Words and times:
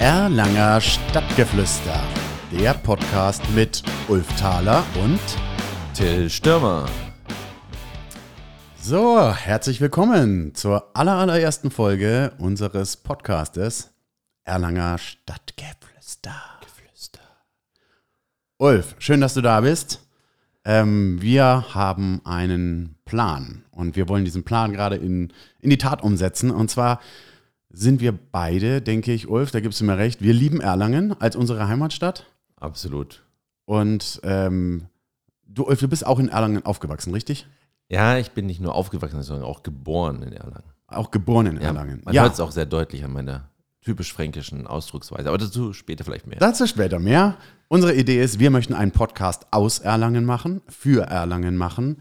Erlanger 0.00 0.80
Stadtgeflüster, 0.80 2.02
der 2.58 2.72
Podcast 2.72 3.42
mit 3.54 3.82
Ulf 4.08 4.26
Thaler 4.40 4.82
und 5.04 5.20
Till 5.92 6.30
Stürmer. 6.30 6.88
So, 8.80 9.30
herzlich 9.30 9.82
willkommen 9.82 10.54
zur 10.54 10.96
allerersten 10.96 11.70
Folge 11.70 12.32
unseres 12.38 12.96
Podcastes 12.96 13.92
Erlanger 14.44 14.96
Stadtgeflüster. 14.96 16.32
Geflüster. 16.62 17.20
Ulf, 18.56 18.94
schön, 19.00 19.20
dass 19.20 19.34
du 19.34 19.42
da 19.42 19.60
bist. 19.60 20.00
Ähm, 20.64 21.20
wir 21.20 21.74
haben 21.74 22.22
einen 22.24 22.96
Plan 23.04 23.64
und 23.70 23.96
wir 23.96 24.08
wollen 24.08 24.24
diesen 24.24 24.44
Plan 24.44 24.72
gerade 24.72 24.96
in, 24.96 25.30
in 25.58 25.68
die 25.68 25.76
Tat 25.76 26.02
umsetzen. 26.02 26.50
Und 26.50 26.70
zwar 26.70 27.00
sind 27.70 28.00
wir 28.00 28.12
beide, 28.12 28.82
denke 28.82 29.12
ich, 29.12 29.28
Ulf, 29.28 29.50
da 29.50 29.60
gibst 29.60 29.80
du 29.80 29.84
mir 29.84 29.96
recht, 29.96 30.22
wir 30.22 30.34
lieben 30.34 30.60
Erlangen 30.60 31.14
als 31.20 31.36
unsere 31.36 31.68
Heimatstadt. 31.68 32.26
Absolut. 32.56 33.22
Und 33.64 34.20
ähm, 34.24 34.86
du, 35.46 35.66
Ulf, 35.66 35.80
du 35.80 35.88
bist 35.88 36.04
auch 36.04 36.18
in 36.18 36.28
Erlangen 36.28 36.64
aufgewachsen, 36.66 37.12
richtig? 37.12 37.46
Ja, 37.88 38.18
ich 38.18 38.32
bin 38.32 38.46
nicht 38.46 38.60
nur 38.60 38.74
aufgewachsen, 38.74 39.22
sondern 39.22 39.44
auch 39.44 39.62
geboren 39.62 40.22
in 40.22 40.32
Erlangen. 40.32 40.64
Auch 40.86 41.10
geboren 41.10 41.46
in 41.46 41.56
Ja, 41.56 41.68
Erlangen. 41.68 42.02
Man 42.04 42.14
hört 42.14 42.34
es 42.34 42.40
auch 42.40 42.50
sehr 42.52 42.66
deutlich 42.66 43.04
an 43.04 43.12
meiner 43.12 43.48
typisch 43.82 44.12
fränkischen 44.12 44.66
Ausdrucksweise. 44.66 45.28
Aber 45.28 45.38
dazu 45.38 45.72
später 45.72 46.04
vielleicht 46.04 46.26
mehr. 46.26 46.38
Dazu 46.38 46.66
später 46.66 46.98
mehr. 46.98 47.36
Unsere 47.68 47.94
Idee 47.94 48.20
ist, 48.22 48.38
wir 48.38 48.50
möchten 48.50 48.74
einen 48.74 48.90
Podcast 48.90 49.46
aus 49.52 49.78
Erlangen 49.78 50.24
machen, 50.24 50.60
für 50.68 51.02
Erlangen 51.02 51.56
machen. 51.56 51.98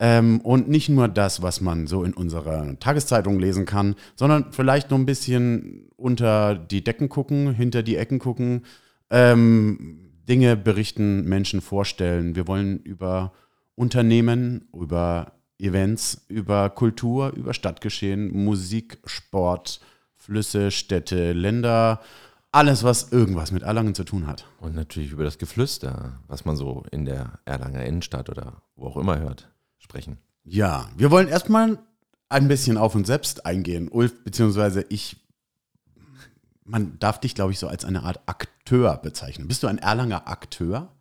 Ähm, 0.00 0.40
und 0.42 0.68
nicht 0.68 0.88
nur 0.88 1.08
das, 1.08 1.42
was 1.42 1.60
man 1.60 1.86
so 1.86 2.04
in 2.04 2.14
unserer 2.14 2.78
Tageszeitung 2.78 3.40
lesen 3.40 3.66
kann, 3.66 3.96
sondern 4.14 4.52
vielleicht 4.52 4.90
noch 4.90 4.98
ein 4.98 5.06
bisschen 5.06 5.90
unter 5.96 6.54
die 6.54 6.84
Decken 6.84 7.08
gucken, 7.08 7.52
hinter 7.52 7.82
die 7.82 7.96
Ecken 7.96 8.20
gucken, 8.20 8.64
ähm, 9.10 10.12
Dinge 10.28 10.56
berichten, 10.56 11.24
Menschen 11.24 11.60
vorstellen. 11.60 12.36
Wir 12.36 12.46
wollen 12.46 12.78
über 12.80 13.32
Unternehmen, 13.74 14.68
über 14.72 15.32
Events, 15.58 16.24
über 16.28 16.70
Kultur, 16.70 17.32
über 17.34 17.54
Stadtgeschehen, 17.54 18.44
Musik, 18.44 18.98
Sport, 19.04 19.80
Flüsse, 20.14 20.70
Städte, 20.70 21.32
Länder, 21.32 22.00
alles, 22.52 22.84
was 22.84 23.10
irgendwas 23.12 23.50
mit 23.50 23.62
Erlangen 23.62 23.94
zu 23.94 24.04
tun 24.04 24.26
hat. 24.26 24.46
Und 24.60 24.74
natürlich 24.74 25.10
über 25.10 25.24
das 25.24 25.38
Geflüster, 25.38 26.20
was 26.28 26.44
man 26.44 26.56
so 26.56 26.84
in 26.92 27.04
der 27.04 27.40
Erlanger 27.44 27.84
Innenstadt 27.84 28.28
oder 28.30 28.62
wo 28.76 28.86
auch 28.86 28.96
immer 28.96 29.18
hört, 29.18 29.48
sprechen. 29.78 30.18
Ja, 30.44 30.88
wir 30.96 31.10
wollen 31.10 31.28
erstmal 31.28 31.78
ein 32.28 32.48
bisschen 32.48 32.76
auf 32.76 32.94
uns 32.94 33.06
selbst 33.06 33.46
eingehen. 33.46 33.88
Ulf, 33.88 34.24
beziehungsweise 34.24 34.84
ich, 34.88 35.16
man 36.64 36.98
darf 36.98 37.20
dich, 37.20 37.34
glaube 37.34 37.52
ich, 37.52 37.58
so 37.58 37.68
als 37.68 37.84
eine 37.84 38.02
Art 38.02 38.20
Akteur 38.26 38.96
bezeichnen. 38.98 39.48
Bist 39.48 39.62
du 39.62 39.66
ein 39.66 39.78
Erlanger 39.78 40.28
Akteur? 40.28 40.92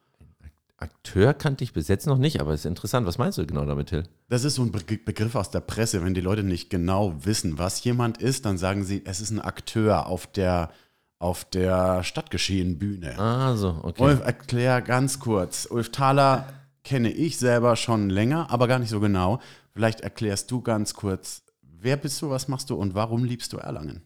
Akteur 0.80 1.34
kannte 1.34 1.64
ich 1.64 1.74
bis 1.74 1.88
jetzt 1.88 2.06
noch 2.06 2.20
nicht, 2.20 2.40
aber 2.40 2.54
es 2.54 2.62
ist 2.62 2.66
interessant. 2.68 3.08
Was 3.08 3.18
meinst 3.18 3.40
du 3.40 3.46
genau 3.48 3.66
damit, 3.66 3.90
Till? 3.90 4.04
Das 4.30 4.44
ist 4.44 4.56
so 4.56 4.62
ein 4.62 4.72
Be 4.72 4.80
Begriff 5.04 5.34
aus 5.34 5.50
der 5.50 5.60
Presse. 5.60 6.04
Wenn 6.04 6.14
die 6.14 6.22
Leute 6.22 6.44
nicht 6.44 6.70
genau 6.70 7.16
wissen, 7.26 7.58
was 7.58 7.84
jemand 7.84 8.20
ist, 8.20 8.46
dann 8.46 8.60
sagen 8.60 8.84
sie, 8.84 9.02
es 9.04 9.20
ist 9.20 9.32
ein 9.32 9.42
Akteur 9.42 10.06
auf 10.06 10.28
der, 10.28 10.70
auf 11.18 11.46
der 11.46 12.04
Stadtgeschehen-Bühne. 12.04 13.18
Ah, 13.18 13.56
so, 13.56 13.80
okay. 13.82 14.04
Ulf, 14.04 14.22
erklär 14.24 14.84
ganz 14.84 15.20
kurz. 15.20 15.68
Ulf 15.70 15.92
Thaler 15.92 16.48
kenne 16.88 17.12
ich 17.12 17.38
selber 17.38 17.76
schon 17.76 18.10
länger, 18.10 18.50
aber 18.50 18.70
gar 18.70 18.80
nicht 18.80 18.92
so 18.92 19.02
genau. 19.02 19.42
Vielleicht 19.74 20.00
erklärst 20.00 20.50
du 20.52 20.62
ganz 20.62 20.94
kurz, 20.94 21.44
wer 21.62 21.98
bist 21.98 22.22
du, 22.22 22.30
was 22.30 22.48
machst 22.48 22.70
du 22.70 22.76
und 22.76 22.96
warum 22.96 23.26
liebst 23.26 23.52
du 23.52 23.58
Erlangen? 23.58 24.04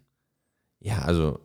Ja, 0.79 1.03
also 1.03 1.39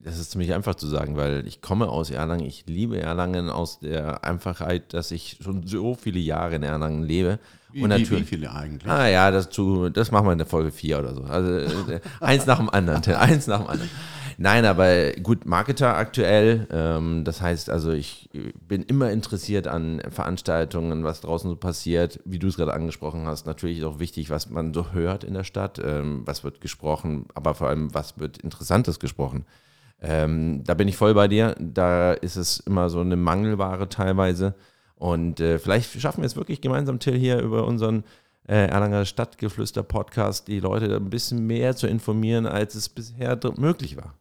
das 0.00 0.18
ist 0.18 0.32
ziemlich 0.32 0.52
einfach 0.52 0.74
zu 0.74 0.88
sagen, 0.88 1.16
weil 1.16 1.46
ich 1.46 1.60
komme 1.60 1.88
aus 1.88 2.10
Erlangen, 2.10 2.44
ich 2.44 2.64
liebe 2.66 3.00
Erlangen 3.00 3.50
aus 3.50 3.78
der 3.78 4.24
Einfachheit, 4.24 4.94
dass 4.94 5.12
ich 5.12 5.38
schon 5.40 5.64
so 5.64 5.94
viele 5.94 6.18
Jahre 6.18 6.56
in 6.56 6.64
Erlangen 6.64 7.04
lebe. 7.04 7.38
Wie, 7.70 7.82
und 7.82 7.90
natürlich, 7.90 8.24
wie 8.24 8.36
viele 8.36 8.52
eigentlich? 8.52 8.90
Ah 8.90 9.06
ja, 9.06 9.30
das, 9.30 9.50
zu, 9.50 9.90
das 9.90 10.10
machen 10.10 10.26
wir 10.26 10.32
in 10.32 10.38
der 10.38 10.46
Folge 10.48 10.72
4 10.72 10.98
oder 10.98 11.14
so. 11.14 11.22
Also 11.22 11.52
äh, 11.88 12.00
eins 12.18 12.46
nach 12.46 12.58
dem 12.58 12.68
anderen, 12.68 13.04
eins 13.14 13.46
nach 13.46 13.60
dem 13.60 13.68
anderen. 13.68 13.90
Nein, 14.40 14.64
aber 14.66 15.10
gut, 15.20 15.46
Marketer 15.46 15.96
aktuell. 15.96 16.68
Ähm, 16.70 17.24
das 17.24 17.40
heißt 17.42 17.70
also, 17.70 17.90
ich 17.90 18.30
bin 18.60 18.84
immer 18.84 19.10
interessiert 19.10 19.66
an 19.66 20.00
Veranstaltungen, 20.10 21.02
was 21.02 21.22
draußen 21.22 21.50
so 21.50 21.56
passiert. 21.56 22.20
Wie 22.24 22.38
du 22.38 22.46
es 22.46 22.56
gerade 22.56 22.72
angesprochen 22.72 23.26
hast, 23.26 23.46
natürlich 23.46 23.78
ist 23.78 23.84
auch 23.84 23.98
wichtig, 23.98 24.30
was 24.30 24.48
man 24.48 24.72
so 24.72 24.92
hört 24.92 25.24
in 25.24 25.34
der 25.34 25.42
Stadt. 25.42 25.80
Ähm, 25.84 26.22
was 26.24 26.44
wird 26.44 26.60
gesprochen, 26.60 27.26
aber 27.34 27.54
vor 27.56 27.68
allem, 27.68 27.92
was 27.92 28.20
wird 28.20 28.38
Interessantes 28.38 29.00
gesprochen. 29.00 29.44
Ähm, 30.00 30.62
da 30.64 30.74
bin 30.74 30.86
ich 30.86 30.96
voll 30.96 31.14
bei 31.14 31.26
dir. 31.26 31.56
Da 31.58 32.12
ist 32.12 32.36
es 32.36 32.60
immer 32.60 32.90
so 32.90 33.00
eine 33.00 33.16
Mangelware 33.16 33.88
teilweise. 33.88 34.54
Und 34.94 35.40
äh, 35.40 35.58
vielleicht 35.58 36.00
schaffen 36.00 36.22
wir 36.22 36.26
es 36.26 36.36
wirklich 36.36 36.60
gemeinsam, 36.60 37.00
Till, 37.00 37.18
hier 37.18 37.40
über 37.40 37.66
unseren 37.66 38.04
äh, 38.46 38.68
Erlanger 38.68 39.04
Stadtgeflüster-Podcast 39.04 40.46
die 40.46 40.60
Leute 40.60 40.94
ein 40.94 41.10
bisschen 41.10 41.44
mehr 41.44 41.74
zu 41.74 41.88
informieren, 41.88 42.46
als 42.46 42.76
es 42.76 42.88
bisher 42.88 43.36
möglich 43.56 43.96
war. 43.96 44.14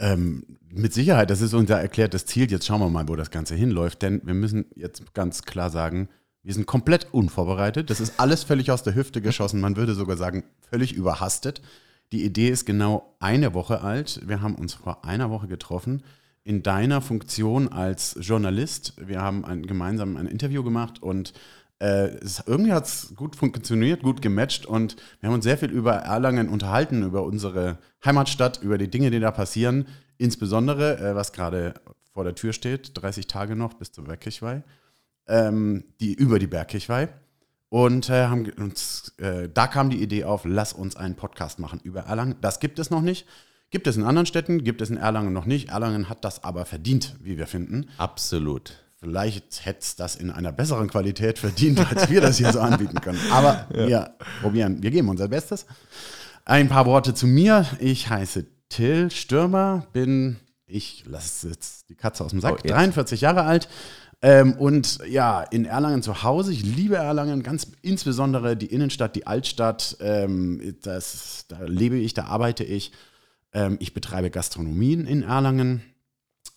Ähm, 0.00 0.44
mit 0.72 0.94
Sicherheit, 0.94 1.30
das 1.30 1.40
ist 1.40 1.54
unser 1.54 1.80
erklärtes 1.80 2.26
Ziel. 2.26 2.50
Jetzt 2.50 2.66
schauen 2.66 2.80
wir 2.80 2.88
mal, 2.88 3.08
wo 3.08 3.16
das 3.16 3.30
Ganze 3.30 3.54
hinläuft. 3.54 4.02
Denn 4.02 4.20
wir 4.24 4.34
müssen 4.34 4.66
jetzt 4.74 5.14
ganz 5.14 5.42
klar 5.42 5.70
sagen, 5.70 6.08
wir 6.42 6.54
sind 6.54 6.66
komplett 6.66 7.12
unvorbereitet. 7.12 7.90
Das 7.90 8.00
ist 8.00 8.18
alles 8.18 8.44
völlig 8.44 8.70
aus 8.70 8.82
der 8.82 8.94
Hüfte 8.94 9.20
geschossen. 9.20 9.60
Man 9.60 9.76
würde 9.76 9.94
sogar 9.94 10.16
sagen, 10.16 10.44
völlig 10.70 10.94
überhastet. 10.94 11.60
Die 12.12 12.24
Idee 12.24 12.48
ist 12.48 12.64
genau 12.64 13.14
eine 13.20 13.54
Woche 13.54 13.82
alt. 13.82 14.20
Wir 14.26 14.40
haben 14.40 14.54
uns 14.54 14.74
vor 14.74 15.04
einer 15.04 15.30
Woche 15.30 15.48
getroffen 15.48 16.02
in 16.42 16.62
deiner 16.62 17.02
Funktion 17.02 17.68
als 17.68 18.16
Journalist. 18.20 18.94
Wir 18.96 19.20
haben 19.20 19.44
ein, 19.44 19.66
gemeinsam 19.66 20.16
ein 20.16 20.26
Interview 20.26 20.64
gemacht 20.64 21.02
und 21.02 21.34
äh, 21.80 22.08
es, 22.22 22.42
irgendwie 22.46 22.72
hat 22.72 22.86
es 22.86 23.14
gut 23.16 23.36
funktioniert, 23.36 24.02
gut 24.02 24.22
gematcht 24.22 24.66
und 24.66 24.96
wir 25.20 25.28
haben 25.28 25.34
uns 25.34 25.44
sehr 25.44 25.58
viel 25.58 25.70
über 25.70 25.94
Erlangen 25.94 26.48
unterhalten, 26.48 27.02
über 27.02 27.24
unsere 27.24 27.78
Heimatstadt, 28.04 28.62
über 28.62 28.78
die 28.78 28.90
Dinge, 28.90 29.10
die 29.10 29.20
da 29.20 29.30
passieren. 29.30 29.86
Insbesondere, 30.18 30.98
äh, 30.98 31.14
was 31.14 31.32
gerade 31.32 31.74
vor 32.12 32.24
der 32.24 32.34
Tür 32.34 32.52
steht, 32.52 32.92
30 33.00 33.26
Tage 33.26 33.56
noch 33.56 33.74
bis 33.74 33.92
zur 33.92 34.04
Bergkirchweih, 34.04 34.62
ähm, 35.26 35.84
die, 36.00 36.12
über 36.12 36.38
die 36.38 36.46
Bergkirchweih. 36.46 37.08
Und 37.70 38.10
äh, 38.10 38.26
haben 38.26 38.50
uns, 38.58 39.14
äh, 39.18 39.48
da 39.48 39.66
kam 39.68 39.90
die 39.90 40.02
Idee 40.02 40.24
auf, 40.24 40.42
lass 40.44 40.72
uns 40.72 40.96
einen 40.96 41.14
Podcast 41.14 41.60
machen 41.60 41.80
über 41.82 42.00
Erlangen. 42.00 42.34
Das 42.40 42.60
gibt 42.60 42.78
es 42.78 42.90
noch 42.90 43.00
nicht. 43.00 43.26
Gibt 43.70 43.86
es 43.86 43.96
in 43.96 44.02
anderen 44.02 44.26
Städten, 44.26 44.64
gibt 44.64 44.82
es 44.82 44.90
in 44.90 44.96
Erlangen 44.96 45.32
noch 45.32 45.46
nicht. 45.46 45.68
Erlangen 45.68 46.08
hat 46.08 46.24
das 46.24 46.42
aber 46.42 46.64
verdient, 46.66 47.14
wie 47.22 47.38
wir 47.38 47.46
finden. 47.46 47.88
Absolut. 47.96 48.82
Vielleicht 49.00 49.64
hätte 49.64 49.80
es 49.80 49.96
das 49.96 50.14
in 50.14 50.30
einer 50.30 50.52
besseren 50.52 50.88
Qualität 50.88 51.38
verdient, 51.38 51.80
als 51.90 52.10
wir 52.10 52.20
das 52.20 52.36
hier 52.36 52.52
so 52.52 52.60
anbieten 52.60 53.00
können. 53.00 53.18
Aber 53.32 53.66
wir 53.72 54.14
probieren, 54.42 54.82
wir 54.82 54.90
geben 54.90 55.08
unser 55.08 55.28
Bestes. 55.28 55.66
Ein 56.44 56.68
paar 56.68 56.84
Worte 56.84 57.14
zu 57.14 57.26
mir. 57.26 57.64
Ich 57.78 58.10
heiße 58.10 58.44
Till 58.68 59.10
Stürmer, 59.10 59.86
bin, 59.92 60.36
ich 60.66 61.04
lasse 61.06 61.48
jetzt 61.48 61.88
die 61.88 61.94
Katze 61.94 62.24
aus 62.24 62.30
dem 62.30 62.40
Sack, 62.40 62.52
Oh, 62.52 62.56
jetzt. 62.62 62.72
43 62.72 63.20
Jahre 63.22 63.42
alt. 63.42 63.68
Ähm, 64.22 64.52
und 64.54 64.98
ja, 65.08 65.42
in 65.42 65.64
Erlangen 65.64 66.02
zu 66.02 66.22
Hause. 66.22 66.52
Ich 66.52 66.62
liebe 66.62 66.96
Erlangen, 66.96 67.42
ganz 67.42 67.66
insbesondere 67.80 68.54
die 68.56 68.66
Innenstadt, 68.66 69.16
die 69.16 69.26
Altstadt. 69.26 69.96
Ähm, 70.00 70.76
das, 70.82 71.46
da 71.48 71.60
lebe 71.64 71.96
ich, 71.96 72.12
da 72.12 72.24
arbeite 72.26 72.64
ich. 72.64 72.92
Ähm, 73.54 73.78
ich 73.80 73.94
betreibe 73.94 74.30
Gastronomien 74.30 75.06
in 75.06 75.22
Erlangen. 75.22 75.82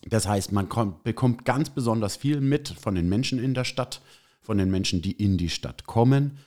Das 0.08 0.28
heißt, 0.28 0.52
man 0.52 0.68
kommt, 0.68 1.02
bekommt 1.04 1.44
ganz 1.44 1.70
besonders 1.70 2.16
viel 2.16 2.40
mit 2.40 2.68
von 2.68 2.94
den 2.94 3.08
Menschen 3.08 3.38
in 3.38 3.54
der 3.54 3.64
Stadt, 3.64 4.00
von 4.40 4.58
den 4.58 4.70
Menschen, 4.70 5.02
die 5.02 5.12
in 5.12 5.38
die 5.38 5.48
Stadt 5.48 5.86
kommen. 5.86 6.38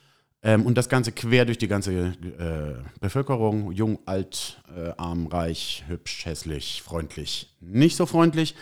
Ähm, 0.43 0.65
und 0.65 0.77
das 0.77 0.89
Ganze 0.89 1.11
quer 1.11 1.45
durch 1.45 1.57
die 1.57 1.67
ganze 1.67 1.93
äh, 1.93 2.75
Bevölkerung. 2.99 3.71
Jung, 3.71 3.99
alt, 4.05 4.61
äh, 4.75 4.91
arm, 4.97 5.27
reich, 5.27 5.83
hübsch, 5.87 6.25
hässlich, 6.25 6.81
freundlich, 6.83 7.55
nicht 7.59 7.95
so 7.95 8.05
freundlich. 8.05 8.55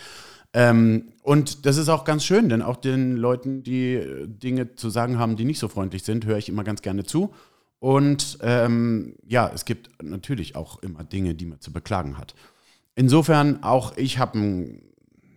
Ähm, 0.54 1.10
und 1.22 1.66
das 1.66 1.76
ist 1.76 1.90
auch 1.90 2.06
ganz 2.06 2.24
schön, 2.24 2.48
denn 2.48 2.62
auch 2.62 2.78
den 2.78 3.18
Leuten, 3.18 3.64
die 3.64 3.96
äh, 3.96 4.26
Dinge 4.28 4.76
zu 4.76 4.90
sagen 4.90 5.20
haben, 5.20 5.36
die 5.36 5.44
nicht 5.44 5.60
so 5.60 5.68
freundlich 5.68 6.04
sind, 6.04 6.26
höre 6.26 6.38
ich 6.38 6.48
immer 6.48 6.64
ganz 6.64 6.82
gerne 6.82 7.04
zu. 7.04 7.34
Und 7.80 8.38
ähm, 8.42 9.16
ja, 9.28 9.52
es 9.54 9.66
gibt 9.66 10.02
natürlich 10.02 10.56
auch 10.56 10.82
immer 10.82 11.04
Dinge, 11.04 11.36
die 11.36 11.46
man 11.46 11.60
zu 11.60 11.74
beklagen 11.74 12.18
hat. 12.18 12.36
Insofern 12.96 13.62
auch 13.64 13.96
ich 13.98 14.18
habe 14.18 14.40
ein, 14.40 14.82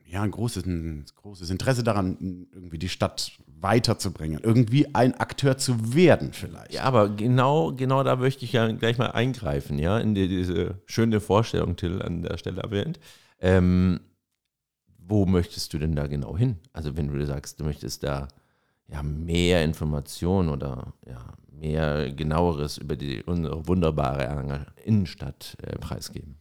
ja, 0.07 0.23
ein, 0.23 0.31
großes, 0.31 0.65
ein 0.65 1.05
großes 1.17 1.51
Interesse 1.51 1.83
daran, 1.83 2.47
irgendwie 2.53 2.79
die 2.79 2.89
Stadt 2.89 3.33
weiterzubringen, 3.61 4.41
irgendwie 4.43 4.95
ein 4.95 5.15
Akteur 5.15 5.59
zu 5.59 5.95
werden 5.95 6.33
vielleicht. 6.33 6.73
Ja, 6.73 6.85
aber 6.85 7.09
genau, 7.09 7.73
genau 7.73 8.05
da 8.05 8.17
möchte 8.17 8.45
ich 8.45 8.53
ja 8.53 8.71
gleich 8.71 8.99
mal 8.99 9.11
eingreifen, 9.11 9.79
ja, 9.79 9.99
in 9.99 10.15
die, 10.15 10.29
diese 10.29 10.81
schöne 10.87 11.21
Vorstellung, 11.21 11.77
Till, 11.77 12.01
an 12.01 12.23
der 12.23 12.39
Stelle 12.39 12.63
erwähnt. 12.63 13.01
Ähm, 13.41 14.01
wo 14.99 15.27
möchtest 15.27 15.73
du 15.73 15.79
denn 15.79 15.97
da 15.97 16.07
genau 16.07 16.37
hin? 16.37 16.57
Also 16.73 16.97
wenn 16.97 17.09
du 17.09 17.27
sagst, 17.27 17.61
du 17.61 17.65
möchtest 17.65 18.03
da 18.03 18.29
ja 18.87 19.03
mehr 19.03 19.65
Informationen 19.65 20.49
oder 20.49 20.93
ja, 21.07 21.35
mehr 21.51 22.13
genaueres 22.13 22.79
über 22.79 22.97
die 22.97 23.23
unsere 23.23 23.67
wunderbare 23.67 24.67
Innenstadt 24.85 25.57
äh, 25.63 25.77
preisgeben. 25.79 26.37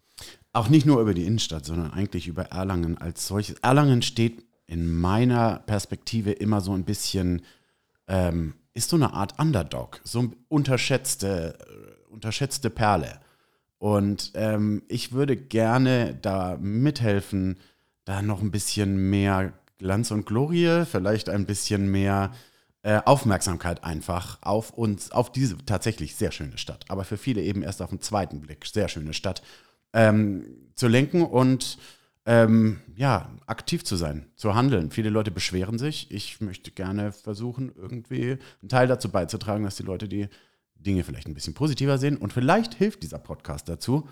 Auch 0.57 0.69
nicht 0.69 0.85
nur 0.85 1.01
über 1.01 1.13
die 1.13 1.25
Innenstadt, 1.25 1.65
sondern 1.65 1.91
eigentlich 1.91 2.27
über 2.27 2.45
Erlangen 2.45 2.97
als 2.97 3.27
solches. 3.27 3.57
Erlangen 3.59 4.01
steht 4.01 4.43
in 4.65 4.91
meiner 4.91 5.59
Perspektive 5.65 6.31
immer 6.31 6.61
so 6.61 6.73
ein 6.73 6.83
bisschen, 6.83 7.41
ähm, 8.07 8.55
ist 8.73 8.89
so 8.89 8.95
eine 8.95 9.13
Art 9.13 9.39
Underdog, 9.39 10.01
so 10.03 10.19
eine 10.19 10.31
unterschätzte, 10.49 11.57
äh, 11.59 12.13
unterschätzte 12.13 12.69
Perle. 12.69 13.19
Und 13.79 14.31
ähm, 14.33 14.83
ich 14.87 15.11
würde 15.11 15.37
gerne 15.37 16.17
da 16.21 16.57
mithelfen, 16.59 17.59
da 18.05 18.21
noch 18.21 18.41
ein 18.41 18.51
bisschen 18.51 19.09
mehr 19.09 19.53
Glanz 19.77 20.11
und 20.11 20.25
Glorie, 20.25 20.85
vielleicht 20.85 21.29
ein 21.29 21.45
bisschen 21.45 21.91
mehr 21.91 22.31
äh, 22.81 23.01
Aufmerksamkeit 23.05 23.83
einfach 23.83 24.39
auf 24.41 24.71
uns, 24.71 25.11
auf 25.11 25.31
diese 25.31 25.57
tatsächlich 25.65 26.15
sehr 26.15 26.31
schöne 26.31 26.57
Stadt, 26.57 26.85
aber 26.89 27.03
für 27.03 27.17
viele 27.17 27.41
eben 27.43 27.61
erst 27.61 27.81
auf 27.81 27.89
den 27.89 28.01
zweiten 28.01 28.41
Blick 28.41 28.65
sehr 28.65 28.87
schöne 28.87 29.13
Stadt 29.13 29.43
ähm, 29.97 30.45
zu 30.75 30.87
lenken 30.87 31.23
und 31.23 31.79
ähm, 32.25 32.81
ja, 32.95 33.31
aktiv 33.47 33.83
zu 33.83 33.95
sein, 33.95 34.27
zu 34.35 34.53
handeln. 34.53 34.91
Viele 34.91 35.09
Leute 35.09 35.31
beschweren 35.31 35.79
sich. 35.79 36.11
Ich 36.11 36.39
möchte 36.39 36.71
gerne 36.71 37.11
versuchen, 37.11 37.71
irgendwie 37.75 38.37
einen 38.61 38.69
Teil 38.69 38.87
dazu 38.87 39.09
beizutragen, 39.09 39.63
dass 39.63 39.77
die 39.77 39.83
Leute 39.83 40.07
die 40.07 40.27
Dinge 40.75 41.03
vielleicht 41.03 41.27
ein 41.27 41.33
bisschen 41.33 41.55
positiver 41.55 41.97
sehen. 41.97 42.17
Und 42.17 42.31
vielleicht 42.31 42.75
hilft 42.75 43.01
dieser 43.01 43.17
Podcast 43.17 43.69
dazu. 43.69 44.07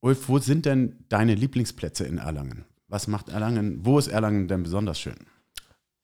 Ulf, 0.00 0.28
wo 0.28 0.38
sind 0.38 0.64
denn 0.64 1.04
deine 1.08 1.34
Lieblingsplätze 1.34 2.04
in 2.04 2.18
Erlangen? 2.18 2.64
Was 2.86 3.08
macht 3.08 3.30
Erlangen? 3.30 3.84
Wo 3.84 3.98
ist 3.98 4.08
Erlangen 4.08 4.46
denn 4.46 4.62
besonders 4.62 5.00
schön? 5.00 5.16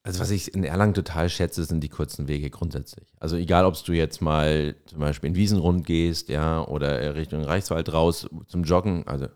Also 0.09 0.21
was 0.21 0.31
ich 0.31 0.55
in 0.55 0.65
Erlangen 0.65 0.95
total 0.95 1.29
schätze, 1.29 1.65
sind 1.65 1.85
die 1.85 1.91
kurzen 1.91 2.29
Wege 2.29 2.49
grundsätzlich. 2.49 3.07
Also 3.21 3.37
egal, 3.37 3.67
ob 3.67 3.75
du 3.85 3.93
jetzt 3.93 4.23
mal 4.23 4.75
zum 4.87 5.01
Beispiel 5.01 5.29
in 5.29 5.37
Wiesenrund 5.37 5.85
gehst, 5.85 6.31
ja, 6.31 6.67
oder 6.67 7.15
Richtung 7.15 7.45
Reichswald 7.45 7.93
raus 7.93 8.27
zum 8.47 8.65
Joggen, 8.65 9.07
also 9.07 9.27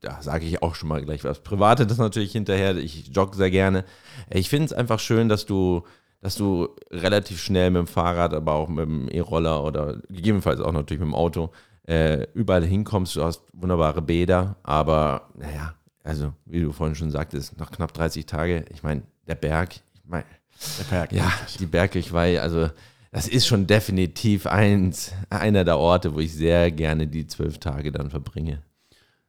da 0.00 0.20
sage 0.20 0.44
ich 0.44 0.62
auch 0.62 0.74
schon 0.74 0.90
mal 0.90 1.02
gleich 1.02 1.24
was 1.24 1.42
Privates 1.42 1.96
natürlich 1.96 2.32
hinterher. 2.32 2.76
Ich 2.76 3.08
jogge 3.08 3.38
sehr 3.38 3.50
gerne. 3.50 3.86
Ich 4.28 4.50
finde 4.50 4.66
es 4.66 4.74
einfach 4.74 5.00
schön, 5.00 5.30
dass 5.30 5.46
du, 5.46 5.84
dass 6.20 6.34
du 6.34 6.68
relativ 6.90 7.40
schnell 7.40 7.70
mit 7.70 7.80
dem 7.80 7.86
Fahrrad, 7.86 8.34
aber 8.34 8.52
auch 8.52 8.68
mit 8.68 8.84
dem 8.84 9.08
E-Roller 9.08 9.64
oder 9.64 9.96
gegebenenfalls 10.10 10.60
auch 10.60 10.72
natürlich 10.72 11.00
mit 11.00 11.08
dem 11.08 11.14
Auto 11.14 11.52
äh, 11.88 12.26
überall 12.34 12.66
hinkommst. 12.66 13.16
Du 13.16 13.24
hast 13.24 13.44
wunderbare 13.54 14.02
Bäder, 14.02 14.56
aber 14.62 15.30
naja, 15.38 15.72
also 16.04 16.34
wie 16.44 16.60
du 16.60 16.72
vorhin 16.72 16.96
schon 16.96 17.10
sagtest, 17.10 17.58
nach 17.58 17.70
knapp 17.70 17.94
30 17.94 18.26
Tage, 18.26 18.66
ich 18.70 18.82
meine, 18.82 19.04
der 19.26 19.34
Berg, 19.34 19.76
der 20.10 20.84
Berg, 20.90 21.12
ja, 21.12 21.32
die 21.58 21.66
Bergkirchweih, 21.66 22.40
also 22.40 22.70
das 23.10 23.28
ist 23.28 23.46
schon 23.46 23.66
definitiv 23.66 24.46
eins, 24.46 25.12
einer 25.30 25.64
der 25.64 25.78
Orte, 25.78 26.14
wo 26.14 26.20
ich 26.20 26.34
sehr 26.34 26.70
gerne 26.70 27.06
die 27.06 27.26
zwölf 27.26 27.58
Tage 27.58 27.90
dann 27.90 28.10
verbringe. 28.10 28.62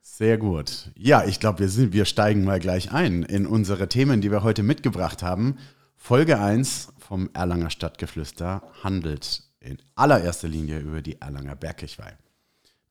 Sehr 0.02 0.38
gut. 0.38 0.92
Ja, 0.96 1.24
ich 1.24 1.40
glaube, 1.40 1.60
wir, 1.60 1.94
wir 1.94 2.06
steigen 2.06 2.44
mal 2.44 2.60
gleich 2.60 2.92
ein 2.92 3.24
in 3.24 3.46
unsere 3.46 3.88
Themen, 3.88 4.20
die 4.20 4.32
wir 4.32 4.44
heute 4.44 4.64
mitgebracht 4.64 5.24
haben. 5.24 5.58
Folge 5.96 6.40
1 6.40 6.94
vom 6.98 7.30
Erlanger 7.34 7.70
Stadtgeflüster 7.70 8.64
handelt 8.84 9.44
in 9.62 9.78
allererster 9.96 10.48
Linie 10.48 10.80
über 10.80 11.02
die 11.02 11.22
Erlanger 11.22 11.56
Bergkirchweih. 11.56 12.18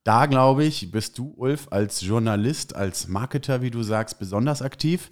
Da, 0.03 0.25
glaube 0.25 0.63
ich, 0.63 0.91
bist 0.91 1.17
du, 1.17 1.33
Ulf, 1.37 1.67
als 1.69 2.01
Journalist, 2.01 2.75
als 2.75 3.07
Marketer, 3.07 3.61
wie 3.61 3.69
du 3.69 3.83
sagst, 3.83 4.17
besonders 4.17 4.61
aktiv. 4.61 5.11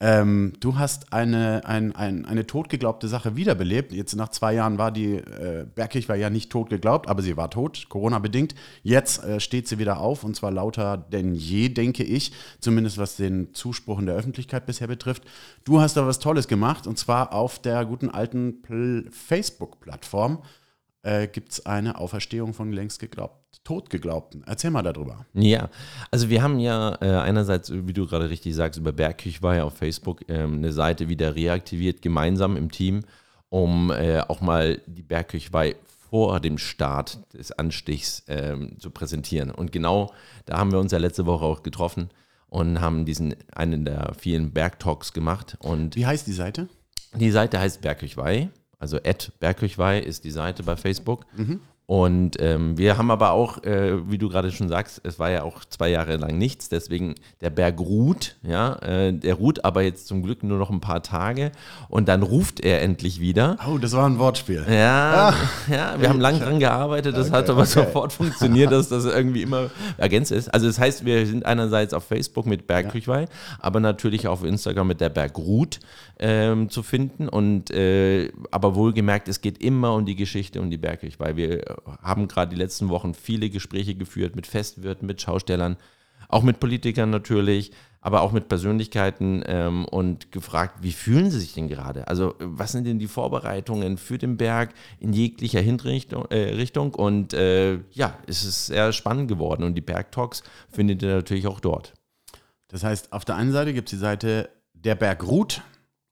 Ähm, 0.00 0.52
du 0.60 0.78
hast 0.78 1.12
eine, 1.12 1.64
ein, 1.64 1.94
ein, 1.96 2.24
eine 2.24 2.46
totgeglaubte 2.46 3.08
Sache 3.08 3.34
wiederbelebt. 3.34 3.92
Jetzt 3.92 4.14
nach 4.14 4.28
zwei 4.28 4.54
Jahren 4.54 4.78
war 4.78 4.92
die 4.92 5.14
äh, 5.16 5.66
Bergkirch 5.74 6.08
war 6.08 6.14
ja 6.14 6.30
nicht 6.30 6.50
tot 6.50 6.70
geglaubt, 6.70 7.08
aber 7.08 7.20
sie 7.20 7.36
war 7.36 7.50
tot, 7.50 7.88
Corona-bedingt. 7.88 8.54
Jetzt 8.84 9.24
äh, 9.24 9.40
steht 9.40 9.66
sie 9.66 9.78
wieder 9.78 9.98
auf 9.98 10.22
und 10.22 10.36
zwar 10.36 10.52
lauter 10.52 10.96
denn 10.96 11.34
je, 11.34 11.68
denke 11.68 12.04
ich, 12.04 12.32
zumindest 12.60 12.98
was 12.98 13.16
den 13.16 13.52
Zuspruch 13.54 13.98
in 13.98 14.06
der 14.06 14.14
Öffentlichkeit 14.14 14.66
bisher 14.66 14.86
betrifft. 14.86 15.24
Du 15.64 15.80
hast 15.80 15.96
da 15.96 16.06
was 16.06 16.20
Tolles 16.20 16.46
gemacht 16.46 16.86
und 16.86 16.96
zwar 16.96 17.32
auf 17.32 17.58
der 17.58 17.84
guten 17.84 18.08
alten 18.08 18.62
Facebook-Plattform 19.10 20.42
äh, 21.08 21.26
gibt 21.26 21.52
es 21.52 21.66
eine 21.66 21.98
Auferstehung 21.98 22.52
von 22.52 22.72
längst 22.72 23.00
geglaubt, 23.00 23.60
Totgeglaubten. 23.64 24.44
Erzähl 24.46 24.70
mal 24.70 24.82
darüber. 24.82 25.24
Ja, 25.32 25.70
also 26.10 26.28
wir 26.28 26.42
haben 26.42 26.58
ja 26.58 26.98
äh, 27.00 27.16
einerseits, 27.16 27.72
wie 27.72 27.92
du 27.92 28.06
gerade 28.06 28.28
richtig 28.28 28.54
sagst, 28.54 28.78
über 28.78 28.92
Bergkirch 28.92 29.42
war 29.42 29.56
ja 29.56 29.64
auf 29.64 29.76
Facebook 29.76 30.22
ähm, 30.28 30.58
eine 30.58 30.72
Seite 30.72 31.08
wieder 31.08 31.34
reaktiviert, 31.34 32.02
gemeinsam 32.02 32.56
im 32.56 32.70
Team, 32.70 33.04
um 33.48 33.90
äh, 33.90 34.20
auch 34.20 34.40
mal 34.40 34.80
die 34.86 35.02
Bergkirchweih 35.02 35.76
vor 36.10 36.40
dem 36.40 36.58
Start 36.58 37.18
des 37.32 37.52
Anstichs 37.52 38.24
ähm, 38.28 38.78
zu 38.78 38.90
präsentieren. 38.90 39.50
Und 39.50 39.72
genau 39.72 40.12
da 40.46 40.58
haben 40.58 40.72
wir 40.72 40.78
uns 40.78 40.92
ja 40.92 40.98
letzte 40.98 41.26
Woche 41.26 41.44
auch 41.44 41.62
getroffen 41.62 42.10
und 42.48 42.80
haben 42.80 43.04
diesen 43.04 43.34
einen 43.54 43.84
der 43.84 44.12
vielen 44.18 44.52
Bergtalks 44.52 45.12
gemacht. 45.12 45.56
Und 45.60 45.96
Wie 45.96 46.06
heißt 46.06 46.26
die 46.26 46.32
Seite? 46.32 46.68
Die 47.14 47.30
Seite 47.30 47.60
heißt 47.60 47.80
Bergkirchweih. 47.80 48.50
Also 48.78 48.98
Bergkirchweih 49.40 50.00
ist 50.00 50.24
die 50.24 50.30
Seite 50.30 50.62
bei 50.62 50.76
Facebook. 50.76 51.26
Mhm. 51.36 51.60
Und 51.90 52.36
ähm, 52.38 52.76
wir 52.76 52.98
haben 52.98 53.10
aber 53.10 53.30
auch, 53.30 53.64
äh, 53.64 54.10
wie 54.10 54.18
du 54.18 54.28
gerade 54.28 54.52
schon 54.52 54.68
sagst, 54.68 55.00
es 55.04 55.18
war 55.18 55.30
ja 55.30 55.42
auch 55.42 55.64
zwei 55.64 55.88
Jahre 55.88 56.16
lang 56.16 56.36
nichts, 56.36 56.68
deswegen 56.68 57.14
der 57.40 57.48
Berg 57.48 57.80
ruht, 57.80 58.36
ja, 58.42 58.74
äh, 58.82 59.14
der 59.14 59.32
ruht 59.32 59.64
aber 59.64 59.80
jetzt 59.80 60.06
zum 60.06 60.22
Glück 60.22 60.42
nur 60.42 60.58
noch 60.58 60.68
ein 60.68 60.80
paar 60.80 61.02
Tage 61.02 61.50
und 61.88 62.06
dann 62.06 62.22
ruft 62.22 62.60
er 62.60 62.82
endlich 62.82 63.20
wieder. 63.20 63.56
Oh, 63.66 63.78
das 63.78 63.94
war 63.94 64.04
ein 64.04 64.18
Wortspiel. 64.18 64.66
Ja, 64.70 65.32
Ach. 65.32 65.68
ja 65.70 65.94
wir 65.98 66.10
haben 66.10 66.20
lange 66.20 66.40
dran 66.40 66.58
gearbeitet, 66.58 67.16
das 67.16 67.28
okay, 67.28 67.36
hat 67.36 67.48
aber 67.48 67.62
okay. 67.62 67.70
sofort 67.70 68.12
funktioniert, 68.12 68.70
dass 68.70 68.90
das 68.90 69.06
irgendwie 69.06 69.40
immer 69.40 69.70
ergänzt 69.96 70.30
ist. 70.30 70.52
Also 70.52 70.66
das 70.66 70.78
heißt, 70.78 71.06
wir 71.06 71.24
sind 71.26 71.46
einerseits 71.46 71.94
auf 71.94 72.04
Facebook 72.04 72.44
mit 72.44 72.66
Bergküchweih, 72.66 73.22
ja. 73.22 73.28
aber 73.60 73.80
natürlich 73.80 74.28
auf 74.28 74.44
Instagram 74.44 74.88
mit 74.88 75.00
der 75.00 75.08
Berg 75.08 75.38
ruht 75.38 75.80
ähm, 76.18 76.68
zu 76.68 76.82
finden 76.82 77.30
und 77.30 77.70
äh, 77.70 78.30
aber 78.50 78.74
wohlgemerkt, 78.74 79.28
es 79.28 79.40
geht 79.40 79.62
immer 79.62 79.94
um 79.94 80.04
die 80.04 80.16
Geschichte 80.16 80.60
um 80.60 80.68
die 80.68 80.76
Bergküchweih. 80.76 81.36
Wir 81.36 81.77
haben 82.02 82.28
gerade 82.28 82.50
die 82.50 82.60
letzten 82.60 82.88
Wochen 82.88 83.14
viele 83.14 83.50
Gespräche 83.50 83.94
geführt 83.94 84.36
mit 84.36 84.46
Festwirten, 84.46 85.06
mit 85.06 85.20
Schaustellern, 85.20 85.76
auch 86.28 86.42
mit 86.42 86.60
Politikern 86.60 87.10
natürlich, 87.10 87.72
aber 88.00 88.22
auch 88.22 88.32
mit 88.32 88.48
Persönlichkeiten 88.48 89.42
ähm, 89.46 89.84
und 89.84 90.30
gefragt, 90.30 90.76
wie 90.82 90.92
fühlen 90.92 91.30
sie 91.30 91.40
sich 91.40 91.54
denn 91.54 91.68
gerade? 91.68 92.06
Also 92.06 92.34
was 92.38 92.72
sind 92.72 92.86
denn 92.86 92.98
die 92.98 93.08
Vorbereitungen 93.08 93.98
für 93.98 94.18
den 94.18 94.36
Berg 94.36 94.72
in 95.00 95.12
jeglicher 95.12 95.60
Hinrichtung, 95.60 96.26
äh, 96.26 96.54
Richtung? 96.54 96.94
Und 96.94 97.34
äh, 97.34 97.80
ja, 97.90 98.16
es 98.26 98.44
ist 98.44 98.66
sehr 98.66 98.92
spannend 98.92 99.28
geworden 99.28 99.64
und 99.64 99.74
die 99.74 99.80
Bergtalks 99.80 100.42
findet 100.70 101.02
ihr 101.02 101.16
natürlich 101.16 101.46
auch 101.46 101.60
dort. 101.60 101.94
Das 102.68 102.84
heißt, 102.84 103.12
auf 103.12 103.24
der 103.24 103.36
einen 103.36 103.52
Seite 103.52 103.72
gibt 103.74 103.88
es 103.88 103.90
die 103.90 104.00
Seite 104.00 104.50
Der 104.74 104.94
Berg 104.94 105.26
ruht 105.26 105.62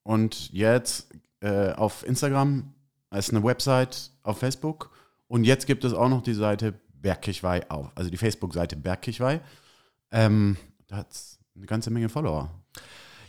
und 0.02 0.52
jetzt 0.52 1.08
äh, 1.40 1.72
auf 1.72 2.04
Instagram 2.06 2.74
als 3.10 3.30
eine 3.30 3.44
Website 3.44 4.10
auf 4.22 4.38
Facebook 4.38 4.90
und 5.28 5.44
jetzt 5.44 5.66
gibt 5.66 5.84
es 5.84 5.92
auch 5.92 6.08
noch 6.08 6.22
die 6.22 6.34
Seite 6.34 6.74
Bergkirchweih 6.94 7.70
auf, 7.70 7.90
also 7.94 8.10
die 8.10 8.16
Facebook-Seite 8.16 8.76
Bergkirchweih. 8.76 9.40
Ähm, 10.10 10.56
da 10.88 10.96
hat 10.96 11.10
es 11.10 11.38
eine 11.56 11.66
ganze 11.66 11.90
Menge 11.90 12.08
Follower. 12.08 12.50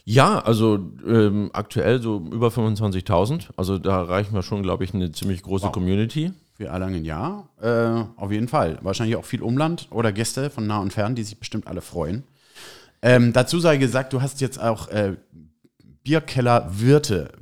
Ja, 0.10 0.40
also 0.40 0.80
ähm, 1.06 1.50
aktuell 1.52 2.02
so 2.02 2.20
über 2.32 2.48
25.000. 2.48 3.50
Also 3.58 3.78
da 3.78 4.00
erreichen 4.00 4.34
wir 4.34 4.42
schon, 4.42 4.64
glaube 4.64 4.86
ich, 4.86 4.94
eine 4.94 5.12
ziemlich 5.12 5.44
große 5.44 5.66
wow. 5.66 5.72
Community. 5.74 6.32
Für 6.54 6.68
Erlangen 6.68 7.04
ja, 7.04 7.50
äh, 7.62 8.06
auf 8.16 8.32
jeden 8.32 8.48
Fall. 8.48 8.80
Wahrscheinlich 8.82 9.18
auch 9.18 9.26
viel 9.26 9.42
Umland 9.42 9.88
oder 9.92 10.14
Gäste 10.14 10.50
von 10.50 10.66
nah 10.66 10.80
und 10.80 10.94
fern, 10.94 11.14
die 11.14 11.24
sich 11.24 11.38
bestimmt 11.38 11.68
alle 11.68 11.82
freuen. 11.82 12.24
Ähm, 13.02 13.34
dazu 13.34 13.60
sei 13.60 13.78
gesagt, 13.78 14.14
du 14.14 14.22
hast 14.22 14.40
jetzt 14.40 14.60
auch 14.60 14.88
äh, 14.88 15.18
Bierkeller-Wirte 16.04 17.34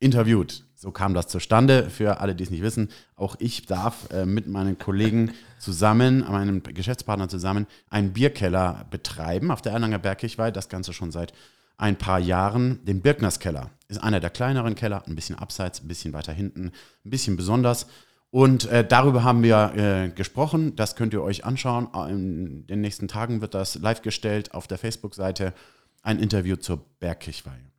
interviewt. 0.00 0.64
So 0.80 0.92
kam 0.92 1.12
das 1.12 1.28
zustande. 1.28 1.90
Für 1.90 2.20
alle, 2.20 2.34
die 2.34 2.42
es 2.42 2.48
nicht 2.48 2.62
wissen, 2.62 2.88
auch 3.14 3.36
ich 3.38 3.66
darf 3.66 4.08
äh, 4.12 4.24
mit 4.24 4.46
meinen 4.46 4.78
Kollegen 4.78 5.32
zusammen, 5.58 6.20
meinem 6.20 6.62
Geschäftspartner 6.62 7.28
zusammen, 7.28 7.66
einen 7.90 8.14
Bierkeller 8.14 8.86
betreiben 8.90 9.50
auf 9.50 9.60
der 9.60 9.72
Erlanger 9.72 9.98
Bergkirchweih. 9.98 10.50
Das 10.50 10.70
Ganze 10.70 10.94
schon 10.94 11.12
seit 11.12 11.34
ein 11.76 11.96
paar 11.96 12.18
Jahren. 12.18 12.82
Den 12.86 13.02
Birknerskeller 13.02 13.68
ist 13.88 14.02
einer 14.02 14.20
der 14.20 14.30
kleineren 14.30 14.74
Keller, 14.74 15.02
ein 15.06 15.16
bisschen 15.16 15.36
abseits, 15.36 15.82
ein 15.82 15.88
bisschen 15.88 16.14
weiter 16.14 16.32
hinten, 16.32 16.72
ein 17.04 17.10
bisschen 17.10 17.36
besonders. 17.36 17.86
Und 18.30 18.64
äh, 18.70 18.82
darüber 18.82 19.22
haben 19.22 19.42
wir 19.42 19.74
äh, 19.76 20.08
gesprochen. 20.08 20.76
Das 20.76 20.96
könnt 20.96 21.12
ihr 21.12 21.22
euch 21.22 21.44
anschauen. 21.44 21.88
In 22.08 22.66
den 22.66 22.80
nächsten 22.80 23.06
Tagen 23.06 23.42
wird 23.42 23.52
das 23.52 23.74
live 23.74 24.00
gestellt 24.00 24.54
auf 24.54 24.66
der 24.66 24.78
Facebook-Seite. 24.78 25.52
Ein 26.00 26.18
Interview 26.18 26.56
zur 26.56 26.78
Bergkirchweih 27.00 27.69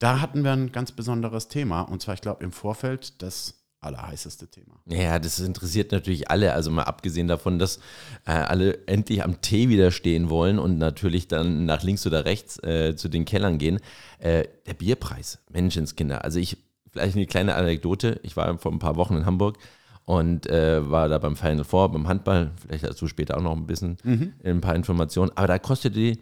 da 0.00 0.20
hatten 0.20 0.42
wir 0.42 0.50
ein 0.52 0.72
ganz 0.72 0.90
besonderes 0.92 1.46
Thema. 1.48 1.82
Und 1.82 2.02
zwar, 2.02 2.14
ich 2.14 2.20
glaube, 2.20 2.42
im 2.42 2.50
Vorfeld 2.50 3.22
das 3.22 3.54
allerheißeste 3.80 4.48
Thema. 4.48 4.74
Ja, 4.86 5.18
das 5.18 5.38
interessiert 5.40 5.92
natürlich 5.92 6.30
alle. 6.30 6.52
Also 6.52 6.70
mal 6.70 6.82
abgesehen 6.82 7.28
davon, 7.28 7.58
dass 7.58 7.78
äh, 8.26 8.32
alle 8.32 8.86
endlich 8.86 9.22
am 9.24 9.40
Tee 9.40 9.68
wieder 9.68 9.90
stehen 9.90 10.28
wollen 10.28 10.58
und 10.58 10.76
natürlich 10.78 11.28
dann 11.28 11.64
nach 11.64 11.82
links 11.82 12.06
oder 12.06 12.24
rechts 12.24 12.62
äh, 12.62 12.94
zu 12.96 13.08
den 13.08 13.24
Kellern 13.24 13.56
gehen. 13.58 13.78
Äh, 14.18 14.44
der 14.66 14.74
Bierpreis, 14.74 15.38
Menschenskinder. 15.50 16.24
Also 16.24 16.38
ich, 16.40 16.58
vielleicht 16.90 17.16
eine 17.16 17.26
kleine 17.26 17.54
Anekdote. 17.54 18.20
Ich 18.22 18.36
war 18.36 18.58
vor 18.58 18.72
ein 18.72 18.80
paar 18.80 18.96
Wochen 18.96 19.16
in 19.16 19.24
Hamburg 19.24 19.56
und 20.04 20.46
äh, 20.46 20.90
war 20.90 21.08
da 21.08 21.16
beim 21.18 21.36
Final 21.36 21.64
Four, 21.64 21.92
beim 21.92 22.08
Handball, 22.08 22.50
vielleicht 22.60 22.84
dazu 22.84 23.06
später 23.06 23.36
auch 23.38 23.42
noch 23.42 23.56
ein 23.56 23.66
bisschen 23.66 23.96
Mhm. 24.02 24.32
ein 24.44 24.60
paar 24.60 24.74
Informationen, 24.74 25.30
aber 25.36 25.46
da 25.46 25.58
kostet 25.58 25.94
die 25.96 26.18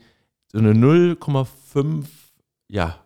so 0.53 0.59
eine 0.59 0.73
0,5 0.75 2.05
ja, 2.69 2.99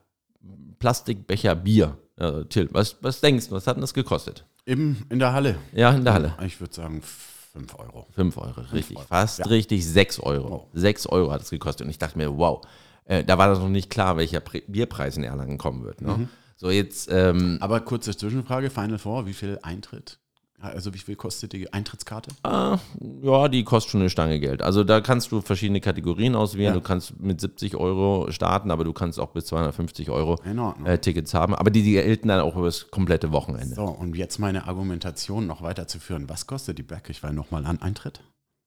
Plastikbecher 0.83 1.55
Bier. 1.55 1.97
Äh, 2.17 2.45
Till, 2.47 2.69
was, 2.73 2.97
was 3.03 3.21
denkst 3.21 3.49
du, 3.49 3.55
was 3.55 3.69
hat 3.69 3.77
denn 3.77 3.83
das 3.83 3.95
gekostet? 3.95 4.45
Im, 4.65 4.97
in 5.11 5.21
der 5.21 5.33
Halle. 5.33 5.55
Ja, 5.73 5.91
in 5.93 6.03
der 6.05 6.13
Halle. 6.15 6.37
Ich 6.45 6.61
würde 6.61 6.75
sagen 6.75 7.01
5 7.03 7.79
Euro. 7.79 8.09
5 8.11 8.37
Euro, 8.37 8.61
richtig. 8.73 8.97
Euro. 8.97 9.07
Fast 9.07 9.39
Ja. 9.39 9.47
richtig 9.47 9.87
6 9.87 10.19
Euro. 10.19 10.55
Oh. 10.55 10.69
6 10.73 11.07
Euro 11.07 11.31
hat 11.31 11.43
es 11.43 11.51
gekostet. 11.51 11.85
Und 11.85 11.91
ich 11.93 11.99
dachte 11.99 12.19
mir, 12.19 12.37
wow, 12.37 12.63
äh, 13.05 13.23
da 13.23 13.39
war 13.39 13.47
das 13.47 13.61
noch 13.61 13.69
nicht 13.69 13.91
klar, 13.91 14.17
welcher 14.17 14.41
Prä- 14.41 14.65
Bierpreis 14.67 15.17
in 15.17 15.23
Erlangen 15.23 15.57
kommen 15.57 15.85
wird. 15.85 16.01
Ne? 16.01 16.17
Mhm. 16.17 16.29
So, 16.57 16.71
jetzt, 16.71 17.09
ähm, 17.13 17.59
Aber 17.61 17.79
kurze 17.81 18.17
Zwischenfrage, 18.17 18.69
Final 18.71 18.99
Four, 18.99 19.27
wie 19.27 19.35
viel 19.35 19.61
Eintritt? 19.63 20.19
Also 20.63 20.95
wie 20.95 20.99
viel 20.99 21.17
kostet 21.17 21.53
die 21.53 21.73
Eintrittskarte? 21.73 22.31
ah, 22.45 22.79
ja, 23.23 23.49
die 23.49 23.65
kostet 23.65 23.91
schon 23.91 24.01
eine 24.01 24.11
Stange 24.11 24.39
Geld. 24.41 24.63
Also 24.63 24.85
da 24.85 25.01
kannst 25.01 25.33
du 25.33 25.41
verschiedene 25.41 25.81
Kategorien 25.81 26.35
auswählen. 26.35 26.69
Ja. 26.69 26.73
Du 26.75 26.81
kannst 26.81 27.19
mit 27.21 27.41
70 27.41 27.77
Euro 27.77 28.31
starten, 28.31 28.71
aber 28.71 28.85
du 28.85 28.93
kannst 28.93 29.19
auch 29.19 29.31
bis 29.31 29.47
250 29.47 30.11
Euro 30.11 30.39
äh, 30.85 30.99
Tickets 30.99 31.35
haben. 31.35 31.55
Aber 31.55 31.71
die, 31.71 31.83
die 31.83 31.93
gelten 31.93 32.29
dann 32.29 32.41
auch 32.41 32.57
über 32.57 32.67
das 32.67 32.91
komplette 32.91 33.33
Wochenende. 33.33 33.75
So, 33.75 33.85
und 33.85 34.17
jetzt 34.17 34.39
meine 34.39 34.67
Argumentation 34.69 35.47
noch 35.47 35.63
weiterzuführen. 35.63 36.29
Was 36.29 36.47
kostet 36.47 36.79
die 36.79 36.83
Bergkirchweih 36.83 37.33
nochmal 37.33 37.67
an 37.67 37.83
Eintritt? 37.83 38.21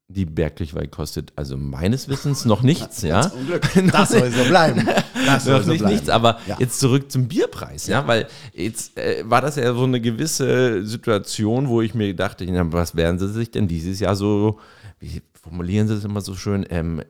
Die 0.07 0.25
Bergkirchweih 0.25 0.85
kostet 0.87 1.33
also 1.35 1.57
meines 1.57 2.07
Wissens 2.07 2.45
noch 2.45 2.61
nichts, 2.61 3.01
ja. 3.03 3.29
Zum 3.31 3.47
Glück. 3.47 3.63
Das 3.91 4.09
soll 4.11 4.31
so 4.31 4.43
bleiben. 4.43 4.87
Das 5.25 5.45
soll 5.45 5.57
noch 5.57 5.63
so 5.63 5.71
nicht 5.71 5.79
bleiben. 5.79 5.95
nichts, 5.95 6.09
aber 6.09 6.37
Ja. 6.45 6.57
jetzt 6.59 6.79
zurück 6.79 7.11
zum 7.11 7.27
Bierpreis, 7.27 7.87
ja, 7.87 8.05
weil 8.07 8.27
jetzt 8.53 8.97
äh, 8.99 9.23
war 9.27 9.41
das 9.41 9.55
ja 9.55 9.73
so 9.73 9.83
eine 9.83 9.99
gewisse 9.99 10.85
Situation, 10.85 11.67
wo 11.69 11.81
ich 11.81 11.95
mir 11.95 12.13
dachte, 12.15 12.45
was 12.71 12.95
werden 12.95 13.17
sie 13.17 13.29
sich 13.33 13.49
denn 13.49 13.67
dieses 13.67 13.99
Jahr 13.99 14.15
so, 14.15 14.59
wie 14.99 15.23
formulieren 15.41 15.87
sie 15.87 15.95
es 15.95 16.03
immer 16.03 16.21
so 16.21 16.35
schön, 16.35 16.65
ähm, 16.69 17.01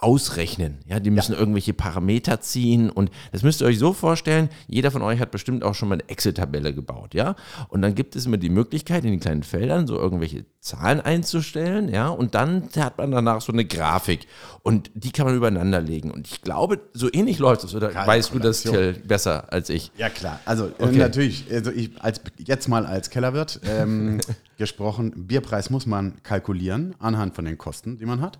ausrechnen. 0.00 0.78
Ja, 0.86 1.00
die 1.00 1.10
müssen 1.10 1.34
irgendwelche 1.34 1.72
Parameter 1.74 2.40
ziehen 2.40 2.88
und 2.88 3.10
das 3.32 3.42
müsst 3.42 3.60
ihr 3.60 3.66
euch 3.66 3.80
so 3.80 3.92
vorstellen, 3.92 4.48
jeder 4.68 4.92
von 4.92 5.02
euch 5.02 5.18
hat 5.18 5.32
bestimmt 5.32 5.64
auch 5.64 5.74
schon 5.74 5.88
mal 5.88 5.94
eine 5.96 6.08
Excel-Tabelle 6.08 6.72
gebaut, 6.72 7.14
ja? 7.14 7.34
Und 7.68 7.82
dann 7.82 7.96
gibt 7.96 8.14
es 8.14 8.24
immer 8.24 8.36
die 8.36 8.48
Möglichkeit, 8.48 9.04
in 9.04 9.10
den 9.10 9.18
kleinen 9.20 9.42
Feldern 9.42 9.88
so 9.88 9.96
irgendwelche 9.96 10.44
Zahlen 10.60 11.00
einzustellen, 11.00 11.88
ja? 11.88 12.08
Und 12.08 12.36
dann 12.36 12.68
hat 12.76 12.98
man 12.98 13.10
danach 13.10 13.40
so 13.40 13.52
eine 13.52 13.64
Grafik 13.64 14.28
und 14.62 14.88
die 14.94 15.10
kann 15.10 15.26
man 15.26 15.34
übereinander 15.34 15.80
legen. 15.80 16.12
Und 16.12 16.28
ich 16.28 16.42
glaube, 16.42 16.78
so 16.92 17.08
ähnlich 17.12 17.40
läuft 17.40 17.64
es, 17.64 17.74
oder 17.74 17.92
weißt 17.92 18.32
du 18.32 18.38
das 18.38 18.62
Till, 18.62 18.92
besser 18.92 19.52
als 19.52 19.68
ich? 19.68 19.90
Ja, 19.96 20.10
klar. 20.10 20.38
Also 20.44 20.66
äh, 20.66 20.70
Okay. 20.78 20.98
natürlich, 20.98 21.44
also 21.52 21.72
ich 21.72 22.00
als 22.00 22.20
jetzt 22.38 22.68
mal 22.68 22.86
als 22.86 23.10
Kellerwirt 23.10 23.60
ähm, 23.64 24.20
gesprochen, 24.58 25.26
Bierpreis 25.26 25.70
muss 25.70 25.86
man 25.86 26.22
kalkulieren 26.22 26.94
anhand 27.00 27.34
von 27.34 27.44
den 27.44 27.58
Kosten, 27.58 27.98
die 27.98 28.06
man 28.06 28.20
hat, 28.20 28.38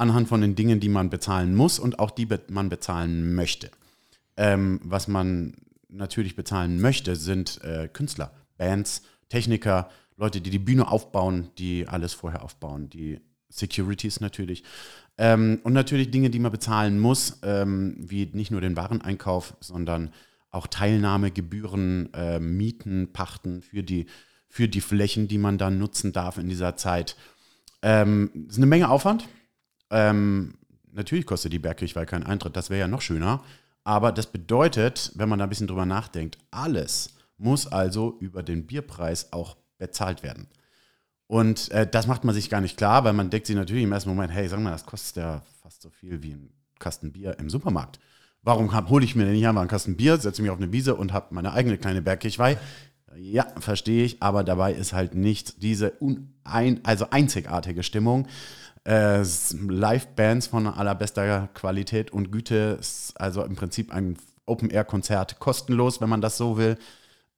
anhand 0.00 0.28
von 0.28 0.40
den 0.40 0.54
Dingen, 0.54 0.80
die 0.80 0.88
man 0.88 1.10
bezahlen 1.10 1.54
muss 1.54 1.78
und 1.78 1.98
auch 1.98 2.10
die 2.10 2.28
man 2.48 2.68
bezahlen 2.68 3.34
möchte. 3.34 3.70
Ähm, 4.36 4.80
was 4.82 5.08
man 5.08 5.54
natürlich 5.88 6.36
bezahlen 6.36 6.80
möchte, 6.80 7.16
sind 7.16 7.62
äh, 7.62 7.88
Künstler, 7.92 8.32
Bands, 8.56 9.02
Techniker, 9.28 9.90
Leute, 10.16 10.40
die 10.40 10.50
die 10.50 10.58
Bühne 10.58 10.88
aufbauen, 10.88 11.50
die 11.58 11.88
alles 11.88 12.12
vorher 12.12 12.42
aufbauen, 12.42 12.90
die 12.90 13.20
Securities 13.48 14.20
natürlich. 14.20 14.64
Ähm, 15.18 15.60
und 15.64 15.72
natürlich 15.72 16.10
Dinge, 16.10 16.30
die 16.30 16.38
man 16.38 16.52
bezahlen 16.52 16.98
muss, 16.98 17.38
ähm, 17.42 17.96
wie 17.98 18.30
nicht 18.32 18.50
nur 18.50 18.60
den 18.60 18.76
Wareneinkauf, 18.76 19.54
sondern 19.60 20.10
auch 20.50 20.66
Teilnahme, 20.66 21.30
Gebühren, 21.30 22.12
äh, 22.14 22.40
Mieten, 22.40 23.12
Pachten 23.12 23.62
für 23.62 23.82
die, 23.82 24.06
für 24.48 24.68
die 24.68 24.80
Flächen, 24.80 25.28
die 25.28 25.38
man 25.38 25.58
dann 25.58 25.78
nutzen 25.78 26.12
darf 26.12 26.38
in 26.38 26.48
dieser 26.48 26.76
Zeit. 26.76 27.16
Ähm, 27.82 28.46
ist 28.48 28.56
eine 28.56 28.66
Menge 28.66 28.88
Aufwand. 28.88 29.28
Ähm, 29.90 30.54
natürlich 30.92 31.26
kostet 31.26 31.52
die 31.52 31.58
Bergkirchweih 31.58 32.06
keinen 32.06 32.24
Eintritt, 32.24 32.56
das 32.56 32.70
wäre 32.70 32.80
ja 32.80 32.88
noch 32.88 33.02
schöner. 33.02 33.42
Aber 33.84 34.12
das 34.12 34.26
bedeutet, 34.26 35.12
wenn 35.14 35.28
man 35.28 35.38
da 35.38 35.44
ein 35.46 35.48
bisschen 35.48 35.66
drüber 35.66 35.86
nachdenkt, 35.86 36.38
alles 36.50 37.14
muss 37.38 37.66
also 37.66 38.16
über 38.20 38.42
den 38.42 38.66
Bierpreis 38.66 39.32
auch 39.32 39.56
bezahlt 39.78 40.22
werden. 40.22 40.46
Und 41.26 41.70
äh, 41.70 41.86
das 41.86 42.06
macht 42.06 42.24
man 42.24 42.34
sich 42.34 42.50
gar 42.50 42.60
nicht 42.60 42.76
klar, 42.76 43.04
weil 43.04 43.12
man 43.12 43.30
denkt 43.30 43.46
sich 43.46 43.56
natürlich 43.56 43.84
im 43.84 43.92
ersten 43.92 44.10
Moment, 44.10 44.32
hey, 44.32 44.48
sag 44.48 44.60
mal, 44.60 44.72
das 44.72 44.84
kostet 44.84 45.16
ja 45.16 45.42
fast 45.62 45.80
so 45.80 45.88
viel 45.88 46.22
wie 46.22 46.32
ein 46.32 46.52
Kasten 46.78 47.12
Bier 47.12 47.38
im 47.38 47.48
Supermarkt. 47.48 48.00
Warum 48.42 48.72
hole 48.88 49.04
ich 49.04 49.14
mir 49.14 49.24
denn 49.24 49.34
nicht 49.34 49.46
einfach 49.46 49.60
einen 49.60 49.70
Kasten 49.70 49.96
Bier, 49.96 50.16
setze 50.16 50.42
mich 50.42 50.50
auf 50.50 50.58
eine 50.58 50.72
Wiese 50.72 50.94
und 50.96 51.12
habe 51.12 51.34
meine 51.34 51.52
eigene 51.52 51.78
kleine 51.78 52.02
Bergkirchweih? 52.02 52.58
Ja, 53.16 53.46
verstehe 53.58 54.04
ich, 54.04 54.22
aber 54.22 54.44
dabei 54.44 54.72
ist 54.72 54.92
halt 54.92 55.14
nicht 55.14 55.62
diese 55.62 55.92
also 56.44 57.10
einzigartige 57.10 57.82
Stimmung. 57.82 58.26
Äh, 58.84 59.22
Live-Bands 59.68 60.46
von 60.48 60.66
allerbester 60.66 61.48
Qualität 61.54 62.12
und 62.12 62.32
Güte, 62.32 62.78
ist 62.80 63.12
also 63.20 63.42
im 63.44 63.54
Prinzip 63.56 63.92
ein 63.92 64.16
Open-Air-Konzert 64.46 65.38
kostenlos, 65.38 66.00
wenn 66.00 66.08
man 66.08 66.20
das 66.20 66.36
so 66.36 66.56
will. 66.56 66.76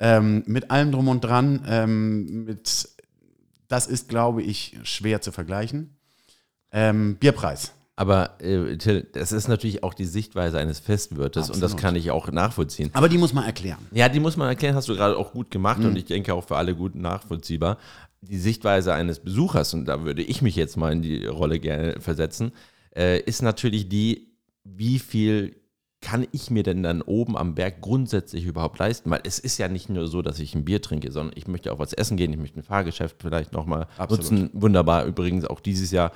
Ähm, 0.01 0.43
mit 0.47 0.71
allem 0.71 0.93
drum 0.93 1.09
und 1.09 1.21
dran, 1.23 1.65
ähm, 1.69 2.45
mit, 2.45 2.89
das 3.69 3.87
ist, 3.87 4.09
glaube 4.09 4.43
ich, 4.43 4.79
schwer 4.85 5.21
zu 5.21 5.31
vergleichen. 5.33 5.97
Ähm, 6.73 7.17
Bierpreis. 7.17 7.73
Aber 7.95 8.41
äh, 8.41 8.79
Till, 8.79 9.07
das 9.13 9.33
ist 9.33 9.49
natürlich 9.49 9.83
auch 9.85 9.93
die 9.93 10.07
Sichtweise 10.07 10.59
eines 10.59 10.81
Festwirtes 10.81 11.51
und 11.51 11.57
das 11.63 11.73
Absolut. 11.73 11.81
kann 11.83 11.95
ich 11.97 12.11
auch 12.11 12.33
nachvollziehen. 12.33 12.91
Aber 12.95 13.09
die 13.11 13.19
muss 13.19 13.35
man 13.35 13.45
erklären. 13.45 13.87
Ja, 13.93 14.09
die 14.09 14.19
muss 14.19 14.39
man 14.39 14.49
erklären, 14.49 14.75
hast 14.75 14.89
du 14.89 14.95
gerade 14.97 15.17
auch 15.17 15.33
gut 15.33 15.51
gemacht 15.51 15.79
Mhm. 15.81 15.87
und 15.87 15.97
ich 15.97 16.07
denke 16.07 16.33
auch 16.33 16.45
für 16.49 16.57
alle 16.57 16.75
gut 16.75 16.95
nachvollziehbar. 16.95 17.77
Die 18.23 18.39
Sichtweise 18.39 18.95
eines 18.95 19.21
Besuchers, 19.21 19.75
und 19.75 19.85
da 19.85 20.05
würde 20.05 20.23
ich 20.23 20.43
mich 20.43 20.57
jetzt 20.57 20.77
mal 20.77 20.93
in 20.93 21.03
die 21.03 21.27
Rolle 21.27 21.59
gerne 21.59 22.01
versetzen, 22.01 22.53
äh, 22.97 23.21
ist 23.21 23.43
natürlich 23.43 23.89
die, 23.89 24.33
wie 24.65 24.99
viel 24.99 25.57
kann 26.01 26.27
ich 26.33 26.51
mir 26.51 26.63
denn 26.63 26.83
dann 26.83 27.01
oben 27.01 27.37
am 27.37 27.55
Berg 27.55 27.81
grundsätzlich 27.81 28.45
überhaupt 28.45 28.79
leisten? 28.79 29.11
Weil 29.11 29.21
es 29.25 29.39
ist 29.39 29.59
ja 29.59 29.69
nicht 29.69 29.89
nur 29.89 30.09
so, 30.09 30.23
dass 30.23 30.39
ich 30.41 30.55
ein 30.55 30.65
Bier 30.65 30.83
trinke, 30.83 31.13
sondern 31.13 31.37
ich 31.37 31.47
möchte 31.47 31.73
auch 31.73 31.79
was 31.79 31.93
essen 31.93 32.17
gehen, 32.17 32.33
ich 32.33 32.39
möchte 32.39 32.61
ein 32.61 32.65
Fahrgeschäft 32.65 33.17
vielleicht 33.21 33.53
nochmal 33.53 33.87
nutzen. 34.09 34.51
Wunderbar, 34.53 35.05
übrigens 35.05 35.45
auch 35.45 35.61
dieses 35.61 35.91
Jahr 35.93 36.13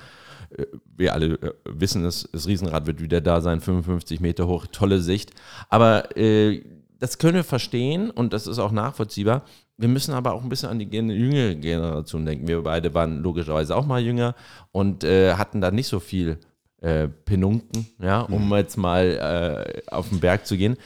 äh, 0.49 0.65
wir 0.95 1.13
alle 1.13 1.33
äh, 1.35 1.53
wissen 1.65 2.05
es, 2.05 2.27
das 2.31 2.47
Riesenrad 2.47 2.85
wird 2.85 3.01
wieder 3.01 3.21
da 3.21 3.41
sein, 3.41 3.61
55 3.61 4.19
Meter 4.19 4.47
hoch, 4.47 4.67
tolle 4.71 5.01
Sicht. 5.01 5.31
Aber 5.69 6.15
äh, 6.17 6.63
das 6.99 7.17
können 7.17 7.35
wir 7.35 7.43
verstehen 7.43 8.09
und 8.09 8.33
das 8.33 8.47
ist 8.47 8.59
auch 8.59 8.71
nachvollziehbar. 8.71 9.43
Wir 9.77 9.87
müssen 9.87 10.13
aber 10.13 10.33
auch 10.33 10.41
ein 10.43 10.49
bisschen 10.49 10.69
an 10.69 10.79
die 10.79 10.85
jüngere 10.85 11.55
Generation 11.55 12.25
denken. 12.25 12.47
Wir 12.47 12.61
beide 12.63 12.93
waren 12.93 13.21
logischerweise 13.21 13.75
auch 13.75 13.85
mal 13.85 14.01
jünger 14.01 14.35
und 14.71 15.03
äh, 15.03 15.35
hatten 15.35 15.61
da 15.61 15.69
nicht 15.69 15.87
so 15.87 15.99
viel 15.99 16.39
äh, 16.81 17.07
Penunken, 17.07 17.87
ja, 17.99 18.21
um 18.21 18.51
jetzt 18.55 18.77
mal 18.77 19.75
äh, 19.77 19.81
auf 19.91 20.09
den 20.09 20.19
Berg 20.19 20.47
zu 20.47 20.57
gehen. 20.57 20.77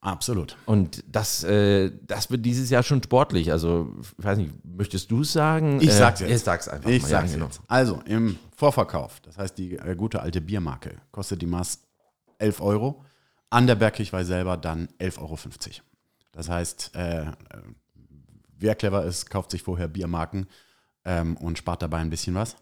Absolut. 0.00 0.56
Und 0.66 1.02
das, 1.06 1.44
äh, 1.44 1.90
das 2.02 2.30
wird 2.30 2.44
dieses 2.44 2.68
Jahr 2.68 2.82
schon 2.82 3.02
sportlich. 3.02 3.50
Also, 3.50 3.94
ich 4.18 4.24
weiß 4.24 4.36
nicht, 4.36 4.52
möchtest 4.62 5.10
du 5.10 5.22
es 5.22 5.32
sagen? 5.32 5.80
Ich 5.80 5.88
Äh, 5.88 5.92
sag's 5.92 6.20
jetzt. 6.20 6.30
Ich 6.30 6.40
sag's 6.42 6.68
einfach. 6.68 6.90
Ich 6.90 7.02
mal, 7.02 7.08
sag's 7.08 7.30
ja, 7.30 7.34
genau. 7.36 7.46
jetzt. 7.46 7.62
Also 7.68 8.00
im 8.04 8.38
Vorverkauf, 8.54 9.20
das 9.20 9.38
heißt 9.38 9.56
die 9.56 9.76
äh, 9.76 9.94
gute 9.96 10.20
alte 10.20 10.42
Biermarke, 10.42 10.96
kostet 11.10 11.40
die 11.40 11.46
Maß 11.46 11.80
11 12.38 12.60
Euro. 12.60 13.02
An 13.48 13.66
der 13.66 13.76
Bergkirchweih 13.76 14.24
selber 14.24 14.56
dann 14.56 14.88
11,50 15.00 15.20
Euro. 15.20 15.38
Das 16.32 16.48
heißt, 16.50 16.90
äh, 16.96 17.26
wer 18.64 18.74
clever 18.74 19.04
ist, 19.04 19.30
kauft 19.30 19.52
sich 19.52 19.62
vorher 19.62 19.86
Biermarken 19.88 20.48
ähm, 21.04 21.36
und 21.36 21.58
spart 21.58 21.82
dabei 21.82 21.98
ein 21.98 22.10
bisschen 22.10 22.34
was. 22.34 22.56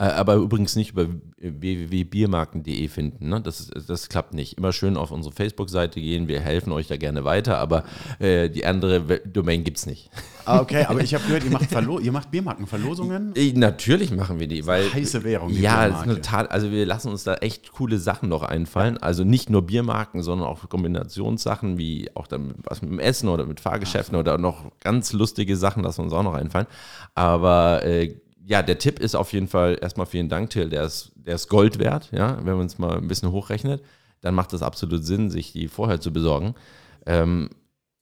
Äh, 0.00 0.04
Aber 0.04 0.36
übrigens 0.36 0.74
nicht 0.76 0.92
über 0.92 1.06
www.biermarken.de 1.38 2.88
finden. 2.88 3.28
Ne? 3.28 3.40
Das, 3.40 3.70
das 3.86 4.08
klappt 4.08 4.34
nicht. 4.34 4.56
Immer 4.58 4.72
schön 4.72 4.96
auf 4.96 5.10
unsere 5.10 5.34
Facebook-Seite 5.34 6.00
gehen. 6.00 6.26
Wir 6.26 6.40
helfen 6.40 6.72
euch 6.72 6.86
da 6.88 6.96
gerne 6.96 7.24
weiter, 7.24 7.58
aber 7.58 7.84
äh, 8.18 8.48
die 8.48 8.64
andere 8.64 9.08
We- 9.08 9.20
Domain 9.26 9.62
gibt 9.64 9.76
es 9.78 9.86
nicht. 9.86 10.10
Ah, 10.46 10.60
okay, 10.62 10.84
aber 10.88 11.00
ich 11.02 11.14
habe 11.14 11.22
gehört, 11.26 11.44
ihr 11.44 11.50
macht, 11.50 11.66
Verlo 11.70 12.00
ihr 12.00 12.10
macht 12.10 12.30
Biermarkenverlosungen. 12.32 13.36
Äh, 13.36 13.52
Natürlich 13.52 14.10
machen 14.10 14.40
wir 14.40 14.48
die, 14.48 14.66
weil. 14.66 14.92
Heiße 14.92 15.22
Währung. 15.22 15.50
die 15.50 15.60
Ja, 15.60 15.84
ist 15.86 15.96
eine 16.02 16.14
total, 16.14 16.48
also 16.48 16.72
wir 16.72 16.84
lassen 16.86 17.08
uns 17.10 17.22
da 17.22 17.34
echt 17.34 17.70
coole 17.70 17.98
Sachen 17.98 18.28
noch 18.30 18.42
einfallen. 18.42 18.98
Also 18.98 19.22
nicht 19.22 19.48
nur 19.50 19.62
Biermarken, 19.62 20.22
sondern 20.24 20.48
auch 20.48 20.68
Kombinationssachen 20.68 21.78
wie 21.78 22.10
auch 22.14 22.26
dann 22.26 22.54
was 22.64 22.80
mit 22.82 22.90
dem 22.90 22.98
Essen 22.98 23.28
oder 23.28 23.46
mit 23.46 23.60
Fahrgeschäften 23.60 24.16
oder 24.18 24.38
noch 24.38 24.72
ganz 24.80 25.12
lustige 25.12 25.56
Sachen 25.56 25.84
lassen 25.84 26.00
uns 26.00 26.12
auch 26.12 26.24
noch 26.24 26.34
einfallen. 26.34 26.66
Aber 27.14 27.84
äh, 27.84 28.16
ja, 28.44 28.62
der 28.62 28.78
Tipp 28.78 28.98
ist 28.98 29.14
auf 29.14 29.32
jeden 29.32 29.48
Fall 29.48 29.78
erstmal 29.80 30.06
vielen 30.06 30.28
Dank, 30.28 30.50
Till, 30.50 30.68
der 30.68 30.84
ist, 30.84 31.12
der 31.14 31.34
ist 31.34 31.48
Gold 31.48 31.78
wert, 31.78 32.10
ja, 32.12 32.38
wenn 32.44 32.56
man 32.56 32.66
es 32.66 32.78
mal 32.78 32.96
ein 32.96 33.08
bisschen 33.08 33.30
hochrechnet, 33.30 33.82
dann 34.20 34.34
macht 34.34 34.52
es 34.52 34.62
absolut 34.62 35.04
Sinn, 35.04 35.30
sich 35.30 35.52
die 35.52 35.68
vorher 35.68 36.00
zu 36.00 36.12
besorgen. 36.12 36.54
Ähm, 37.06 37.50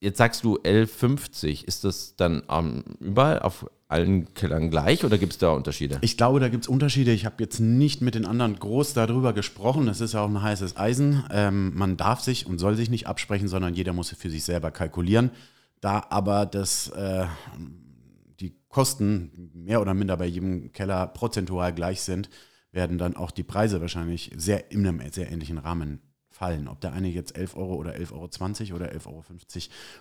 jetzt 0.00 0.18
sagst 0.18 0.44
du 0.44 0.56
11,50, 0.56 1.64
ist 1.64 1.84
das 1.84 2.16
dann 2.16 2.42
ähm, 2.48 2.84
überall 3.00 3.40
auf 3.40 3.66
allen 3.88 4.32
Kellern 4.34 4.70
gleich 4.70 5.04
oder 5.04 5.16
gibt 5.16 5.32
es 5.32 5.38
da 5.38 5.50
Unterschiede? 5.50 5.98
Ich 6.02 6.16
glaube, 6.16 6.40
da 6.40 6.48
gibt 6.48 6.64
es 6.64 6.68
Unterschiede. 6.68 7.10
Ich 7.12 7.24
habe 7.24 7.36
jetzt 7.38 7.58
nicht 7.58 8.02
mit 8.02 8.14
den 8.14 8.26
anderen 8.26 8.58
groß 8.58 8.92
darüber 8.92 9.32
gesprochen. 9.32 9.86
Das 9.86 10.02
ist 10.02 10.12
ja 10.12 10.20
auch 10.20 10.28
ein 10.28 10.42
heißes 10.42 10.76
Eisen. 10.76 11.24
Ähm, 11.30 11.72
man 11.74 11.96
darf 11.96 12.20
sich 12.20 12.46
und 12.46 12.58
soll 12.58 12.76
sich 12.76 12.90
nicht 12.90 13.06
absprechen, 13.06 13.48
sondern 13.48 13.74
jeder 13.74 13.94
muss 13.94 14.10
für 14.10 14.30
sich 14.30 14.44
selber 14.44 14.70
kalkulieren. 14.70 15.30
Da 15.80 16.04
aber 16.10 16.44
das, 16.44 16.88
äh, 16.90 17.26
Kosten 18.68 19.50
mehr 19.54 19.80
oder 19.80 19.94
minder 19.94 20.16
bei 20.16 20.26
jedem 20.26 20.72
Keller 20.72 21.06
prozentual 21.06 21.72
gleich 21.72 22.02
sind, 22.02 22.28
werden 22.70 22.98
dann 22.98 23.16
auch 23.16 23.30
die 23.30 23.42
Preise 23.42 23.80
wahrscheinlich 23.80 24.30
sehr 24.36 24.70
in 24.70 24.86
einem 24.86 25.00
sehr 25.10 25.30
ähnlichen 25.30 25.58
Rahmen 25.58 26.02
fallen. 26.28 26.68
Ob 26.68 26.80
der 26.80 26.92
eine 26.92 27.08
jetzt 27.08 27.36
11 27.36 27.56
Euro 27.56 27.74
oder 27.74 27.94
11,20 27.94 28.68
Euro 28.68 28.76
oder 28.76 28.92
11,50 28.92 29.06
Euro 29.06 29.24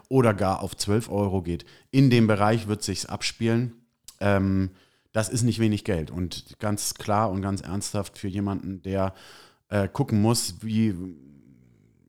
oder 0.10 0.34
gar 0.34 0.62
auf 0.62 0.76
12 0.76 1.10
Euro 1.10 1.42
geht. 1.42 1.66
In 1.92 2.10
dem 2.10 2.28
Bereich 2.28 2.68
wird 2.68 2.84
sich 2.84 3.10
abspielen. 3.10 3.74
Ähm, 4.20 4.72
das 5.14 5.30
ist 5.30 5.44
nicht 5.44 5.60
wenig 5.60 5.84
Geld. 5.84 6.12
Und 6.12 6.60
ganz 6.60 6.94
klar 6.94 7.32
und 7.32 7.42
ganz 7.42 7.62
ernsthaft 7.62 8.18
für 8.18 8.28
jemanden, 8.28 8.82
der 8.84 9.14
äh, 9.70 9.88
gucken 9.88 10.22
muss, 10.22 10.62
wie 10.62 10.94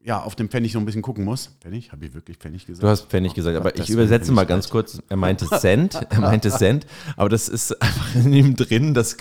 ja, 0.08 0.22
auf 0.22 0.34
dem 0.34 0.48
Pfennig 0.48 0.72
so 0.72 0.78
ein 0.78 0.86
bisschen 0.86 1.02
gucken 1.02 1.22
muss. 1.22 1.50
Pfennig? 1.60 1.92
Habe 1.92 2.06
ich 2.06 2.14
wirklich 2.14 2.38
Pfennig 2.38 2.64
gesagt? 2.64 2.82
Du 2.82 2.88
hast 2.88 3.10
Pfennig 3.10 3.34
gesagt, 3.34 3.58
aber 3.58 3.76
ich 3.76 3.90
übersetze 3.90 4.32
mal 4.32 4.46
ganz 4.46 4.70
kurz. 4.70 4.98
Er 5.10 5.18
meinte 5.18 5.46
Cent, 5.46 6.00
er 6.08 6.20
meinte 6.20 6.50
Cent, 6.50 6.86
aber 7.16 7.28
das 7.28 7.50
ist 7.50 7.80
einfach 7.82 8.14
in 8.14 8.32
ihm 8.32 8.56
drin, 8.56 8.94
das, 8.94 9.18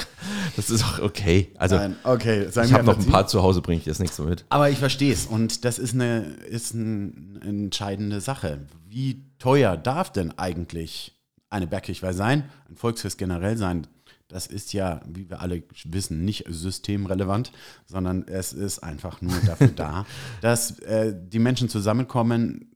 das 0.56 0.70
ist 0.70 0.86
auch 0.86 1.00
okay. 1.00 1.50
Also, 1.58 1.76
Nein, 1.76 1.98
okay, 2.06 2.48
ich 2.48 2.74
habe 2.74 2.86
noch 2.86 2.98
ein 2.98 3.06
paar 3.06 3.28
zu 3.28 3.44
Hause, 3.44 3.62
bringe 3.62 3.82
ich 3.82 3.86
jetzt 3.86 4.00
nichts 4.00 4.16
so 4.16 4.24
mit. 4.24 4.46
Aber 4.48 4.70
ich 4.70 4.78
verstehe 4.78 5.12
es 5.12 5.26
und 5.26 5.66
das 5.66 5.78
ist 5.78 5.94
eine, 5.94 6.20
ist 6.50 6.74
eine 6.74 7.12
entscheidende 7.42 8.22
Sache. 8.22 8.60
Wie 8.88 9.26
teuer 9.40 9.76
darf 9.76 10.14
denn 10.14 10.40
eigentlich 10.40 11.20
eine 11.50 11.68
Bergkirchweih 11.68 12.14
sein, 12.14 12.46
ein 12.70 12.78
Volksfest 12.78 13.18
generell 13.18 13.58
sein? 13.58 13.88
Das 14.28 14.46
ist 14.46 14.74
ja, 14.74 15.02
wie 15.08 15.30
wir 15.30 15.42
alle 15.42 15.64
wissen, 15.86 16.26
nicht 16.26 16.46
systemrelevant, 16.50 17.52
sondern 17.86 18.28
es 18.28 18.52
ist 18.52 18.80
einfach 18.80 19.22
nur 19.22 19.40
dafür 19.46 19.70
da, 19.70 20.06
dass 20.42 20.80
äh, 20.80 21.14
die 21.16 21.40
Menschen 21.40 21.70
zusammenkommen, 21.70 22.72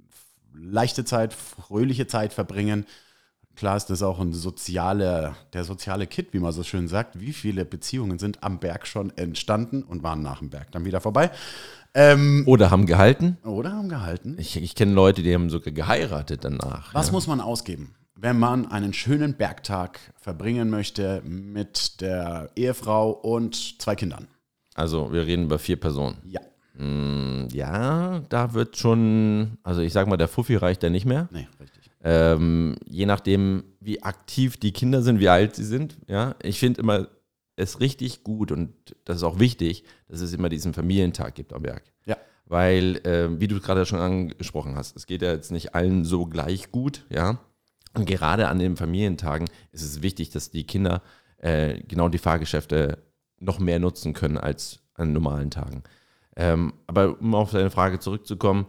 leichte 0.53 1.03
Zeit, 1.03 1.33
fröhliche 1.33 2.07
Zeit 2.07 2.33
verbringen. 2.33 2.85
Klar 3.55 3.75
ist 3.75 3.87
das 3.87 4.01
auch 4.01 4.19
ein 4.19 4.31
soziale, 4.31 5.35
der 5.51 5.65
soziale 5.65 6.07
Kit, 6.07 6.33
wie 6.33 6.39
man 6.39 6.53
so 6.53 6.63
schön 6.63 6.87
sagt. 6.87 7.19
Wie 7.19 7.33
viele 7.33 7.65
Beziehungen 7.65 8.17
sind 8.17 8.43
am 8.43 8.59
Berg 8.59 8.87
schon 8.87 9.15
entstanden 9.17 9.83
und 9.83 10.03
waren 10.03 10.21
nach 10.21 10.39
dem 10.39 10.49
Berg 10.49 10.71
dann 10.71 10.85
wieder 10.85 11.01
vorbei? 11.01 11.31
Ähm, 11.93 12.43
oder 12.47 12.71
haben 12.71 12.85
gehalten. 12.85 13.37
Oder 13.43 13.73
haben 13.73 13.89
gehalten. 13.89 14.37
Ich, 14.39 14.55
ich 14.55 14.75
kenne 14.75 14.93
Leute, 14.93 15.21
die 15.21 15.33
haben 15.33 15.49
sogar 15.49 15.73
geheiratet 15.73 16.45
danach. 16.45 16.93
Was 16.93 17.07
ja. 17.07 17.11
muss 17.11 17.27
man 17.27 17.41
ausgeben? 17.41 17.93
Wenn 18.21 18.37
man 18.37 18.67
einen 18.67 18.93
schönen 18.93 19.33
Bergtag 19.33 19.99
verbringen 20.15 20.69
möchte 20.69 21.23
mit 21.25 22.01
der 22.01 22.51
Ehefrau 22.55 23.09
und 23.09 23.81
zwei 23.81 23.95
Kindern. 23.95 24.27
Also 24.75 25.11
wir 25.11 25.25
reden 25.25 25.45
über 25.45 25.57
vier 25.57 25.79
Personen. 25.79 26.17
Ja. 26.23 26.39
Mm, 26.75 27.47
ja, 27.51 28.19
da 28.29 28.53
wird 28.53 28.77
schon, 28.77 29.57
also 29.63 29.81
ich 29.81 29.91
sag 29.91 30.07
mal, 30.07 30.17
der 30.17 30.27
Fuffi 30.27 30.55
reicht 30.55 30.83
ja 30.83 30.89
nicht 30.89 31.05
mehr. 31.05 31.29
Nee, 31.31 31.47
richtig. 31.59 31.89
Ähm, 32.03 32.75
je 32.87 33.07
nachdem, 33.07 33.63
wie 33.79 34.03
aktiv 34.03 34.57
die 34.57 34.71
Kinder 34.71 35.01
sind, 35.01 35.19
wie 35.19 35.29
alt 35.29 35.55
sie 35.55 35.65
sind. 35.65 35.97
Ja, 36.07 36.35
ich 36.43 36.59
finde 36.59 36.81
immer 36.81 37.07
es 37.55 37.79
richtig 37.79 38.23
gut 38.23 38.51
und 38.51 38.71
das 39.03 39.17
ist 39.17 39.23
auch 39.23 39.39
wichtig, 39.39 39.83
dass 40.07 40.21
es 40.21 40.33
immer 40.33 40.49
diesen 40.49 40.73
Familientag 40.73 41.35
gibt 41.35 41.53
am 41.53 41.63
Berg. 41.63 41.83
Ja. 42.05 42.17
Weil, 42.45 42.97
äh, 43.05 43.39
wie 43.39 43.47
du 43.47 43.59
gerade 43.59 43.85
schon 43.85 43.99
angesprochen 43.99 44.75
hast, 44.75 44.95
es 44.95 45.07
geht 45.07 45.21
ja 45.23 45.31
jetzt 45.31 45.51
nicht 45.51 45.73
allen 45.73 46.05
so 46.05 46.27
gleich 46.27 46.71
gut, 46.71 47.05
ja. 47.09 47.39
Und 47.93 48.05
gerade 48.05 48.47
an 48.47 48.59
den 48.59 48.77
Familientagen 48.77 49.49
ist 49.71 49.83
es 49.83 50.01
wichtig, 50.01 50.29
dass 50.29 50.49
die 50.49 50.65
Kinder 50.65 51.01
äh, 51.37 51.81
genau 51.83 52.09
die 52.09 52.17
Fahrgeschäfte 52.17 52.99
noch 53.39 53.59
mehr 53.59 53.79
nutzen 53.79 54.13
können 54.13 54.37
als 54.37 54.79
an 54.93 55.13
normalen 55.13 55.51
Tagen. 55.51 55.83
Ähm, 56.35 56.73
aber 56.87 57.19
um 57.19 57.35
auf 57.35 57.51
deine 57.51 57.71
Frage 57.71 57.99
zurückzukommen, 57.99 58.67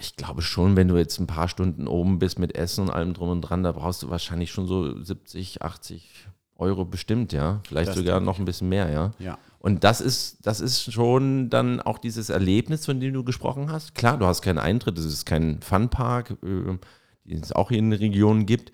ich 0.00 0.16
glaube 0.16 0.42
schon, 0.42 0.76
wenn 0.76 0.88
du 0.88 0.96
jetzt 0.96 1.18
ein 1.18 1.26
paar 1.26 1.48
Stunden 1.48 1.88
oben 1.88 2.18
bist 2.18 2.38
mit 2.38 2.54
Essen 2.54 2.82
und 2.82 2.90
allem 2.90 3.14
drum 3.14 3.30
und 3.30 3.40
dran, 3.40 3.62
da 3.62 3.72
brauchst 3.72 4.02
du 4.02 4.10
wahrscheinlich 4.10 4.50
schon 4.52 4.66
so 4.66 5.02
70, 5.02 5.62
80 5.62 6.28
Euro 6.56 6.84
bestimmt, 6.84 7.32
ja. 7.32 7.60
Vielleicht 7.66 7.88
das 7.88 7.96
sogar 7.96 8.20
noch 8.20 8.38
ein 8.38 8.44
bisschen 8.44 8.68
mehr, 8.68 8.90
ja. 8.90 9.10
Ja. 9.18 9.38
Und 9.58 9.84
das 9.84 10.00
ist, 10.00 10.46
das 10.46 10.60
ist 10.60 10.92
schon 10.92 11.50
dann 11.50 11.80
auch 11.80 11.98
dieses 11.98 12.30
Erlebnis, 12.30 12.86
von 12.86 13.00
dem 13.00 13.12
du 13.12 13.24
gesprochen 13.24 13.70
hast. 13.70 13.94
Klar, 13.94 14.18
du 14.18 14.26
hast 14.26 14.42
keinen 14.42 14.58
Eintritt, 14.58 14.96
es 14.98 15.04
ist 15.04 15.26
kein 15.26 15.60
Funpark. 15.60 16.36
Äh, 16.42 16.78
die 17.26 17.34
es 17.34 17.52
auch 17.52 17.68
hier 17.68 17.78
in 17.78 17.90
den 17.90 17.98
Regionen 17.98 18.46
gibt. 18.46 18.72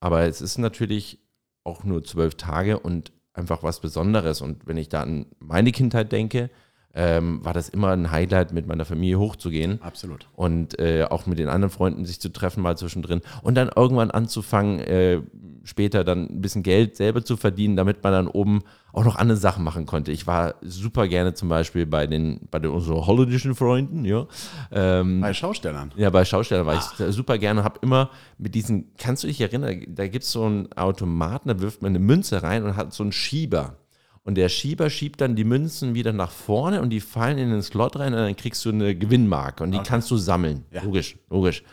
Aber 0.00 0.22
es 0.22 0.40
ist 0.40 0.58
natürlich 0.58 1.20
auch 1.64 1.84
nur 1.84 2.04
zwölf 2.04 2.34
Tage 2.34 2.78
und 2.78 3.12
einfach 3.32 3.62
was 3.62 3.80
Besonderes. 3.80 4.40
Und 4.40 4.66
wenn 4.66 4.76
ich 4.76 4.88
da 4.88 5.02
an 5.02 5.26
meine 5.38 5.72
Kindheit 5.72 6.12
denke, 6.12 6.50
ähm, 6.94 7.44
war 7.44 7.54
das 7.54 7.68
immer 7.68 7.90
ein 7.90 8.10
Highlight, 8.10 8.52
mit 8.52 8.66
meiner 8.66 8.84
Familie 8.84 9.18
hochzugehen. 9.18 9.80
Absolut. 9.82 10.26
Und 10.36 10.78
äh, 10.78 11.04
auch 11.08 11.26
mit 11.26 11.38
den 11.38 11.48
anderen 11.48 11.70
Freunden 11.70 12.04
sich 12.04 12.20
zu 12.20 12.30
treffen, 12.30 12.62
mal 12.62 12.76
zwischendrin. 12.76 13.22
Und 13.42 13.54
dann 13.54 13.70
irgendwann 13.74 14.10
anzufangen, 14.10 14.80
äh, 14.80 15.20
später 15.64 16.04
dann 16.04 16.24
ein 16.24 16.40
bisschen 16.42 16.62
Geld 16.62 16.96
selber 16.96 17.24
zu 17.24 17.36
verdienen, 17.36 17.76
damit 17.76 18.02
man 18.02 18.12
dann 18.12 18.26
oben 18.26 18.62
auch 18.92 19.04
noch 19.04 19.16
andere 19.16 19.38
Sachen 19.38 19.64
machen 19.64 19.86
konnte. 19.86 20.12
Ich 20.12 20.26
war 20.26 20.56
super 20.60 21.08
gerne 21.08 21.34
zum 21.34 21.48
Beispiel 21.48 21.86
bei 21.86 22.06
den, 22.06 22.40
bei 22.50 22.58
den 22.58 22.70
unseren 22.70 23.06
holländischen 23.06 23.54
Freunden, 23.54 24.04
ja. 24.04 24.26
Ähm, 24.70 25.20
bei 25.20 25.32
Schaustellern. 25.32 25.92
Ja, 25.96 26.10
bei 26.10 26.24
Schaustellern 26.24 26.66
war 26.66 26.76
Ach. 26.78 27.00
ich 27.00 27.14
super 27.14 27.38
gerne, 27.38 27.64
habe 27.64 27.78
immer 27.80 28.10
mit 28.38 28.54
diesen, 28.54 28.92
kannst 28.98 29.22
du 29.22 29.28
dich 29.28 29.40
erinnern, 29.40 29.82
da 29.88 30.08
gibt 30.08 30.24
es 30.24 30.32
so 30.32 30.44
einen 30.44 30.72
Automaten, 30.74 31.48
da 31.48 31.60
wirft 31.60 31.80
man 31.80 31.92
eine 31.92 32.00
Münze 32.00 32.42
rein 32.42 32.64
und 32.64 32.76
hat 32.76 32.92
so 32.92 33.02
einen 33.02 33.12
Schieber. 33.12 33.76
Und 34.24 34.36
der 34.36 34.48
Schieber 34.48 34.88
schiebt 34.88 35.20
dann 35.20 35.34
die 35.34 35.44
Münzen 35.44 35.94
wieder 35.94 36.12
nach 36.12 36.30
vorne 36.30 36.80
und 36.80 36.90
die 36.90 37.00
fallen 37.00 37.38
in 37.38 37.50
den 37.50 37.62
Slot 37.62 37.96
rein 37.96 38.14
und 38.14 38.20
dann 38.20 38.36
kriegst 38.36 38.64
du 38.64 38.68
eine 38.68 38.94
Gewinnmarke 38.94 39.64
und 39.64 39.72
die 39.72 39.78
okay. 39.78 39.88
kannst 39.88 40.10
du 40.10 40.16
sammeln. 40.16 40.64
Ja. 40.70 40.82
Logisch, 40.84 41.16
logisch. 41.28 41.64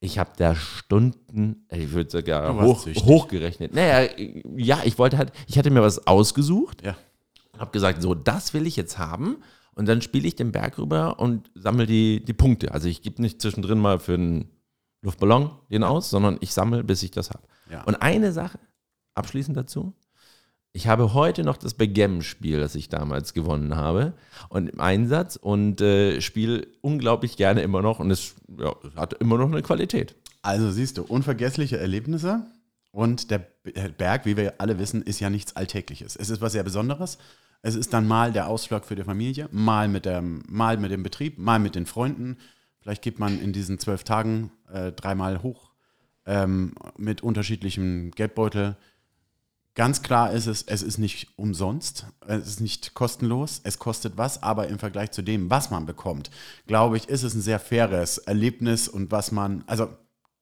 Ich 0.00 0.18
habe 0.18 0.30
da 0.36 0.54
Stunden, 0.54 1.64
ich 1.70 1.92
würde 1.92 2.10
sogar 2.10 2.60
hoch, 2.60 2.86
hochgerechnet. 2.86 3.72
Naja, 3.74 4.10
ja, 4.56 4.80
ich 4.84 4.98
wollte 4.98 5.16
halt, 5.16 5.32
ich 5.46 5.58
hatte 5.58 5.70
mir 5.70 5.80
was 5.80 6.06
ausgesucht. 6.06 6.82
Ja. 6.84 6.96
Habe 7.58 7.70
gesagt, 7.70 8.02
so, 8.02 8.14
das 8.14 8.52
will 8.52 8.66
ich 8.66 8.76
jetzt 8.76 8.98
haben. 8.98 9.38
Und 9.74 9.86
dann 9.86 10.02
spiele 10.02 10.26
ich 10.26 10.34
den 10.34 10.52
Berg 10.52 10.78
rüber 10.78 11.18
und 11.18 11.50
sammle 11.54 11.86
die, 11.86 12.24
die 12.24 12.32
Punkte. 12.32 12.72
Also 12.72 12.88
ich 12.88 13.02
gebe 13.02 13.22
nicht 13.22 13.40
zwischendrin 13.40 13.78
mal 13.78 13.98
für 13.98 14.14
einen 14.14 14.50
Luftballon 15.02 15.50
den 15.70 15.84
aus, 15.84 16.10
sondern 16.10 16.38
ich 16.40 16.52
sammle, 16.52 16.82
bis 16.82 17.02
ich 17.02 17.10
das 17.10 17.30
habe. 17.30 17.42
Ja. 17.70 17.82
Und 17.84 17.96
eine 17.96 18.32
Sache, 18.32 18.58
abschließend 19.14 19.56
dazu, 19.56 19.92
ich 20.76 20.86
habe 20.88 21.14
heute 21.14 21.42
noch 21.42 21.56
das 21.56 21.72
Backgammon-Spiel, 21.72 22.60
das 22.60 22.74
ich 22.74 22.90
damals 22.90 23.32
gewonnen 23.32 23.76
habe, 23.76 24.12
und 24.50 24.68
im 24.68 24.78
Einsatz 24.78 25.36
und 25.36 25.80
äh, 25.80 26.20
spiele 26.20 26.66
unglaublich 26.82 27.38
gerne 27.38 27.62
immer 27.62 27.80
noch 27.80 27.98
und 27.98 28.10
es 28.10 28.34
ja, 28.58 28.76
hat 28.94 29.14
immer 29.14 29.38
noch 29.38 29.50
eine 29.50 29.62
Qualität. 29.62 30.14
Also 30.42 30.70
siehst 30.70 30.98
du, 30.98 31.02
unvergessliche 31.02 31.78
Erlebnisse 31.78 32.44
und 32.92 33.30
der 33.30 33.38
Berg, 33.38 34.26
wie 34.26 34.36
wir 34.36 34.60
alle 34.60 34.78
wissen, 34.78 35.00
ist 35.00 35.18
ja 35.18 35.30
nichts 35.30 35.56
Alltägliches. 35.56 36.14
Es 36.14 36.28
ist 36.28 36.42
was 36.42 36.52
sehr 36.52 36.62
Besonderes. 36.62 37.16
Es 37.62 37.74
ist 37.74 37.94
dann 37.94 38.06
mal 38.06 38.32
der 38.32 38.46
Ausflug 38.46 38.84
für 38.84 38.96
die 38.96 39.04
Familie, 39.04 39.48
mal 39.52 39.88
mit, 39.88 40.04
dem, 40.04 40.42
mal 40.46 40.76
mit 40.76 40.90
dem 40.90 41.02
Betrieb, 41.02 41.38
mal 41.38 41.58
mit 41.58 41.74
den 41.74 41.86
Freunden. 41.86 42.36
Vielleicht 42.80 43.00
geht 43.00 43.18
man 43.18 43.40
in 43.40 43.54
diesen 43.54 43.78
zwölf 43.78 44.04
Tagen 44.04 44.52
äh, 44.70 44.92
dreimal 44.92 45.42
hoch 45.42 45.70
ähm, 46.26 46.74
mit 46.98 47.22
unterschiedlichem 47.22 48.10
Geldbeutel 48.10 48.76
Ganz 49.76 50.00
klar 50.00 50.32
ist 50.32 50.46
es, 50.46 50.62
es 50.62 50.82
ist 50.82 50.96
nicht 50.96 51.28
umsonst, 51.36 52.06
es 52.26 52.48
ist 52.48 52.60
nicht 52.62 52.94
kostenlos, 52.94 53.60
es 53.62 53.78
kostet 53.78 54.16
was, 54.16 54.42
aber 54.42 54.68
im 54.68 54.78
Vergleich 54.78 55.10
zu 55.10 55.20
dem, 55.20 55.50
was 55.50 55.70
man 55.70 55.84
bekommt, 55.84 56.30
glaube 56.66 56.96
ich, 56.96 57.10
ist 57.10 57.22
es 57.22 57.34
ein 57.34 57.42
sehr 57.42 57.60
faires 57.60 58.16
Erlebnis 58.16 58.88
und 58.88 59.10
was 59.12 59.32
man, 59.32 59.64
also 59.66 59.90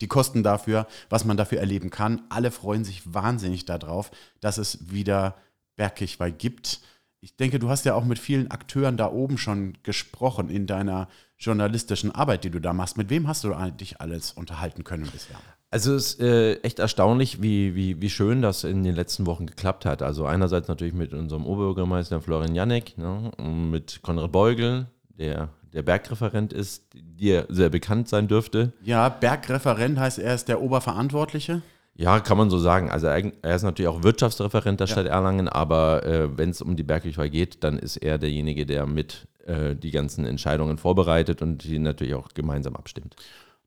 die 0.01 0.07
Kosten 0.07 0.45
dafür, 0.45 0.87
was 1.09 1.25
man 1.25 1.37
dafür 1.37 1.59
erleben 1.59 1.91
kann. 1.91 2.23
Alle 2.29 2.53
freuen 2.53 2.85
sich 2.85 3.13
wahnsinnig 3.13 3.65
darauf, 3.65 4.13
dass 4.41 4.57
es 4.57 4.91
wieder 4.93 5.35
Bergkirchweih 5.75 6.31
gibt. 6.31 6.81
Ich 7.21 7.37
denke, 7.37 7.59
du 7.59 7.71
hast 7.71 7.85
ja 7.87 7.95
auch 7.95 8.05
mit 8.05 8.21
vielen 8.21 8.53
Akteuren 8.53 8.97
da 8.97 9.11
oben 9.11 9.37
schon 9.37 9.79
gesprochen 9.83 10.49
in 10.49 10.69
deiner 10.69 11.09
journalistischen 11.39 12.13
Arbeit, 12.13 12.45
die 12.45 12.51
du 12.51 12.61
da 12.61 12.73
machst. 12.73 12.97
Mit 12.97 13.11
wem 13.11 13.27
hast 13.27 13.43
du 13.43 13.53
dich 13.73 14.01
alles 14.01 14.31
unterhalten 14.31 14.85
können 14.85 15.11
bisher? 15.11 15.41
Also 15.75 15.95
es 15.95 16.13
ist 16.13 16.21
äh, 16.21 16.55
echt 16.61 16.79
erstaunlich, 16.79 17.43
wie, 17.43 17.75
wie, 17.75 18.01
wie 18.01 18.09
schön 18.09 18.43
das 18.43 18.63
in 18.63 18.85
den 18.85 18.95
letzten 18.95 19.27
Wochen 19.27 19.47
geklappt 19.47 19.85
hat. 19.85 20.03
Also 20.03 20.25
einerseits 20.25 20.69
natürlich 20.69 20.95
mit 20.95 21.13
unserem 21.13 21.45
Oberbürgermeister 21.45 22.21
Florian 22.21 22.55
Janek, 22.55 22.97
ne, 22.97 23.33
mit 23.43 23.99
Konrad 24.01 24.31
Beugel, 24.31 24.87
der 25.19 25.49
der 25.73 25.83
Bergreferent 25.83 26.53
ist, 26.53 26.85
dir 26.95 27.47
sehr 27.49 27.71
bekannt 27.71 28.09
sein 28.09 28.29
dürfte. 28.29 28.73
Ja, 28.85 29.09
Bergreferent 29.09 29.99
heißt, 29.99 30.21
er 30.21 30.37
ist 30.37 30.47
der 30.49 30.63
Oberverantwortliche. 30.63 31.63
Ja, 31.97 32.21
kann 32.21 32.39
man 32.39 32.51
so 32.51 32.61
sagen. 32.61 32.89
Also 32.89 33.09
er, 33.09 33.25
ist 33.43 33.65
natürlich 33.65 33.89
auch 33.89 34.05
Wirtschaftsreferent 34.05 34.79
der 34.79 34.87
ja. 34.87 34.93
Stadt 34.93 35.07
Erlangen, 35.07 35.49
aber 35.49 36.07
äh, 36.07 36.39
wenn 36.39 36.51
es 36.51 36.63
um 36.63 36.77
die 36.77 36.85
Bergkirchweih 36.85 37.31
geht, 37.31 37.65
dann 37.65 37.81
ist 37.81 37.97
er 37.97 38.19
derjenige, 38.19 38.65
der 38.65 38.87
mit 38.87 39.27
äh, 39.47 39.75
die 39.75 39.91
ganzen 39.91 40.25
Entscheidungen 40.25 40.79
vorbereitet 40.79 41.43
und 41.43 41.65
die 41.65 41.81
natürlich 41.81 42.15
auch 42.15 42.29
gemeinsam 42.29 42.77
abstimmt. 42.77 43.17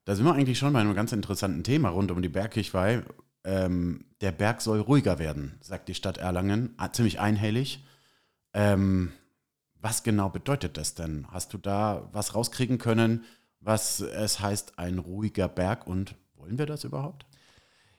Da 0.08 0.15
sind 0.15 0.24
wir 0.24 0.34
eigentlich 0.34 0.58
schon 0.58 0.72
bei 0.72 0.80
einem 0.80 0.96
ganz 0.96 1.12
interessanten 1.12 1.65
Thema 1.65 1.89
rund 1.89 2.12
um 2.12 2.22
die 2.22 2.30
Bergkirchweih. 2.30 3.04
Ähm, 3.43 4.06
der 4.22 4.32
Berg 4.32 4.62
soll 4.62 4.80
ruhiger 4.80 5.20
werden, 5.20 5.58
sagt 5.60 5.89
die 5.89 5.96
Stadt 5.96 6.17
Erlangen, 6.17 6.74
ah, 6.78 6.93
ziemlich 6.93 7.20
einhellig. 7.20 7.84
Ähm, 8.54 9.12
was 9.82 10.04
genau 10.04 10.30
bedeutet 10.30 10.78
das 10.78 10.96
denn? 10.96 11.28
Hast 11.30 11.54
du 11.54 11.58
da 11.58 12.08
was 12.13 12.36
rauskriegen 12.36 12.78
können, 12.78 13.26
was 13.60 14.00
es 14.00 14.39
heißt, 14.39 14.80
ein 14.80 14.98
ruhiger 14.98 15.50
Berg 15.50 15.86
und 15.86 16.15
wollen 16.38 16.58
wir 16.58 16.67
das 16.67 16.86
überhaupt? 16.86 17.26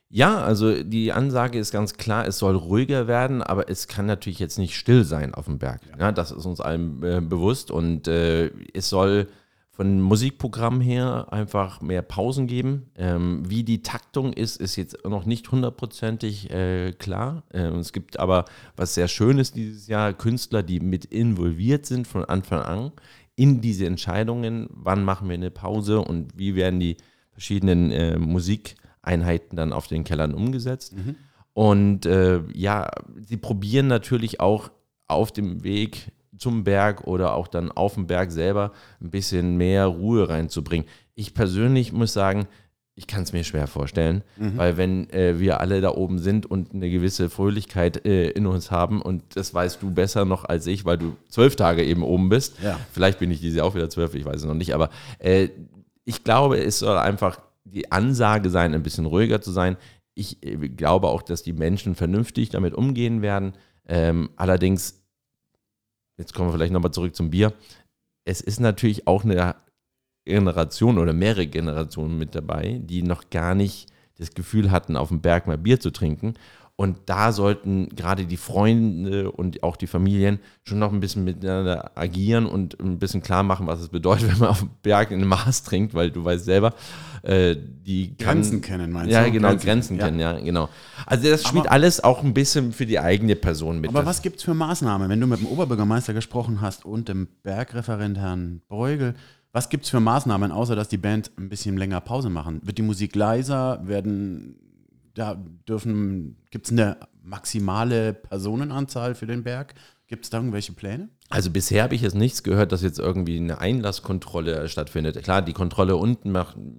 Ja, 0.09 0.38
also 0.38 0.83
die 0.83 1.12
Ansage 1.12 1.59
ist 1.59 1.73
ganz 1.73 1.99
klar, 1.99 2.27
es 2.27 2.38
soll 2.38 2.57
ruhiger 2.57 3.07
werden, 3.07 3.42
aber 3.42 3.68
es 3.68 3.87
kann 3.87 4.07
natürlich 4.07 4.38
jetzt 4.38 4.57
nicht 4.57 4.79
still 4.79 5.05
sein 5.05 5.35
auf 5.35 5.44
dem 5.44 5.59
Berg. 5.59 5.83
Ja, 5.99 6.11
das 6.11 6.31
ist 6.31 6.47
uns 6.47 6.62
allen 6.62 7.03
äh, 7.03 7.21
bewusst 7.21 7.71
und 7.71 8.09
äh, 8.09 8.47
es 8.73 8.88
soll 8.88 9.29
von 9.78 10.00
Musikprogramm 10.00 10.80
her 10.80 11.28
einfach 11.30 11.80
mehr 11.80 12.02
Pausen 12.02 12.48
geben. 12.48 12.90
Ähm, 12.96 13.48
wie 13.48 13.62
die 13.62 13.82
Taktung 13.82 14.32
ist, 14.32 14.60
ist 14.60 14.74
jetzt 14.74 15.04
noch 15.04 15.24
nicht 15.24 15.52
hundertprozentig 15.52 16.50
äh, 16.50 16.90
klar. 16.94 17.44
Ähm, 17.52 17.76
es 17.76 17.92
gibt 17.92 18.18
aber, 18.18 18.46
was 18.74 18.94
sehr 18.94 19.06
schön 19.06 19.38
ist 19.38 19.54
dieses 19.54 19.86
Jahr, 19.86 20.14
Künstler, 20.14 20.64
die 20.64 20.80
mit 20.80 21.04
involviert 21.04 21.86
sind 21.86 22.08
von 22.08 22.24
Anfang 22.24 22.60
an 22.62 22.90
in 23.36 23.60
diese 23.60 23.86
Entscheidungen, 23.86 24.66
wann 24.72 25.04
machen 25.04 25.28
wir 25.28 25.34
eine 25.34 25.52
Pause 25.52 26.00
und 26.00 26.36
wie 26.36 26.56
werden 26.56 26.80
die 26.80 26.96
verschiedenen 27.30 27.92
äh, 27.92 28.18
Musikeinheiten 28.18 29.56
dann 29.56 29.72
auf 29.72 29.86
den 29.86 30.02
Kellern 30.02 30.34
umgesetzt. 30.34 30.96
Mhm. 30.96 31.14
Und 31.52 32.04
äh, 32.04 32.42
ja, 32.52 32.90
sie 33.20 33.36
probieren 33.36 33.86
natürlich 33.86 34.40
auch 34.40 34.72
auf 35.06 35.30
dem 35.30 35.62
Weg 35.62 36.10
zum 36.38 36.64
Berg 36.64 37.07
oder 37.07 37.35
auch 37.35 37.48
dann 37.48 37.70
auf 37.70 37.94
dem 37.94 38.07
Berg 38.07 38.31
selber 38.33 38.72
ein 39.01 39.11
bisschen 39.11 39.57
mehr 39.57 39.87
Ruhe 39.87 40.29
reinzubringen. 40.29 40.87
Ich 41.14 41.35
persönlich 41.35 41.92
muss 41.92 42.12
sagen, 42.12 42.46
ich 42.98 43.07
kann 43.07 43.22
es 43.22 43.33
mir 43.33 43.44
schwer 43.44 43.68
vorstellen, 43.68 44.24
mhm. 44.37 44.57
weil 44.57 44.77
wenn 44.77 45.09
äh, 45.11 45.38
wir 45.38 45.61
alle 45.61 45.81
da 45.81 45.90
oben 45.90 46.18
sind 46.18 46.46
und 46.46 46.74
eine 46.74 46.90
gewisse 46.90 47.31
Fröhlichkeit 47.31 48.05
äh, 48.05 48.31
in 48.31 48.44
uns 48.44 48.72
haben 48.72 49.01
und 49.01 49.22
das 49.37 49.55
weißt 49.55 49.81
du 49.81 49.92
besser 49.92 50.24
noch 50.24 50.44
als 50.44 50.66
ich, 50.66 50.85
weil 50.85 50.98
du 50.98 51.16
zwölf 51.29 51.55
Tage 51.55 51.85
eben 51.85 52.03
oben 52.03 52.29
bist. 52.29 52.57
Ja. 52.61 52.79
Vielleicht 52.90 53.20
bin 53.20 53.31
ich 53.31 53.40
diese 53.40 53.62
auch 53.62 53.77
wieder 53.77 53.88
zwölf, 53.88 54.16
ich 54.16 54.24
weiß 54.24 54.38
es 54.38 54.44
noch 54.44 54.55
nicht, 54.55 54.74
aber 54.74 54.90
äh, 55.20 55.48
ich 56.05 56.24
glaube, 56.24 56.59
es 56.59 56.81
soll 56.81 56.98
einfach 56.98 57.38
die 57.62 57.92
Ansage 57.92 58.51
sein, 58.51 58.74
ein 58.74 58.83
bisschen 58.83 59.07
ruhiger 59.07 59.40
zu 59.40 59.53
sein. 59.53 59.77
Ich 60.14 60.44
äh, 60.44 60.57
glaube 60.68 61.07
auch, 61.07 61.22
dass 61.22 61.44
die 61.44 61.53
Menschen 61.53 61.94
vernünftig 61.94 62.48
damit 62.48 62.74
umgehen 62.74 63.22
werden. 63.22 63.53
Ähm, 63.87 64.31
allerdings 64.35 65.05
jetzt 66.18 66.35
kommen 66.35 66.48
wir 66.48 66.52
vielleicht 66.52 66.72
nochmal 66.72 66.92
zurück 66.92 67.14
zum 67.14 67.31
Bier. 67.31 67.52
Es 68.24 68.40
ist 68.40 68.61
natürlich 68.61 69.07
auch 69.07 69.24
eine 69.24 69.54
Generation 70.26 70.98
oder 70.98 71.14
mehrere 71.14 71.46
Generationen 71.46 72.18
mit 72.18 72.35
dabei, 72.35 72.81
die 72.83 73.02
noch 73.02 73.31
gar 73.31 73.54
nicht 73.54 73.88
das 74.18 74.33
Gefühl 74.33 74.70
hatten, 74.70 74.96
auf 74.96 75.09
dem 75.09 75.20
Berg 75.20 75.46
mal 75.46 75.57
Bier 75.57 75.81
zu 75.81 75.90
trinken. 75.90 76.35
Und 76.80 76.98
da 77.06 77.32
sollten 77.32 77.88
gerade 77.88 78.24
die 78.24 78.36
Freunde 78.36 79.32
und 79.32 79.64
auch 79.64 79.74
die 79.74 79.88
Familien 79.88 80.38
schon 80.62 80.78
noch 80.78 80.92
ein 80.92 81.00
bisschen 81.00 81.24
miteinander 81.24 81.90
agieren 81.96 82.46
und 82.46 82.78
ein 82.78 83.00
bisschen 83.00 83.20
klar 83.20 83.42
machen, 83.42 83.66
was 83.66 83.80
es 83.80 83.88
bedeutet, 83.88 84.28
wenn 84.30 84.38
man 84.38 84.50
auf 84.50 84.60
dem 84.60 84.70
Berg 84.84 85.10
in 85.10 85.26
Maß 85.26 85.64
trinkt, 85.64 85.92
weil 85.94 86.12
du 86.12 86.24
weißt 86.24 86.44
selber, 86.44 86.74
äh, 87.22 87.56
die 87.56 88.16
Grenzen 88.16 88.60
kennen, 88.60 88.92
meinst 88.92 89.10
ja, 89.10 89.24
du? 89.24 89.32
Genau, 89.32 89.48
Grenzen, 89.48 89.66
Grenzen 89.66 89.98
ja. 89.98 90.04
kennen, 90.04 90.20
ja, 90.20 90.38
genau. 90.38 90.68
Also 91.04 91.28
das 91.28 91.42
spielt 91.42 91.66
aber, 91.66 91.72
alles 91.72 92.04
auch 92.04 92.22
ein 92.22 92.32
bisschen 92.32 92.70
für 92.70 92.86
die 92.86 93.00
eigene 93.00 93.34
Person 93.34 93.80
mit. 93.80 93.90
Aber 93.90 94.06
was 94.06 94.22
gibt 94.22 94.36
es 94.36 94.44
für 94.44 94.54
Maßnahmen, 94.54 95.08
wenn 95.08 95.20
du 95.20 95.26
mit 95.26 95.40
dem 95.40 95.48
Oberbürgermeister 95.48 96.14
gesprochen 96.14 96.60
hast 96.60 96.84
und 96.84 97.08
dem 97.08 97.26
Bergreferent 97.42 98.18
Herrn 98.18 98.62
Beugel? 98.68 99.16
Was 99.50 99.68
gibt 99.68 99.82
es 99.82 99.90
für 99.90 99.98
Maßnahmen, 99.98 100.52
außer 100.52 100.76
dass 100.76 100.88
die 100.88 100.96
Band 100.96 101.32
ein 101.38 101.48
bisschen 101.48 101.76
länger 101.76 102.00
Pause 102.00 102.30
machen? 102.30 102.60
Wird 102.62 102.78
die 102.78 102.82
Musik 102.82 103.16
leiser? 103.16 103.80
Werden 103.84 104.67
da 105.18 105.35
dürfen, 105.68 106.37
gibt 106.50 106.66
es 106.66 106.72
eine 106.72 106.96
maximale 107.22 108.14
Personenanzahl 108.14 109.14
für 109.14 109.26
den 109.26 109.42
Berg? 109.42 109.74
Gibt 110.07 110.24
es 110.24 110.31
da 110.31 110.38
irgendwelche 110.38 110.72
Pläne? 110.72 111.11
Also 111.28 111.50
bisher 111.50 111.83
habe 111.83 111.94
ich 111.94 112.00
jetzt 112.00 112.14
nichts 112.14 112.42
gehört, 112.42 112.72
dass 112.72 112.81
jetzt 112.81 112.98
irgendwie 112.98 113.37
eine 113.37 113.61
Einlasskontrolle 113.61 114.68
stattfindet. 114.68 115.22
Klar, 115.22 115.42
die 115.42 115.52
Kontrolle 115.52 115.96
unten 115.96 116.33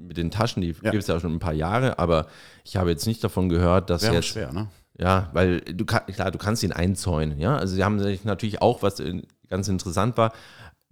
mit 0.07 0.17
den 0.17 0.31
Taschen, 0.31 0.61
die 0.61 0.75
ja. 0.81 0.89
gibt 0.89 1.03
es 1.03 1.07
ja 1.07 1.19
schon 1.19 1.35
ein 1.35 1.39
paar 1.39 1.53
Jahre, 1.53 1.99
aber 1.99 2.25
ich 2.63 2.75
habe 2.75 2.89
jetzt 2.89 3.05
nicht 3.05 3.23
davon 3.23 3.49
gehört, 3.49 3.91
dass 3.91 4.01
Wäre 4.01 4.15
jetzt. 4.15 4.27
schwer, 4.27 4.51
ne? 4.51 4.69
Ja, 4.97 5.29
weil 5.33 5.61
du 5.61 5.85
klar, 5.85 6.31
du 6.31 6.37
kannst 6.37 6.63
ihn 6.63 6.73
einzäunen, 6.73 7.39
ja. 7.39 7.55
Also 7.55 7.75
sie 7.75 7.83
haben 7.83 7.99
sich 7.99 8.25
natürlich 8.25 8.61
auch, 8.61 8.81
was 8.81 9.01
ganz 9.47 9.67
interessant 9.67 10.17
war, 10.17 10.33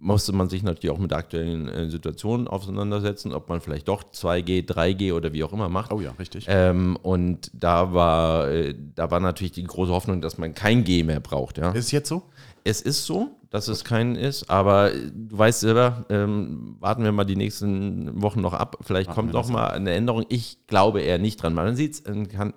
musste 0.00 0.32
man 0.32 0.48
sich 0.48 0.62
natürlich 0.62 0.94
auch 0.94 1.00
mit 1.00 1.10
der 1.10 1.18
aktuellen 1.18 1.68
äh, 1.68 1.90
Situation 1.90 2.46
auseinandersetzen, 2.46 3.32
ob 3.32 3.48
man 3.48 3.60
vielleicht 3.60 3.88
doch 3.88 4.04
2G, 4.04 4.66
3G 4.66 5.12
oder 5.12 5.32
wie 5.32 5.42
auch 5.42 5.52
immer 5.52 5.68
macht. 5.68 5.92
Oh 5.92 6.00
ja, 6.00 6.12
richtig. 6.12 6.46
Ähm, 6.48 6.96
und 7.02 7.50
da 7.52 7.92
war, 7.92 8.48
äh, 8.48 8.74
da 8.94 9.10
war 9.10 9.18
natürlich 9.18 9.52
die 9.52 9.64
große 9.64 9.90
Hoffnung, 9.90 10.20
dass 10.20 10.38
man 10.38 10.54
kein 10.54 10.84
G 10.84 11.02
mehr 11.02 11.20
braucht. 11.20 11.58
Ja. 11.58 11.70
Ist 11.70 11.86
es 11.86 11.90
jetzt 11.90 12.08
so? 12.08 12.22
Es 12.62 12.80
ist 12.80 13.06
so, 13.06 13.30
dass 13.50 13.66
es 13.66 13.84
kein 13.84 14.14
ist, 14.14 14.50
aber 14.50 14.90
du 14.90 15.36
weißt 15.36 15.60
selber, 15.60 16.04
ähm, 16.10 16.76
warten 16.78 17.02
wir 17.02 17.12
mal 17.12 17.24
die 17.24 17.36
nächsten 17.36 18.22
Wochen 18.22 18.40
noch 18.40 18.52
ab. 18.52 18.76
Vielleicht 18.82 19.08
warten 19.08 19.20
kommt 19.20 19.34
doch 19.34 19.48
mal 19.48 19.70
eine 19.70 19.92
Änderung. 19.92 20.26
Ich 20.28 20.66
glaube 20.68 21.00
eher 21.00 21.18
nicht 21.18 21.42
dran. 21.42 21.54
Man 21.54 21.74
sieht 21.74 21.94
es 21.94 22.04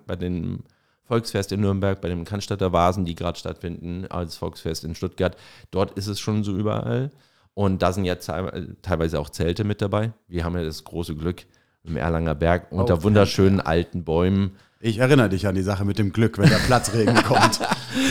bei 0.06 0.16
dem 0.16 0.60
Volksfest 1.04 1.50
in 1.50 1.60
Nürnberg, 1.60 2.00
bei 2.00 2.08
dem 2.08 2.24
Cannstatter 2.24 2.72
Vasen, 2.72 3.04
die 3.04 3.16
gerade 3.16 3.38
stattfinden, 3.38 4.06
als 4.08 4.36
Volksfest 4.36 4.84
in 4.84 4.94
Stuttgart. 4.94 5.36
Dort 5.70 5.92
ist 5.92 6.06
es 6.06 6.20
schon 6.20 6.44
so 6.44 6.56
überall. 6.56 7.10
Und 7.54 7.82
da 7.82 7.92
sind 7.92 8.04
ja 8.04 8.14
teilweise 8.14 9.20
auch 9.20 9.30
Zelte 9.30 9.64
mit 9.64 9.82
dabei. 9.82 10.12
Wir 10.26 10.44
haben 10.44 10.56
ja 10.56 10.64
das 10.64 10.84
große 10.84 11.14
Glück 11.14 11.44
im 11.84 11.96
Erlanger 11.96 12.34
Berg 12.34 12.72
unter 12.72 12.98
oh, 12.98 13.02
wunderschönen 13.02 13.60
alten 13.60 14.04
Bäumen 14.04 14.56
ich 14.84 14.98
erinnere 14.98 15.28
dich 15.28 15.46
an 15.46 15.54
die 15.54 15.62
Sache 15.62 15.84
mit 15.84 15.98
dem 15.98 16.12
Glück, 16.12 16.38
wenn 16.38 16.48
der 16.48 16.56
Platzregen 16.56 17.14
kommt. 17.22 17.60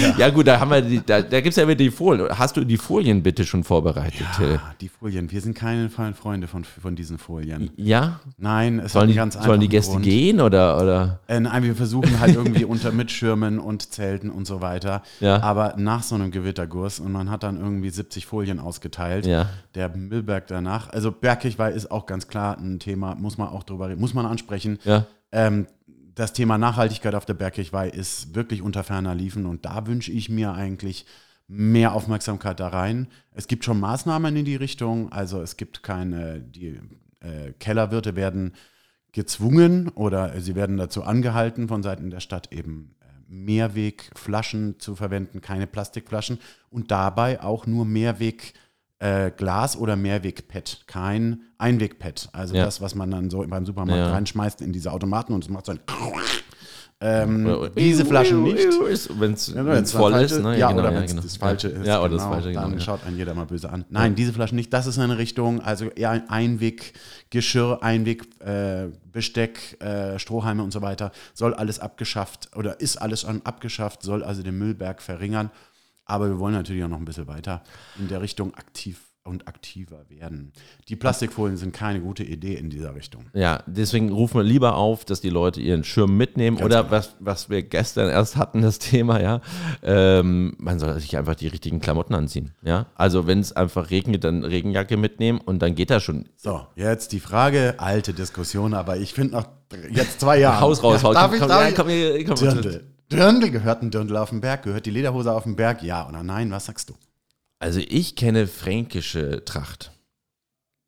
Ja. 0.01 0.15
ja. 0.17 0.29
gut, 0.29 0.47
da 0.47 0.59
haben 0.61 0.71
wir 0.71 0.81
die, 0.81 1.01
da, 1.05 1.21
da 1.21 1.41
gibt 1.41 1.49
es 1.49 1.57
ja 1.57 1.67
wieder 1.67 1.75
die 1.75 1.91
Folien. 1.91 2.29
Hast 2.29 2.55
du 2.55 2.63
die 2.63 2.77
Folien 2.77 3.21
bitte 3.21 3.45
schon 3.45 3.65
vorbereitet, 3.65 4.25
ja, 4.39 4.61
die 4.79 4.87
Folien. 4.87 5.29
Wir 5.29 5.41
sind 5.41 5.53
keine 5.53 5.89
Freunde 5.89 6.47
von, 6.47 6.63
von 6.63 6.95
diesen 6.95 7.17
Folien. 7.17 7.71
Ja? 7.75 8.21
Nein, 8.37 8.79
es 8.79 8.93
sollen 8.93 9.09
die, 9.09 9.15
ganz 9.15 9.35
einfach. 9.35 9.47
Sollen 9.49 9.59
die 9.59 9.67
Gäste 9.67 9.91
Grund. 9.91 10.05
gehen 10.05 10.39
oder? 10.39 10.81
oder? 10.81 11.19
Äh, 11.27 11.41
nein, 11.41 11.63
wir 11.63 11.75
versuchen 11.75 12.21
halt 12.21 12.35
irgendwie 12.35 12.63
unter 12.63 12.93
Mitschirmen 12.93 13.59
und 13.59 13.91
Zelten 13.91 14.29
und 14.29 14.47
so 14.47 14.61
weiter. 14.61 15.03
Ja. 15.19 15.41
Aber 15.41 15.75
nach 15.77 16.01
so 16.03 16.15
einem 16.15 16.31
Gewitterguss 16.31 16.99
und 16.99 17.11
man 17.11 17.29
hat 17.29 17.43
dann 17.43 17.59
irgendwie 17.59 17.89
70 17.89 18.25
Folien 18.25 18.59
ausgeteilt. 18.59 19.25
Ja. 19.27 19.49
Der 19.75 19.89
Müllberg 19.89 20.47
danach. 20.47 20.89
Also 20.89 21.11
Bergkirchweih 21.11 21.71
ist 21.71 21.91
auch 21.91 22.05
ganz 22.05 22.27
klar 22.27 22.57
ein 22.57 22.79
Thema, 22.79 23.13
muss 23.15 23.37
man 23.37 23.49
auch 23.49 23.63
drüber 23.63 23.89
reden, 23.89 24.01
muss 24.01 24.13
man 24.13 24.25
ansprechen. 24.25 24.79
Ja. 24.83 25.05
Ähm, 25.31 25.67
das 26.15 26.33
Thema 26.33 26.57
Nachhaltigkeit 26.57 27.15
auf 27.15 27.25
der 27.25 27.33
Bergkirchweih 27.33 27.89
ist 27.89 28.35
wirklich 28.35 28.61
unter 28.61 28.83
ferner 28.83 29.15
Liefen 29.15 29.45
und 29.45 29.65
da 29.65 29.87
wünsche 29.87 30.11
ich 30.11 30.29
mir 30.29 30.53
eigentlich 30.53 31.05
mehr 31.47 31.93
Aufmerksamkeit 31.93 32.59
da 32.59 32.69
rein. 32.69 33.07
Es 33.33 33.47
gibt 33.47 33.65
schon 33.65 33.79
Maßnahmen 33.79 34.35
in 34.35 34.45
die 34.45 34.55
Richtung, 34.55 35.11
also 35.11 35.41
es 35.41 35.57
gibt 35.57 35.83
keine, 35.83 36.39
die 36.39 36.79
äh, 37.19 37.51
Kellerwirte 37.59 38.15
werden 38.15 38.53
gezwungen 39.11 39.89
oder 39.89 40.39
sie 40.39 40.55
werden 40.55 40.77
dazu 40.77 41.03
angehalten 41.03 41.67
von 41.67 41.83
Seiten 41.83 42.09
der 42.09 42.21
Stadt 42.21 42.53
eben 42.53 42.95
äh, 43.01 43.05
Mehrwegflaschen 43.27 44.79
zu 44.79 44.95
verwenden, 44.95 45.41
keine 45.41 45.67
Plastikflaschen 45.67 46.39
und 46.69 46.91
dabei 46.91 47.41
auch 47.41 47.67
nur 47.67 47.85
Mehrweg 47.85 48.53
äh, 49.01 49.31
Glas 49.31 49.75
oder 49.75 49.95
Mehrweg-Pad, 49.95 50.83
kein 50.85 51.41
Einweg-Pad. 51.57 52.29
Also 52.33 52.55
ja. 52.55 52.65
das, 52.65 52.81
was 52.81 52.93
man 52.93 53.09
dann 53.09 53.29
so 53.29 53.43
beim 53.47 53.65
Supermarkt 53.65 53.97
ja. 53.97 54.11
reinschmeißt 54.11 54.61
in 54.61 54.71
diese 54.71 54.91
Automaten 54.91 55.33
und 55.33 55.43
es 55.43 55.49
macht 55.49 55.65
so 55.65 55.71
ein 55.71 55.79
ähm, 57.01 57.71
diese 57.75 58.05
Flaschen 58.05 58.43
nicht. 58.43 58.59
Wenn 58.59 59.33
es 59.33 59.91
voll 59.91 60.13
ist, 60.13 60.39
ne? 60.39 60.55
Ja, 60.57 60.67
genau, 60.67 60.81
oder 60.81 60.93
wenn 60.93 61.03
es 61.03 61.11
genau. 61.11 61.23
das 61.23 61.35
Falsche 61.35 61.69
ist. 61.69 61.87
Ja, 61.87 61.99
oder 61.99 62.09
genau, 62.09 62.21
das 62.21 62.31
Falsche, 62.31 62.49
genau. 62.49 62.61
Dann 62.69 62.79
schaut 62.79 63.03
einen 63.03 63.17
jeder 63.17 63.33
mal 63.33 63.47
böse 63.47 63.71
an. 63.71 63.85
Nein, 63.89 64.13
diese 64.13 64.33
Flaschen 64.33 64.55
nicht. 64.55 64.71
Das 64.71 64.85
ist 64.85 64.99
eine 64.99 65.17
Richtung, 65.17 65.61
also 65.61 65.85
eher 65.85 66.11
ein 66.11 66.29
Einweg 66.29 66.93
Geschirr, 67.31 67.79
Einweg 67.81 68.27
äh, 68.45 68.89
Besteck, 69.11 69.81
äh, 69.81 70.19
Strohhalme 70.19 70.61
und 70.61 70.71
so 70.71 70.83
weiter. 70.83 71.11
Soll 71.33 71.55
alles 71.55 71.79
abgeschafft 71.79 72.51
oder 72.55 72.79
ist 72.79 72.97
alles 72.97 73.25
abgeschafft, 73.25 74.03
soll 74.03 74.23
also 74.23 74.43
den 74.43 74.59
Müllberg 74.59 75.01
verringern. 75.01 75.49
Aber 76.11 76.27
wir 76.27 76.39
wollen 76.39 76.53
natürlich 76.53 76.83
auch 76.83 76.89
noch 76.89 76.97
ein 76.97 77.05
bisschen 77.05 77.27
weiter 77.27 77.63
in 77.97 78.09
der 78.09 78.21
Richtung 78.21 78.53
aktiv 78.53 78.99
und 79.23 79.47
aktiver 79.47 80.09
werden. 80.09 80.51
Die 80.89 80.95
Plastikfolien 80.95 81.55
sind 81.55 81.73
keine 81.73 82.01
gute 82.01 82.23
Idee 82.23 82.55
in 82.55 82.69
dieser 82.69 82.95
Richtung. 82.95 83.27
Ja, 83.33 83.63
deswegen 83.67 84.11
rufen 84.11 84.37
wir 84.37 84.43
lieber 84.43 84.75
auf, 84.75 85.05
dass 85.05 85.21
die 85.21 85.29
Leute 85.29 85.61
ihren 85.61 85.83
Schirm 85.83 86.17
mitnehmen 86.17 86.57
Ganz 86.57 86.65
oder 86.65 86.83
genau. 86.83 86.91
was, 86.91 87.15
was 87.19 87.49
wir 87.49 87.61
gestern 87.61 88.09
erst 88.09 88.35
hatten, 88.35 88.61
das 88.61 88.79
Thema, 88.79 89.21
ja. 89.21 89.39
Ähm, 89.83 90.55
man 90.57 90.79
soll 90.79 90.99
sich 90.99 91.17
einfach 91.17 91.35
die 91.35 91.47
richtigen 91.47 91.79
Klamotten 91.79 92.15
anziehen. 92.15 92.51
Ja, 92.61 92.87
also 92.95 93.27
wenn 93.27 93.39
es 93.39 93.55
einfach 93.55 93.91
regnet, 93.91 94.23
dann 94.23 94.43
Regenjacke 94.43 94.97
mitnehmen 94.97 95.39
und 95.39 95.59
dann 95.59 95.75
geht 95.75 95.91
das 95.91 96.03
schon. 96.03 96.27
So, 96.35 96.65
jetzt 96.75 97.11
die 97.11 97.19
Frage, 97.19 97.75
alte 97.77 98.13
Diskussion, 98.13 98.73
aber 98.73 98.97
ich 98.97 99.13
finde 99.13 99.35
noch 99.35 99.47
jetzt 99.91 100.19
zwei 100.19 100.39
Jahre. 100.39 100.59
Haus 100.61 100.83
raus, 100.83 101.03
ja, 101.03 101.13
darf 101.13 101.33
ich, 101.33 101.39
darf 101.39 101.69
ich? 101.69 101.75
Komm, 101.75 101.87
hier, 101.89 102.25
komm, 102.25 102.35
komm, 102.35 102.63
Dirndl, 103.11 103.51
gehört 103.51 103.81
ein 103.81 103.91
Dirndl 103.91 104.15
auf 104.15 104.29
dem 104.29 104.41
Berg? 104.41 104.63
Gehört 104.63 104.85
die 104.85 104.91
Lederhose 104.91 105.31
auf 105.33 105.43
dem 105.43 105.55
Berg? 105.55 105.83
Ja 105.83 106.07
oder 106.07 106.23
nein? 106.23 106.51
Was 106.51 106.65
sagst 106.65 106.89
du? 106.89 106.95
Also 107.59 107.79
ich 107.87 108.15
kenne 108.15 108.47
fränkische 108.47 109.43
Tracht. 109.45 109.91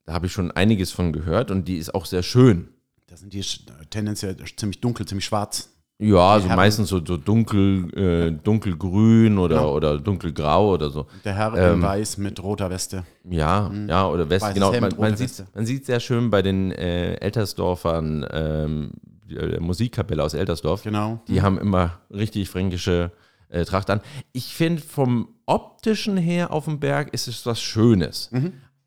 Da 0.05 0.13
habe 0.13 0.25
ich 0.27 0.31
schon 0.31 0.51
einiges 0.51 0.91
von 0.91 1.13
gehört 1.13 1.51
und 1.51 1.67
die 1.67 1.77
ist 1.77 1.93
auch 1.93 2.05
sehr 2.05 2.23
schön. 2.23 2.69
Da 3.07 3.17
sind 3.17 3.33
die 3.33 3.43
tendenziell 3.89 4.37
ziemlich 4.57 4.81
dunkel, 4.81 5.05
ziemlich 5.05 5.25
schwarz. 5.25 5.69
Ja, 5.99 6.31
also 6.33 6.49
meistens 6.49 6.89
so, 6.89 7.05
so 7.05 7.17
dunkel, 7.17 7.93
äh, 7.95 8.31
dunkelgrün 8.31 9.37
oder, 9.37 9.57
genau. 9.57 9.73
oder 9.75 9.99
dunkelgrau 9.99 10.73
oder 10.73 10.89
so. 10.89 11.05
Der 11.23 11.35
Herr 11.35 11.55
ähm, 11.55 11.75
in 11.75 11.81
weiß 11.83 12.17
mit 12.17 12.41
roter 12.41 12.69
Weste. 12.69 13.03
Ja, 13.29 13.69
mhm. 13.69 13.87
ja, 13.87 14.07
oder 14.07 14.29
Weste, 14.29 14.53
genau. 14.53 14.73
Hemd, 14.73 14.97
man, 14.97 15.11
man 15.11 15.15
sieht, 15.15 15.45
man 15.53 15.65
sieht 15.65 15.85
sehr 15.85 15.99
schön 15.99 16.29
bei 16.29 16.41
den 16.41 16.71
äh, 16.71 17.13
Eltersdorfern 17.15 18.25
ähm, 18.31 18.91
der 19.29 19.61
Musikkapelle 19.61 20.23
aus 20.23 20.33
Eltersdorf. 20.33 20.83
Genau. 20.83 21.21
Die 21.27 21.41
haben 21.41 21.57
immer 21.57 21.99
richtig 22.09 22.49
fränkische 22.49 23.11
äh, 23.49 23.65
Tracht 23.65 23.89
an. 23.89 24.01
Ich 24.31 24.53
finde, 24.53 24.81
vom 24.81 25.29
optischen 25.45 26.17
her 26.17 26.51
auf 26.51 26.65
dem 26.65 26.79
Berg 26.79 27.13
ist 27.13 27.27
es 27.27 27.45
was 27.45 27.61
Schönes. 27.61 28.29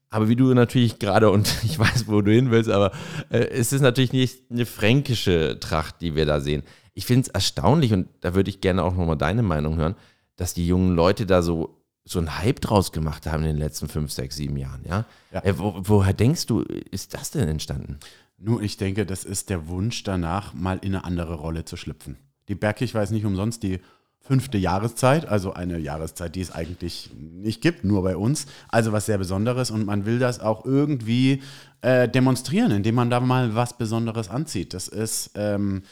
Aber 0.09 0.29
wie 0.29 0.37
du 0.37 0.53
natürlich 0.55 0.99
gerade, 0.99 1.31
und 1.31 1.53
ich 1.65 1.79
weiß, 1.79 2.09
wo 2.09 2.21
du 2.21 2.33
hin 2.33 2.51
willst, 2.51 2.71
aber 2.71 2.93
äh, 3.31 3.39
es 3.39 3.73
ist 3.73 3.81
natürlich 3.81 4.13
nicht 4.13 4.51
eine 4.51 4.67
fränkische 4.67 5.59
Tracht, 5.61 6.01
die 6.01 6.15
wir 6.15 6.27
da 6.27 6.41
sehen. 6.41 6.63
Ich 6.95 7.07
finde 7.07 7.23
es 7.23 7.29
erstaunlich, 7.29 7.93
und 7.93 8.09
da 8.21 8.35
würde 8.35 8.51
ich 8.51 8.61
gerne 8.61 8.83
auch 8.83 8.95
nochmal 8.95 9.19
deine 9.19 9.43
Meinung 9.43 9.77
hören, 9.77 9.95
dass 10.37 10.55
die 10.55 10.67
jungen 10.67 10.95
Leute 10.95 11.27
da 11.27 11.43
so, 11.43 11.83
so 12.05 12.19
einen 12.19 12.39
Hype 12.39 12.61
draus 12.61 12.93
gemacht 12.93 13.27
haben 13.27 13.43
in 13.43 13.51
den 13.51 13.59
letzten 13.59 13.89
fünf, 13.89 14.13
sechs, 14.13 14.37
sieben 14.37 14.57
Jahren. 14.57 14.83
Ja? 14.89 15.05
Ja. 15.33 15.45
Äh, 15.45 15.59
wo, 15.59 15.75
woher 15.77 16.13
denkst 16.15 16.47
du, 16.47 16.63
ist 16.63 17.15
das 17.15 17.31
denn 17.33 17.49
entstanden? 17.49 17.99
Nur 18.39 18.63
ich 18.63 18.77
denke, 18.77 19.07
das 19.07 19.25
ist 19.25 19.51
der 19.51 19.69
Wunsch 19.69 20.03
danach, 20.03 20.53
mal 20.53 20.79
in 20.79 20.95
eine 20.95 21.05
andere 21.05 21.35
Rolle 21.35 21.65
zu 21.65 21.77
schlüpfen. 21.77 22.17
Die 22.49 22.55
Bergkirche 22.55 22.95
war 22.95 23.03
jetzt 23.03 23.11
nicht 23.11 23.25
umsonst 23.25 23.63
die 23.63 23.81
fünfte 24.21 24.59
Jahreszeit, 24.59 25.27
also 25.27 25.53
eine 25.53 25.79
Jahreszeit, 25.79 26.35
die 26.35 26.41
es 26.41 26.51
eigentlich 26.51 27.11
nicht 27.17 27.61
gibt, 27.61 27.85
nur 27.85 28.03
bei 28.03 28.17
uns. 28.17 28.47
Also 28.69 28.93
was 28.93 29.07
sehr 29.07 29.19
Besonderes 29.19 29.71
und 29.71 29.87
man 29.87 30.05
will 30.05 30.19
das 30.19 30.41
auch 30.41 30.65
irgendwie 30.65 31.43
äh, 31.81 32.09
demonstrieren, 32.09 32.73
indem 32.73 32.97
man 32.97 33.09
da 33.09 33.21
mal 33.21 33.55
was 33.55 33.79
Besonderes 33.79 34.29
anzieht. 34.29 34.75
Das 34.75 34.89
ist, 34.89 35.31
ähm, 35.37 35.83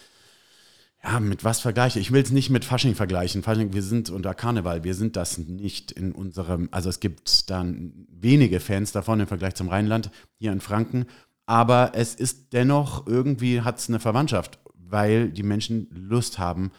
ja, 1.03 1.21
mit 1.21 1.45
was 1.45 1.61
vergleiche 1.61 2.01
ich? 2.01 2.09
Ich 2.09 2.13
will 2.13 2.23
es 2.23 2.33
nicht 2.33 2.51
mit 2.51 2.65
Fasching 2.65 2.95
vergleichen. 2.95 3.43
Fasching, 3.43 3.73
wir 3.73 3.83
sind 3.83 4.11
unter 4.11 4.35
Karneval, 4.35 4.83
wir 4.85 4.95
sind 4.95 5.17
das 5.17 5.39
nicht 5.39 5.93
in 5.93 6.13
unserem, 6.13 6.69
also 6.73 6.89
es 6.89 6.99
gibt 6.99 7.51
dann 7.51 8.07
wenige 8.11 8.59
Fans 8.59 8.91
davon 8.91 9.21
im 9.21 9.27
Vergleich 9.29 9.55
zum 9.55 9.69
Rheinland, 9.69 10.11
hier 10.39 10.51
in 10.51 10.61
Franken. 10.61 11.07
Aber 11.47 11.93
es 11.95 12.15
ist 12.15 12.53
dennoch, 12.53 13.07
irgendwie 13.07 13.61
hat 13.61 13.79
es 13.79 13.89
eine 13.89 14.01
Verwandtschaft, 14.01 14.59
weil 14.75 15.31
die 15.31 15.43
Menschen 15.43 15.89
Lust 15.91 16.39
haben, 16.39 16.73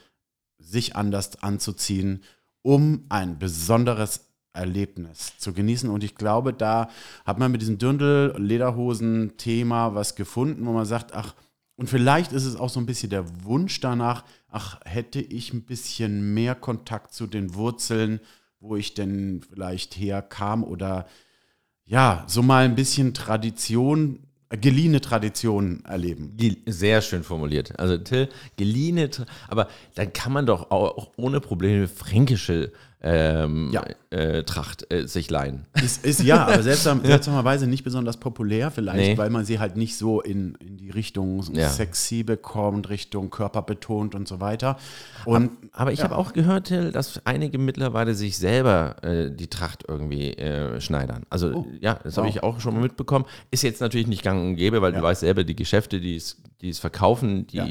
sich 0.58 0.96
anders 0.96 1.44
anzuziehen, 1.44 2.24
um 2.62 3.06
ein 3.10 3.38
besonderes 3.38 4.32
Erlebnis 4.54 5.38
zu 5.38 5.54
genießen. 5.54 5.90
Und 5.90 6.04
ich 6.04 6.16
glaube, 6.16 6.54
da 6.54 6.90
hat 7.26 7.38
man 7.38 7.52
mit 7.52 7.62
diesem 7.62 7.78
Dirndl-Lederhosen-Thema 7.78 9.94
was 9.94 10.16
gefunden, 10.16 10.66
wo 10.66 10.72
man 10.72 10.86
sagt, 10.86 11.14
ach, 11.14 11.36
und 11.76 11.90
vielleicht 11.90 12.32
ist 12.32 12.46
es 12.46 12.56
auch 12.56 12.70
so 12.70 12.80
ein 12.80 12.86
bisschen 12.86 13.10
der 13.10 13.44
Wunsch 13.44 13.82
danach, 13.82 14.24
ach, 14.48 14.80
hätte 14.86 15.20
ich 15.20 15.52
ein 15.54 15.66
bisschen 15.66 16.34
mehr 16.34 16.56
Kontakt 16.56 17.14
zu 17.14 17.28
den 17.28 17.54
Wurzeln, 17.54 18.22
wo 18.60 18.78
ich 18.78 18.94
denn 18.94 19.42
vielleicht 19.50 19.98
herkam 19.98 20.64
oder 20.64 21.06
ja, 21.84 22.24
so 22.28 22.42
mal 22.42 22.64
ein 22.66 22.76
bisschen 22.76 23.14
Tradition, 23.14 24.26
geliehene 24.58 25.02
Tradition 25.02 25.84
erleben. 25.86 26.36
Sehr 26.66 27.02
schön 27.02 27.24
formuliert. 27.24 27.80
Also 27.80 27.98
Till, 27.98 28.30
geliehene, 28.58 29.10
aber 29.48 29.68
dann 29.96 30.14
kann 30.14 30.34
man 30.34 30.46
doch 30.46 30.72
auch 30.72 31.12
ohne 31.18 31.40
Probleme 31.40 31.88
fränkische 31.88 32.72
ähm, 33.08 33.70
Ja. 33.72 33.84
äh, 34.10 34.42
Tracht 34.44 34.92
äh, 34.92 35.08
sich 35.08 35.30
leihen. 35.30 35.68
Ist, 35.76 36.04
ist 36.04 36.24
ja, 36.24 36.46
aber 36.48 36.64
seltsam, 36.64 37.06
seltsamerweise 37.06 37.68
nicht 37.68 37.84
besonders 37.84 38.18
populär, 38.18 38.72
vielleicht, 38.72 38.98
Nee. 39.12 39.18
weil 39.18 39.30
man 39.30 39.46
sie 39.46 39.60
halt 39.60 39.78
nicht 39.78 39.96
so 39.96 40.22
in, 40.22 40.56
in 40.56 40.78
die 40.78 40.90
Richtung 40.90 41.44
Ja. 41.54 41.70
sexy 41.70 42.24
bekommt, 42.24 42.90
Richtung 42.90 43.30
Körper 43.30 43.62
betont 43.62 44.16
und 44.16 44.28
so 44.28 44.42
weiter. 44.42 44.78
Und 45.26 45.52
Aber 45.72 45.92
ich 45.94 46.02
habe 46.04 46.16
auch 46.18 46.34
gehört, 46.34 46.66
Till, 46.68 46.92
dass 46.92 47.22
einige 47.26 47.60
mittlerweile 47.60 48.16
sich 48.16 48.38
selber 48.38 48.96
äh, 49.04 49.30
die 49.30 49.48
Tracht 49.48 49.84
irgendwie 49.88 50.32
äh, 50.32 50.82
schneidern. 50.82 51.24
Also 51.30 51.54
Oh. 51.54 51.68
ja, 51.80 52.00
das 52.04 52.18
habe 52.18 52.28
Wow. 52.28 52.36
ich 52.36 52.42
auch 52.44 52.60
schon 52.60 52.74
mal 52.74 52.82
mitbekommen. 52.82 53.26
Ist 53.52 53.62
jetzt 53.62 53.82
natürlich 53.82 54.08
nicht 54.08 54.24
gang 54.24 54.42
und 54.42 54.56
gäbe, 54.56 54.82
weil 54.82 54.94
Ja. 54.94 54.98
du 55.00 55.04
weißt 55.04 55.22
selber, 55.22 55.44
die 55.44 55.56
Geschäfte, 55.56 56.00
die 56.00 56.16
es, 56.16 56.42
die 56.62 56.70
es 56.70 56.80
verkaufen, 56.80 57.46
die 57.46 57.58
Ja. 57.58 57.68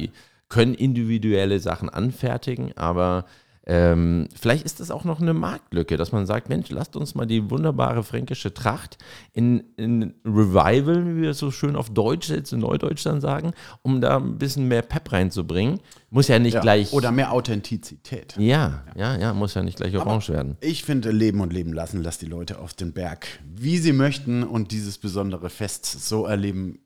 können 0.49 0.75
individuelle 0.75 1.59
Sachen 1.59 1.89
anfertigen, 1.89 2.73
aber 2.77 3.25
ähm, 3.67 4.29
vielleicht 4.39 4.65
ist 4.65 4.81
das 4.81 4.91
auch 4.91 5.05
noch 5.05 5.21
eine 5.21 5.33
Marktlücke, 5.33 5.97
dass 5.97 6.13
man 6.13 6.27
sagt, 6.27 6.51
Mensch, 6.51 6.69
lasst 6.69 6.97
uns 6.97 7.15
mal 7.15 7.25
die 7.25 7.51
wunderbare 7.51 8.03
fränkische 8.03 8.53
Tracht 8.53 8.99
in, 9.33 9.65
in 9.77 10.15
Revival, 10.25 11.07
wie 11.07 11.23
wir 11.23 11.31
es 11.31 11.39
so 11.39 11.51
schön 11.51 11.75
auf 11.75 11.89
Deutsch 11.89 12.29
jetzt 12.29 12.53
in 12.53 12.61
Neudeutsch 12.61 13.07
dann 13.07 13.23
sagen, 13.23 13.53
um 13.81 14.03
da 14.03 14.19
ein 14.19 14.37
bisschen 14.37 14.69
mehr 14.69 14.83
Pep 14.83 15.11
reinzubringen. 15.13 15.81
Muss 16.11 16.29
ja 16.29 16.39
nicht 16.39 16.55
ja, 16.55 16.61
gleich. 16.61 16.93
oder 16.93 17.11
mehr 17.11 17.33
Authentizität. 17.33 18.37
Ja, 18.39 18.85
ja, 18.95 19.17
ja, 19.17 19.33
muss 19.33 19.55
ja 19.55 19.63
nicht 19.63 19.79
gleich 19.79 19.97
orange 19.97 20.29
werden. 20.29 20.57
Ich 20.61 20.85
finde, 20.85 21.11
leben 21.11 21.41
und 21.41 21.53
leben 21.53 21.73
lassen, 21.73 22.03
lass 22.03 22.19
die 22.19 22.27
Leute 22.27 22.59
auf 22.59 22.75
den 22.75 22.93
Berg, 22.93 23.27
wie 23.45 23.79
sie 23.79 23.95
möchten 23.95 24.45
und 24.45 24.73
dieses 24.73 24.99
besondere 24.99 25.49
Fest 25.49 25.87
so 25.87 26.27
erleben 26.27 26.81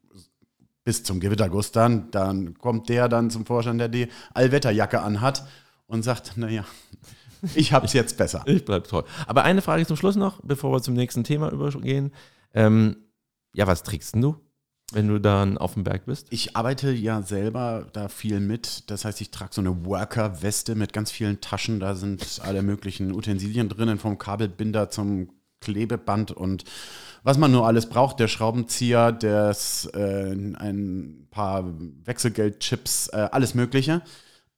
bis 0.85 1.03
zum 1.03 1.19
Gewitterguss 1.19 1.73
dann. 1.73 2.11
Dann 2.13 2.57
kommt 2.57 2.89
der 2.89 3.09
dann 3.09 3.31
zum 3.31 3.45
Vorschein, 3.45 3.79
der 3.79 3.89
die 3.89 4.09
Allwetterjacke 4.33 5.03
anhat 5.03 5.45
und 5.89 6.03
sagt, 6.03 6.37
naja, 6.37 6.65
ich 7.55 7.73
hab's 7.73 7.93
jetzt 7.93 8.17
besser. 8.17 8.43
Ich 8.47 8.65
bleib 8.65 8.85
treu. 8.85 9.03
Aber 9.27 9.43
eine 9.43 9.63
Frage 9.63 9.87
zum 9.87 9.97
Schluss 9.97 10.17
noch, 10.17 10.41
bevor 10.43 10.73
wir 10.73 10.83
zum 10.83 10.95
nächsten 10.95 11.25
Thema 11.25 11.51
übergehen. 11.51 12.13
Ähm, 12.55 12.97
ja, 13.55 13.67
was 13.67 13.83
trägst 13.83 14.15
denn 14.15 14.23
du, 14.23 14.37
wenn 14.93 15.09
du 15.09 15.19
dann 15.19 15.59
auf 15.59 15.75
dem 15.75 15.85
Berg 15.85 16.07
bist? 16.07 16.29
Ich 16.31 16.57
arbeite 16.57 16.93
ja 16.93 17.23
selber 17.23 17.87
da 17.93 18.09
viel 18.09 18.41
mit. 18.41 18.91
Das 18.91 19.05
heißt, 19.05 19.21
ich 19.21 19.31
trage 19.31 19.55
so 19.55 19.61
eine 19.61 19.85
Worker-Weste 19.85 20.75
mit 20.75 20.93
ganz 20.93 21.11
vielen 21.11 21.41
Taschen. 21.41 21.81
Da 21.81 21.95
sind 21.95 22.41
alle 22.45 22.63
möglichen 22.63 23.13
Utensilien 23.13 23.69
drinnen, 23.69 23.99
vom 23.99 24.19
Kabelbinder 24.19 24.91
zum 24.91 25.31
Klebeband 25.61 26.31
und 26.31 26.65
was 27.25 27.39
man 27.39 27.51
nur 27.51 27.67
alles 27.67 27.89
braucht. 27.89 28.21
Der 28.21 28.29
Schraubenzieher, 28.29 29.11
das, 29.11 29.87
äh, 29.87 30.33
ein 30.33 31.27
paar 31.31 31.65
Wechselgeldchips, 32.05 33.09
äh, 33.09 33.29
alles 33.33 33.55
Mögliche. 33.55 34.03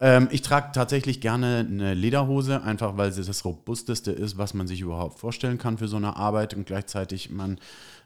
Ähm, 0.01 0.29
ich 0.31 0.43
trage 0.43 0.73
tatsächlich 0.73 1.21
gerne 1.21 1.67
eine 1.69 1.95
Lederhose, 1.95 2.63
einfach 2.63 2.97
weil 2.97 3.13
sie 3.13 3.23
das 3.23 3.45
robusteste 3.45 4.13
ist, 4.13 4.39
was 4.39 4.55
man 4.55 4.67
sich 4.67 4.81
überhaupt 4.81 5.19
vorstellen 5.19 5.59
kann 5.59 5.79
für 5.79 5.89
so 5.89 5.97
eine 5.97 6.17
Arbeit 6.17 6.55
und 6.55 6.67
gleichzeitig 6.67 7.31
man 7.31 7.59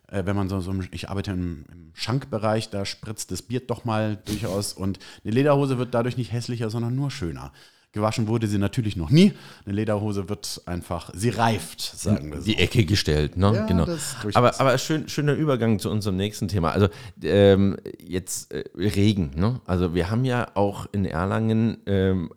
äh, 0.09 0.26
wenn 0.26 0.37
man 0.37 0.48
so, 0.48 0.61
so 0.61 0.72
ich 0.90 1.09
arbeite 1.09 1.33
im, 1.33 1.64
im 1.72 1.90
Schankbereich, 1.94 2.70
da 2.70 2.85
spritzt 2.85 3.30
das 3.30 3.42
Bier 3.42 3.61
doch 3.61 3.85
mal 3.85 4.16
durchaus 4.24 4.72
und 4.72 4.98
eine 5.24 5.33
Lederhose 5.33 5.78
wird 5.78 5.94
dadurch 5.94 6.16
nicht 6.16 6.33
hässlicher, 6.33 6.70
sondern 6.70 6.94
nur 6.94 7.11
schöner. 7.11 7.52
Gewaschen 7.94 8.26
wurde 8.26 8.48
sie 8.48 8.59
natürlich 8.59 8.96
noch 8.96 9.11
nie. 9.11 9.33
Eine 9.64 9.76
Lederhose 9.76 10.28
wird 10.28 10.61
einfach, 10.66 11.11
sie 11.14 11.30
reift, 11.30 11.80
sagen 11.80 12.33
wir 12.33 12.40
so. 12.40 12.44
Die 12.44 12.59
Ecke 12.59 12.85
gestellt, 12.85 13.37
ne? 13.37 13.52
Ja, 13.54 13.66
genau. 13.66 13.87
aber 14.35 14.61
aber 14.61 14.76
schön, 14.78 15.09
schöner 15.09 15.35
Übergang 15.35 15.78
zu 15.78 15.90
unserem 15.90 16.16
nächsten 16.16 16.48
Thema. 16.48 16.72
Also 16.72 16.88
ähm, 17.22 17.76
jetzt 18.04 18.52
äh, 18.52 18.64
Regen, 18.76 19.30
ne? 19.37 19.61
Also 19.64 19.94
wir 19.94 20.11
haben 20.11 20.24
ja 20.24 20.48
auch 20.54 20.87
in 20.90 21.04
Erlangen, 21.04 21.78
ähm, 21.87 22.30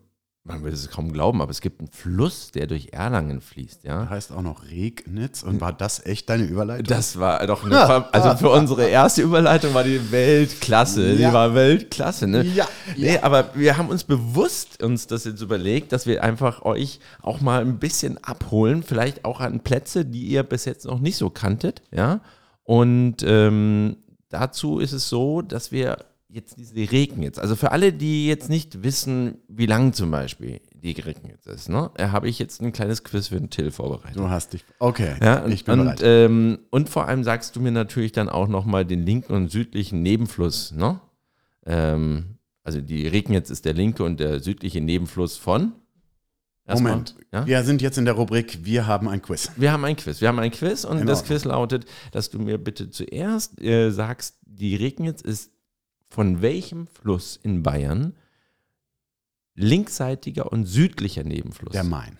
man 0.48 0.64
will 0.64 0.72
es 0.72 0.88
kaum 0.90 1.12
glauben, 1.12 1.40
aber 1.42 1.50
es 1.50 1.60
gibt 1.60 1.80
einen 1.80 1.88
Fluss, 1.90 2.50
der 2.50 2.66
durch 2.66 2.88
Erlangen 2.92 3.40
fließt, 3.40 3.84
ja? 3.84 4.08
heißt 4.08 4.32
auch 4.32 4.42
noch 4.42 4.64
Regnitz 4.64 5.42
und 5.42 5.60
war 5.60 5.72
das 5.72 6.04
echt 6.06 6.28
deine 6.30 6.44
Überleitung? 6.44 6.86
Das 6.86 7.18
war 7.18 7.46
doch 7.46 7.64
eine, 7.64 7.74
Ver- 7.74 8.08
also 8.12 8.36
für 8.36 8.50
unsere 8.50 8.88
erste 8.88 9.22
Überleitung 9.22 9.74
war 9.74 9.84
die 9.84 10.10
Weltklasse. 10.10 11.14
Die 11.16 11.22
Ja. 11.22 11.32
war 11.32 11.54
Weltklasse, 11.54 12.26
ne? 12.26 12.42
Ja, 12.42 12.66
Nee, 12.96 13.14
ja. 13.14 13.22
aber 13.22 13.50
wir 13.54 13.76
haben 13.76 13.90
uns 13.90 14.04
bewusst 14.04 14.82
uns 14.82 15.06
das 15.06 15.24
jetzt 15.24 15.42
überlegt, 15.42 15.92
dass 15.92 16.06
wir 16.06 16.24
einfach 16.24 16.62
euch 16.62 16.98
auch 17.22 17.40
mal 17.40 17.60
ein 17.60 17.78
bisschen 17.78 18.16
abholen, 18.24 18.82
vielleicht 18.82 19.24
auch 19.24 19.40
an 19.40 19.60
Plätze, 19.60 20.04
die 20.04 20.26
ihr 20.28 20.42
bis 20.42 20.64
jetzt 20.64 20.86
noch 20.86 20.98
nicht 21.00 21.16
so 21.18 21.30
kanntet, 21.30 21.82
ja? 21.92 22.20
Und 22.64 23.16
ähm, 23.22 23.96
dazu 24.30 24.78
ist 24.78 24.92
es 24.92 25.08
so, 25.08 25.42
dass 25.42 25.72
wir 25.72 25.98
jetzt 26.30 26.58
diese 26.58 26.74
Regnitz, 26.92 27.38
also 27.38 27.56
für 27.56 27.72
alle, 27.72 27.92
die 27.92 28.26
jetzt 28.26 28.50
nicht 28.50 28.82
wissen, 28.82 29.38
wie 29.48 29.64
lang 29.66 29.94
zum 29.94 30.10
Beispiel 30.10 30.60
die 30.74 30.92
Regnitz 30.92 31.46
ist, 31.46 31.68
ne? 31.70 31.90
habe 31.98 32.28
ich 32.28 32.38
jetzt 32.38 32.60
ein 32.60 32.72
kleines 32.72 33.02
Quiz 33.02 33.28
für 33.28 33.36
den 33.40 33.48
Till 33.50 33.70
vorbereitet. 33.70 34.16
Du 34.16 34.28
hast 34.28 34.52
dich. 34.52 34.64
Okay, 34.78 35.14
Ja, 35.22 35.42
und, 35.42 35.52
ich 35.52 35.64
bin 35.64 35.80
und, 35.80 35.84
bereit. 35.86 36.00
ähm, 36.02 36.58
und 36.70 36.88
vor 36.90 37.08
allem 37.08 37.24
sagst 37.24 37.56
du 37.56 37.60
mir 37.60 37.72
natürlich 37.72 38.12
dann 38.12 38.28
auch 38.28 38.46
nochmal 38.48 38.84
den 38.84 39.04
linken 39.06 39.32
und 39.32 39.50
südlichen 39.50 40.02
Nebenfluss, 40.02 40.72
ne? 40.72 41.00
Ähm, 41.64 42.36
also 42.62 42.80
die 42.82 43.06
Regnitz 43.06 43.48
ist 43.48 43.64
der 43.64 43.72
linke 43.72 44.04
und 44.04 44.20
der 44.20 44.40
südliche 44.40 44.80
Nebenfluss 44.82 45.38
von? 45.38 45.72
Erstmal, 46.66 46.92
Moment, 46.92 47.16
Ja? 47.32 47.46
wir 47.46 47.62
sind 47.64 47.80
jetzt 47.80 47.96
in 47.96 48.04
der 48.04 48.12
Rubrik, 48.12 48.58
wir 48.64 48.86
haben 48.86 49.08
ein 49.08 49.22
Quiz. 49.22 49.50
Wir 49.56 49.72
haben 49.72 49.84
ein 49.86 49.96
Quiz. 49.96 50.20
Wir 50.20 50.28
haben 50.28 50.38
ein 50.38 50.50
Quiz 50.50 50.84
und 50.84 50.98
In 50.98 51.06
das 51.06 51.20
Ordnung. 51.20 51.36
Quiz 51.38 51.44
lautet, 51.46 51.86
dass 52.12 52.28
du 52.28 52.38
mir 52.38 52.58
bitte 52.58 52.90
zuerst 52.90 53.58
äh, 53.62 53.90
sagst, 53.90 54.36
die 54.44 54.76
Regnitz 54.76 55.22
ist 55.22 55.50
von 56.08 56.42
welchem 56.42 56.86
Fluss 56.86 57.38
in 57.42 57.62
Bayern 57.62 58.14
linksseitiger 59.54 60.52
und 60.52 60.66
südlicher 60.66 61.24
Nebenfluss? 61.24 61.72
Der 61.72 61.84
Main. 61.84 62.18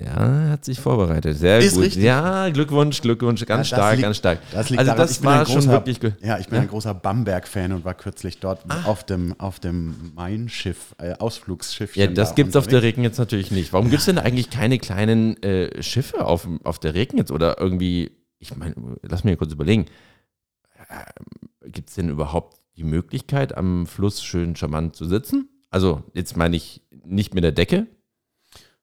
Ja, 0.00 0.50
hat 0.50 0.64
sich 0.64 0.78
vorbereitet. 0.78 1.36
Sehr 1.38 1.58
Ist 1.58 1.74
gut. 1.74 1.82
richtig. 1.82 2.04
Ja, 2.04 2.48
Glückwunsch, 2.50 3.00
Glückwunsch. 3.02 3.44
Ganz 3.46 3.68
Ja, 3.70 3.76
stark, 3.78 3.92
liegt- 3.96 4.02
ganz 4.04 4.16
stark. 4.18 4.38
Das 4.52 4.70
liegt 4.70 4.78
also 4.78 4.92
daran, 4.92 5.08
das 5.08 5.24
war 5.24 5.40
ein 5.40 5.46
schon 5.46 5.54
großer, 5.56 5.72
wirklich 5.72 6.00
gut. 6.00 6.12
Ja, 6.22 6.38
ich 6.38 6.46
bin 6.46 6.54
Ja? 6.54 6.60
Ah. 6.60 6.62
ein 6.62 6.68
großer 6.68 6.94
Bamberg-Fan 6.94 7.72
und 7.72 7.84
war 7.84 7.94
kürzlich 7.94 8.38
dort 8.38 8.60
auf 8.86 9.02
dem, 9.04 9.34
auf 9.40 9.58
dem 9.58 10.12
Main-Schiff, 10.14 10.94
äh, 10.98 11.14
Ausflugsschiffchen. 11.14 12.00
Ja, 12.00 12.06
das 12.06 12.28
da 12.28 12.34
gibt's 12.36 12.54
auf 12.54 12.68
der 12.68 12.78
unterwegs. 12.78 12.96
Regnitz 12.96 13.18
natürlich 13.18 13.50
nicht. 13.50 13.72
Warum 13.72 13.90
gibt's 13.90 14.04
denn 14.04 14.18
eigentlich 14.18 14.50
keine 14.50 14.78
kleinen 14.78 15.42
äh, 15.42 15.82
Schiffe 15.82 16.24
auf, 16.24 16.46
auf 16.62 16.78
der 16.78 16.94
Regnitz 16.94 17.32
oder 17.32 17.58
irgendwie, 17.60 18.12
ich 18.38 18.54
meine, 18.56 18.76
lass 19.02 19.24
mich 19.24 19.36
kurz 19.36 19.52
überlegen, 19.52 19.86
äh, 21.68 21.70
gibt's 21.70 21.94
denn 21.94 22.08
überhaupt 22.08 22.60
die 22.76 22.84
Möglichkeit, 22.84 23.56
am 23.56 23.86
Fluss 23.86 24.22
schön 24.22 24.56
charmant 24.56 24.96
zu 24.96 25.04
sitzen. 25.04 25.48
Also 25.70 26.02
jetzt 26.14 26.36
meine 26.36 26.56
ich 26.56 26.82
nicht 27.04 27.34
mit 27.34 27.44
der 27.44 27.52
Decke. 27.52 27.86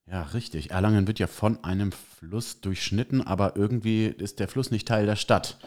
Ja, 0.07 0.21
richtig. 0.21 0.71
Erlangen 0.71 1.07
wird 1.07 1.19
ja 1.19 1.27
von 1.27 1.63
einem 1.63 1.91
Fluss 1.91 2.61
durchschnitten, 2.61 3.21
aber 3.21 3.55
irgendwie 3.55 4.05
ist 4.05 4.39
der 4.39 4.47
Fluss 4.47 4.69
nicht 4.69 4.87
Teil 4.87 5.05
der 5.05 5.15
Stadt. 5.15 5.57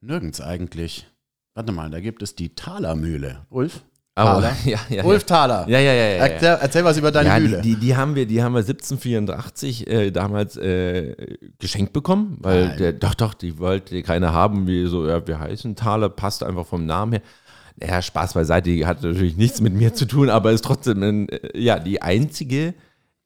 Nirgends 0.00 0.40
eigentlich. 0.40 1.06
Warte 1.54 1.72
mal, 1.72 1.90
da 1.90 2.00
gibt 2.00 2.22
es 2.22 2.36
die 2.36 2.54
Thalermühle. 2.54 3.46
Ulf? 3.50 3.82
Thaler? 4.24 4.52
ja, 4.64 4.78
ja, 4.88 5.04
Ulf 5.04 5.24
Thaler. 5.24 5.66
ja, 5.68 5.78
ja, 5.78 5.92
ja, 5.92 6.02
ja, 6.02 6.16
ja. 6.16 6.26
Erzähl, 6.26 6.58
erzähl 6.60 6.84
was 6.84 6.98
über 6.98 7.10
deine 7.10 7.28
ja, 7.28 7.38
Mühle. 7.38 7.60
Die, 7.60 7.74
die, 7.74 7.80
die 7.80 7.96
haben 7.96 8.14
wir, 8.14 8.26
die 8.26 8.42
haben 8.42 8.52
wir 8.52 8.60
1784 8.60 9.86
äh, 9.86 10.10
damals 10.10 10.56
äh, 10.56 11.14
geschenkt 11.58 11.92
bekommen, 11.92 12.38
weil 12.40 12.68
Nein. 12.68 12.78
der, 12.78 12.92
doch, 12.92 13.14
doch, 13.14 13.34
die 13.34 13.58
wollte 13.58 14.02
keiner 14.02 14.32
haben, 14.32 14.66
wie 14.66 14.86
so, 14.86 15.06
ja, 15.06 15.26
wir 15.26 15.38
heißen 15.38 15.76
Thaler, 15.76 16.08
passt 16.08 16.42
einfach 16.42 16.66
vom 16.66 16.86
Namen 16.86 17.12
her. 17.12 17.22
Ja, 17.82 18.02
Spaß 18.02 18.34
beiseite, 18.34 18.70
die 18.70 18.84
hat 18.84 19.02
natürlich 19.02 19.36
nichts 19.36 19.60
mit 19.60 19.72
mir 19.72 19.94
zu 19.94 20.06
tun, 20.06 20.28
aber 20.28 20.52
ist 20.52 20.64
trotzdem 20.64 21.02
ein, 21.02 21.28
äh, 21.28 21.58
ja, 21.58 21.78
die 21.78 22.02
einzige 22.02 22.74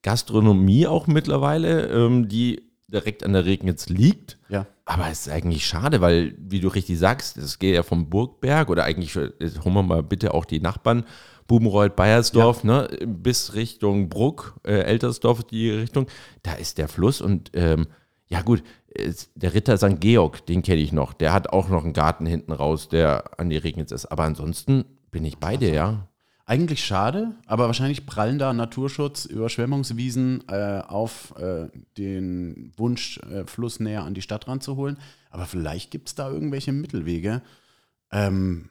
Gastronomie 0.03 0.87
auch 0.87 1.07
mittlerweile, 1.07 1.89
ähm, 1.89 2.29
die 2.29 2.63
direkt 2.89 3.25
an 3.25 3.33
der 3.33 3.45
Regnitz 3.47 3.89
liegt. 3.89 4.39
ja. 4.49 4.67
Aber 4.87 5.09
es 5.09 5.27
ist 5.27 5.33
eigentlich 5.33 5.67
schade, 5.67 6.01
weil, 6.01 6.35
wie 6.39 6.61
du 6.61 6.69
richtig 6.69 6.99
sagst, 6.99 7.39
das 7.39 7.59
geht 7.59 7.75
ja 7.75 7.83
vom 7.83 8.11
Burgberg 8.11 8.69
oder 8.69 8.85
eigentlich, 8.85 9.15
jetzt 9.15 9.65
holen 9.65 9.75
wir 9.75 9.83
mal 9.83 10.03
bitte 10.03 10.35
auch 10.35 10.45
die 10.45 10.61
Nachbarn, 10.61 11.05
Bubenreuth, 11.47 11.97
Bayersdorf, 11.97 12.65
ne, 12.65 12.89
bis 13.07 13.55
Richtung 13.55 14.09
Bruck, 14.09 14.61
äh, 14.65 14.81
Eltersdorf, 14.81 15.45
die 15.45 15.71
Richtung, 15.71 16.07
da 16.43 16.53
ist 16.55 16.79
der 16.79 16.89
Fluss 16.89 17.21
und 17.21 17.51
ähm, 17.55 17.87
ja 18.29 18.43
gut, 18.43 18.63
es, 18.89 19.31
der 19.35 19.55
Ritter 19.55 19.77
St. 19.77 20.01
Georg, 20.01 20.47
den 20.47 20.63
kenne 20.63 20.81
ich 20.81 20.93
noch, 20.93 21.13
der 21.13 21.33
hat 21.33 21.51
auch 21.51 21.69
noch 21.69 21.85
einen 21.85 21.93
Garten 21.93 22.27
hinten 22.27 22.53
raus, 22.53 22.89
der 22.89 23.39
an 23.39 23.51
die 23.51 23.57
Regnitz 23.57 23.93
ist. 23.93 24.07
Aber 24.07 24.25
ansonsten 24.25 24.85
bin 25.11 25.25
ich 25.25 25.39
bei 25.39 25.57
dir, 25.57 25.73
ja. 25.73 26.09
Eigentlich 26.47 26.85
schade, 26.85 27.35
aber 27.47 27.67
wahrscheinlich 27.67 28.05
prallen 28.05 28.39
da 28.39 28.53
Naturschutz, 28.53 29.25
Überschwemmungswiesen 29.25 30.45
äh, 30.49 30.83
auf 30.87 31.35
äh, 31.39 31.69
den 31.97 32.71
Wunsch, 32.77 33.19
äh, 33.21 33.47
Fluss 33.47 33.81
näher 33.81 34.05
an 34.05 34.13
die 34.13 34.21
Stadt 34.21 34.47
ranzuholen. 34.47 34.99
Aber 35.31 35.47
vielleicht 35.47 35.91
gibt 35.91 36.09
es 36.09 36.15
da 36.15 36.29
irgendwelche 36.29 36.73
Mittelwege. 36.73 37.41
Ähm, 38.13 38.69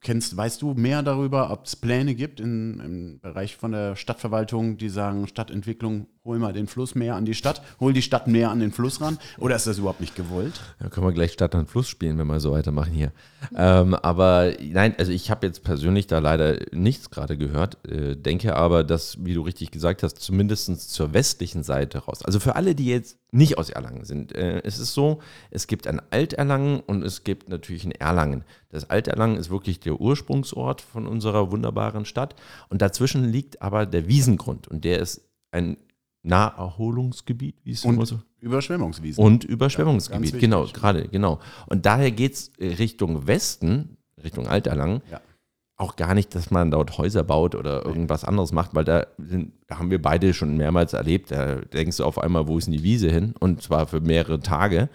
kennst, 0.00 0.36
weißt 0.36 0.62
du 0.62 0.74
mehr 0.74 1.02
darüber, 1.02 1.50
ob 1.50 1.66
es 1.66 1.74
Pläne 1.74 2.14
gibt 2.14 2.38
in, 2.38 2.78
im 2.78 3.20
Bereich 3.20 3.56
von 3.56 3.72
der 3.72 3.96
Stadtverwaltung, 3.96 4.76
die 4.76 4.88
sagen, 4.88 5.26
Stadtentwicklung, 5.26 6.06
hol 6.22 6.38
mal 6.38 6.52
den 6.52 6.66
Fluss 6.66 6.94
mehr 6.94 7.14
an 7.14 7.24
die 7.24 7.32
Stadt, 7.32 7.62
hol 7.80 7.94
die 7.94 8.02
Stadt 8.02 8.26
mehr 8.26 8.50
an 8.50 8.60
den 8.60 8.72
Fluss 8.72 9.00
ran? 9.00 9.18
Oder 9.38 9.56
ist 9.56 9.66
das 9.66 9.78
überhaupt 9.78 10.02
nicht 10.02 10.14
gewollt? 10.14 10.60
Da 10.78 10.90
können 10.90 11.06
wir 11.06 11.14
gleich 11.14 11.32
Stadt 11.32 11.54
und 11.54 11.70
Fluss 11.70 11.88
spielen, 11.88 12.18
wenn 12.18 12.26
wir 12.26 12.40
so 12.40 12.52
weitermachen 12.52 12.92
hier. 12.92 13.12
Ähm, 13.56 13.94
aber 13.94 14.52
nein, 14.60 14.94
also 14.98 15.12
ich 15.12 15.30
habe 15.30 15.46
jetzt 15.46 15.64
persönlich 15.64 16.06
da 16.08 16.18
leider 16.18 16.58
nichts 16.72 17.10
gerade 17.10 17.38
gehört, 17.38 17.78
äh, 17.88 18.16
denke 18.16 18.54
aber, 18.54 18.84
dass, 18.84 19.24
wie 19.24 19.32
du 19.32 19.40
richtig 19.40 19.70
gesagt 19.70 20.02
hast, 20.02 20.18
zumindest 20.18 20.90
zur 20.90 21.14
westlichen 21.14 21.62
Seite 21.62 21.98
raus. 21.98 22.22
Also 22.22 22.38
für 22.38 22.54
alle, 22.54 22.74
die 22.74 22.86
jetzt 22.86 23.18
nicht 23.32 23.56
aus 23.56 23.70
Erlangen 23.70 24.04
sind, 24.04 24.34
äh, 24.34 24.60
es 24.62 24.78
ist 24.78 24.92
so, 24.92 25.20
es 25.50 25.68
gibt 25.68 25.86
ein 25.86 26.02
Alterlangen 26.10 26.80
und 26.80 27.02
es 27.02 27.24
gibt 27.24 27.48
natürlich 27.48 27.86
ein 27.86 27.92
Erlangen. 27.92 28.44
Das 28.68 28.90
Alterlangen 28.90 29.38
ist 29.38 29.48
wirklich 29.48 29.80
der 29.80 29.98
Ursprungsort 29.98 30.82
von 30.82 31.06
unserer 31.06 31.50
wunderbaren 31.50 32.04
Stadt 32.04 32.34
und 32.68 32.82
dazwischen 32.82 33.24
liegt 33.24 33.62
aber 33.62 33.86
der 33.86 34.06
Wiesengrund 34.06 34.68
und 34.68 34.84
der 34.84 34.98
ist 34.98 35.22
ein 35.50 35.78
Naherholungsgebiet, 36.22 37.56
wie 37.64 37.72
es 37.72 37.84
immer 37.84 37.98
Und 38.00 38.06
so 38.06 38.20
Überschwemmungswiesen. 38.40 39.22
und 39.22 39.44
Ja, 39.44 39.50
Überschwemmungsgebiet, 39.50 40.32
ganz 40.32 40.40
genau, 40.40 40.66
gerade, 40.66 41.08
genau. 41.08 41.40
Und 41.66 41.86
daher 41.86 42.10
geht 42.10 42.34
es 42.34 42.52
Richtung 42.58 43.26
Westen, 43.26 43.96
Richtung 44.22 44.46
Alterlangen, 44.46 45.02
Ja. 45.10 45.20
auch 45.76 45.96
gar 45.96 46.14
nicht, 46.14 46.34
dass 46.34 46.50
man 46.50 46.70
dort 46.70 46.98
Häuser 46.98 47.22
baut 47.24 47.54
oder 47.54 47.84
irgendwas 47.86 48.24
anderes 48.24 48.52
macht, 48.52 48.74
weil 48.74 48.84
da, 48.84 49.06
sind, 49.18 49.52
da 49.66 49.78
haben 49.78 49.90
wir 49.90 50.00
beide 50.00 50.34
schon 50.34 50.56
mehrmals 50.56 50.92
erlebt. 50.92 51.30
Da 51.30 51.56
denkst 51.56 51.96
du 51.98 52.04
auf 52.04 52.18
einmal, 52.18 52.46
wo 52.48 52.58
ist 52.58 52.66
denn 52.66 52.72
die 52.72 52.82
Wiese 52.82 53.10
hin? 53.10 53.34
Und 53.40 53.62
zwar 53.62 53.86
für 53.86 54.00
mehrere 54.00 54.40
Tage. 54.40 54.88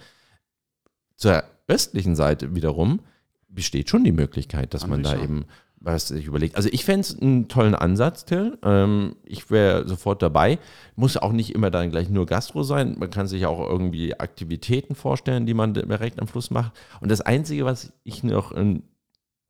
Zur 1.17 1.43
östlichen 1.67 2.15
Seite 2.15 2.53
wiederum 2.55 2.99
besteht 3.47 3.89
schon 3.89 4.03
die 4.03 4.11
Möglichkeit, 4.11 4.73
dass 4.73 4.83
An 4.83 4.89
man 4.91 5.01
da 5.03 5.19
eben 5.19 5.45
was 5.85 6.07
sich 6.07 6.25
überlegt. 6.25 6.55
Also 6.55 6.67
ich 6.71 6.83
fände 6.83 7.01
es 7.01 7.19
einen 7.19 7.47
tollen 7.47 7.75
Ansatz, 7.75 8.25
Till. 8.25 8.57
Ähm, 8.63 9.15
ich 9.23 9.51
wäre 9.51 9.87
sofort 9.87 10.21
dabei. 10.21 10.57
Muss 10.95 11.15
auch 11.15 11.31
nicht 11.31 11.53
immer 11.53 11.69
dann 11.69 11.91
gleich 11.91 12.09
nur 12.09 12.25
Gastro 12.25 12.63
sein. 12.63 12.95
Man 12.97 13.11
kann 13.11 13.27
sich 13.27 13.45
auch 13.45 13.59
irgendwie 13.59 14.19
Aktivitäten 14.19 14.95
vorstellen, 14.95 15.45
die 15.45 15.53
man 15.53 15.73
direkt 15.73 16.19
am 16.19 16.27
Fluss 16.27 16.49
macht. 16.49 16.73
Und 17.01 17.11
das 17.11 17.21
Einzige, 17.21 17.65
was 17.65 17.93
ich 18.03 18.23
noch 18.23 18.51
in 18.51 18.83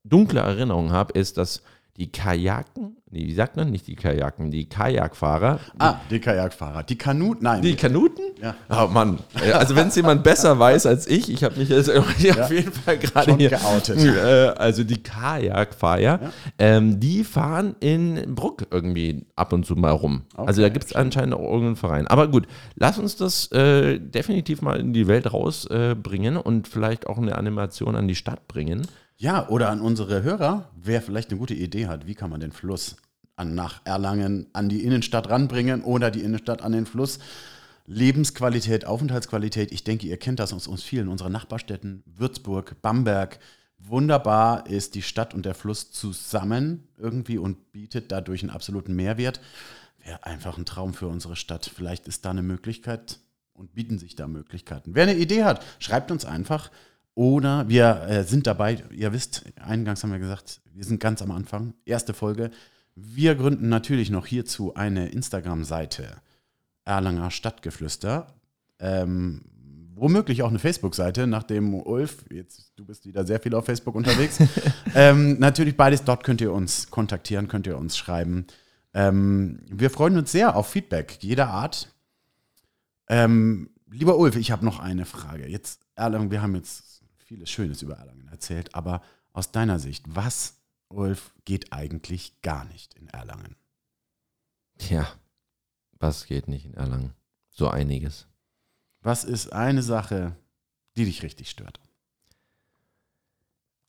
dunkler 0.04 0.44
Erinnerung 0.44 0.92
habe, 0.92 1.18
ist, 1.18 1.38
dass 1.38 1.64
die 1.98 2.12
Kajaken, 2.12 2.98
nee, 3.10 3.26
wie 3.26 3.34
sagt 3.34 3.56
man 3.56 3.72
nicht 3.72 3.88
die 3.88 3.96
Kajaken, 3.96 4.52
die 4.52 4.68
Kajakfahrer, 4.68 5.62
Ah, 5.80 5.96
die 6.10 6.20
Kajakfahrer. 6.20 6.84
Die 6.84 6.98
Kanuten, 6.98 7.44
nein. 7.46 7.62
die 7.62 7.76
Kanuten? 7.78 8.22
Ja. 8.42 8.54
Oh 8.70 8.88
Mann, 8.88 9.20
also 9.54 9.78
wenn 9.78 9.88
es 9.88 9.96
jemand 9.96 10.22
besser 10.22 10.60
weiß 10.60 10.88
als 10.88 11.08
ich, 11.08 11.32
ich 11.32 11.44
habe 11.46 11.58
mich 11.58 11.70
jetzt 11.70 11.88
irgendwie 11.88 12.32
auf 12.34 12.52
jeden 12.52 12.74
Fall 12.74 12.98
gerade 12.98 13.38
hier 13.38 13.50
geoutet. 13.50 13.98
Äh, 14.04 14.48
also 14.58 14.84
die 14.84 15.02
Kajakfahrer, 15.02 16.00
Ja. 16.02 16.20
ähm, 16.60 17.00
die 17.00 17.24
fahren 17.24 17.76
in 17.80 18.36
Bruck 18.36 18.64
irgendwie 18.72 19.26
ab 19.38 19.54
und 19.54 19.66
zu 19.66 19.76
mal 19.78 19.92
rum. 19.92 20.24
also 20.36 20.62
da 20.62 20.66
Okay, 20.68 20.74
gibt 20.74 20.86
es 20.88 20.96
anscheinend 20.96 21.34
auch 21.36 21.44
irgendeinen 21.44 21.76
Verein. 21.78 22.08
Aber 22.08 22.28
gut, 22.28 22.46
lass 22.76 23.00
uns 23.00 23.16
das 23.16 23.50
äh, 23.54 24.00
definitiv 24.00 24.62
mal 24.62 24.80
in 24.82 24.92
die 24.92 25.08
Welt 25.08 25.32
rausbringen 25.32 26.36
äh, 26.36 26.40
und 26.40 26.68
vielleicht 26.68 27.08
auch 27.08 27.18
eine 27.18 27.38
Animation 27.38 27.96
an 27.96 28.08
die 28.10 28.16
Stadt 28.16 28.50
bringen. 28.50 28.86
Ja, 29.18 29.48
oder 29.48 29.70
an 29.70 29.80
unsere 29.80 30.24
Hörer, 30.24 30.70
wer 30.76 31.02
vielleicht 31.02 31.30
eine 31.30 31.40
gute 31.40 31.54
Idee 31.54 31.88
hat, 31.88 32.06
wie 32.06 32.16
kann 32.16 32.30
man 32.30 32.42
den 32.42 32.52
Fluss 32.52 32.98
an, 33.38 33.56
nach 33.56 33.80
Erlangen 33.86 34.48
an 34.52 34.68
die 34.68 34.84
Innenstadt 34.84 35.30
ranbringen 35.30 35.84
oder 35.84 36.12
die 36.12 36.22
Innenstadt 36.22 36.62
an 36.62 36.74
den 36.74 36.86
Fluss. 36.86 37.20
Lebensqualität, 37.86 38.86
Aufenthaltsqualität, 38.86 39.72
ich 39.72 39.86
denke, 39.86 40.08
ihr 40.08 40.18
kennt 40.18 40.40
das 40.40 40.52
aus 40.52 40.68
uns 40.68 40.84
vielen 40.84 41.08
unserer 41.08 41.30
Nachbarstädten, 41.30 42.04
Würzburg, 42.06 42.82
Bamberg. 42.82 43.40
Wunderbar 43.78 44.68
ist 44.68 44.96
die 44.96 45.02
Stadt 45.02 45.34
und 45.34 45.46
der 45.46 45.54
Fluss 45.54 45.92
zusammen 45.92 46.88
irgendwie 46.98 47.38
und 47.38 47.72
bietet 47.72 48.12
dadurch 48.12 48.42
einen 48.42 48.50
absoluten 48.50 48.96
Mehrwert. 48.96 49.40
Wäre 50.04 50.26
einfach 50.26 50.58
ein 50.58 50.66
Traum 50.66 50.94
für 50.94 51.08
unsere 51.08 51.38
Stadt. 51.38 51.72
Vielleicht 51.74 52.08
ist 52.08 52.26
da 52.26 52.32
eine 52.32 52.44
Möglichkeit 52.44 53.20
und 53.54 53.76
bieten 53.76 53.98
sich 53.98 54.16
da 54.16 54.28
Möglichkeiten. 54.28 54.94
Wer 54.94 55.04
eine 55.04 55.16
Idee 55.16 55.46
hat, 55.46 55.64
schreibt 55.80 56.12
uns 56.12 56.26
einfach. 56.26 56.70
Oder 57.16 57.70
wir 57.70 58.02
äh, 58.08 58.24
sind 58.24 58.46
dabei, 58.46 58.84
ihr 58.92 59.14
wisst, 59.14 59.46
eingangs 59.60 60.04
haben 60.04 60.12
wir 60.12 60.20
gesagt, 60.20 60.62
wir 60.74 60.84
sind 60.84 61.00
ganz 61.00 61.22
am 61.22 61.32
Anfang, 61.32 61.74
erste 61.86 62.14
Folge. 62.14 62.52
Wir 62.96 63.36
gründen 63.36 63.70
natürlich 63.70 64.10
noch 64.10 64.26
hierzu 64.26 64.76
eine 64.76 65.10
Instagram-Seite, 65.10 66.18
Erlanger 66.84 67.32
Stadtgeflüster. 67.32 68.28
Ähm, 68.80 69.42
womöglich 69.96 70.44
auch 70.44 70.50
eine 70.50 70.60
Facebook-Seite, 70.60 71.26
nachdem 71.26 71.74
Ulf, 71.74 72.26
jetzt 72.30 72.74
du 72.76 72.86
bist 72.86 73.06
wieder 73.06 73.26
sehr 73.26 73.40
viel 73.40 73.56
auf 73.56 73.66
Facebook 73.66 73.96
unterwegs. 73.96 74.40
ähm, 74.96 75.40
natürlich 75.40 75.78
beides, 75.78 76.04
dort 76.04 76.26
könnt 76.26 76.42
ihr 76.42 76.52
uns 76.52 76.90
kontaktieren, 76.92 77.48
könnt 77.48 77.66
ihr 77.66 77.78
uns 77.78 77.98
schreiben. 77.98 78.46
Ähm, 78.94 79.62
wir 79.70 79.90
freuen 79.90 80.18
uns 80.18 80.32
sehr 80.32 80.56
auf 80.56 80.68
Feedback 80.68 81.18
jeder 81.22 81.48
Art. 81.48 81.94
Ähm, 83.08 83.70
lieber 83.90 84.18
Ulf, 84.18 84.36
ich 84.36 84.52
habe 84.52 84.66
noch 84.66 84.80
eine 84.80 85.06
Frage. 85.06 85.48
Jetzt, 85.48 85.86
Erlangen, 85.96 86.32
wir 86.32 86.42
haben 86.42 86.56
jetzt 86.56 86.95
vieles 87.36 87.50
Schönes 87.50 87.82
über 87.82 87.96
Erlangen 87.96 88.30
erzählt, 88.30 88.74
aber 88.74 89.02
aus 89.34 89.52
deiner 89.52 89.78
Sicht, 89.78 90.06
was, 90.08 90.58
Ulf, 90.88 91.34
geht 91.44 91.74
eigentlich 91.74 92.42
gar 92.42 92.64
nicht 92.64 92.94
in 92.94 93.10
Erlangen? 93.10 93.58
Tja, 94.78 95.06
was 96.00 96.28
geht 96.28 96.48
nicht 96.48 96.66
in 96.66 96.76
Erlangen? 96.76 97.14
So 97.50 97.68
einiges. 97.68 98.28
Was 99.02 99.26
ist 99.26 99.52
eine 99.52 99.84
Sache, 99.84 100.38
die 100.96 101.04
dich 101.04 101.24
richtig 101.24 101.50
stört? 101.50 101.82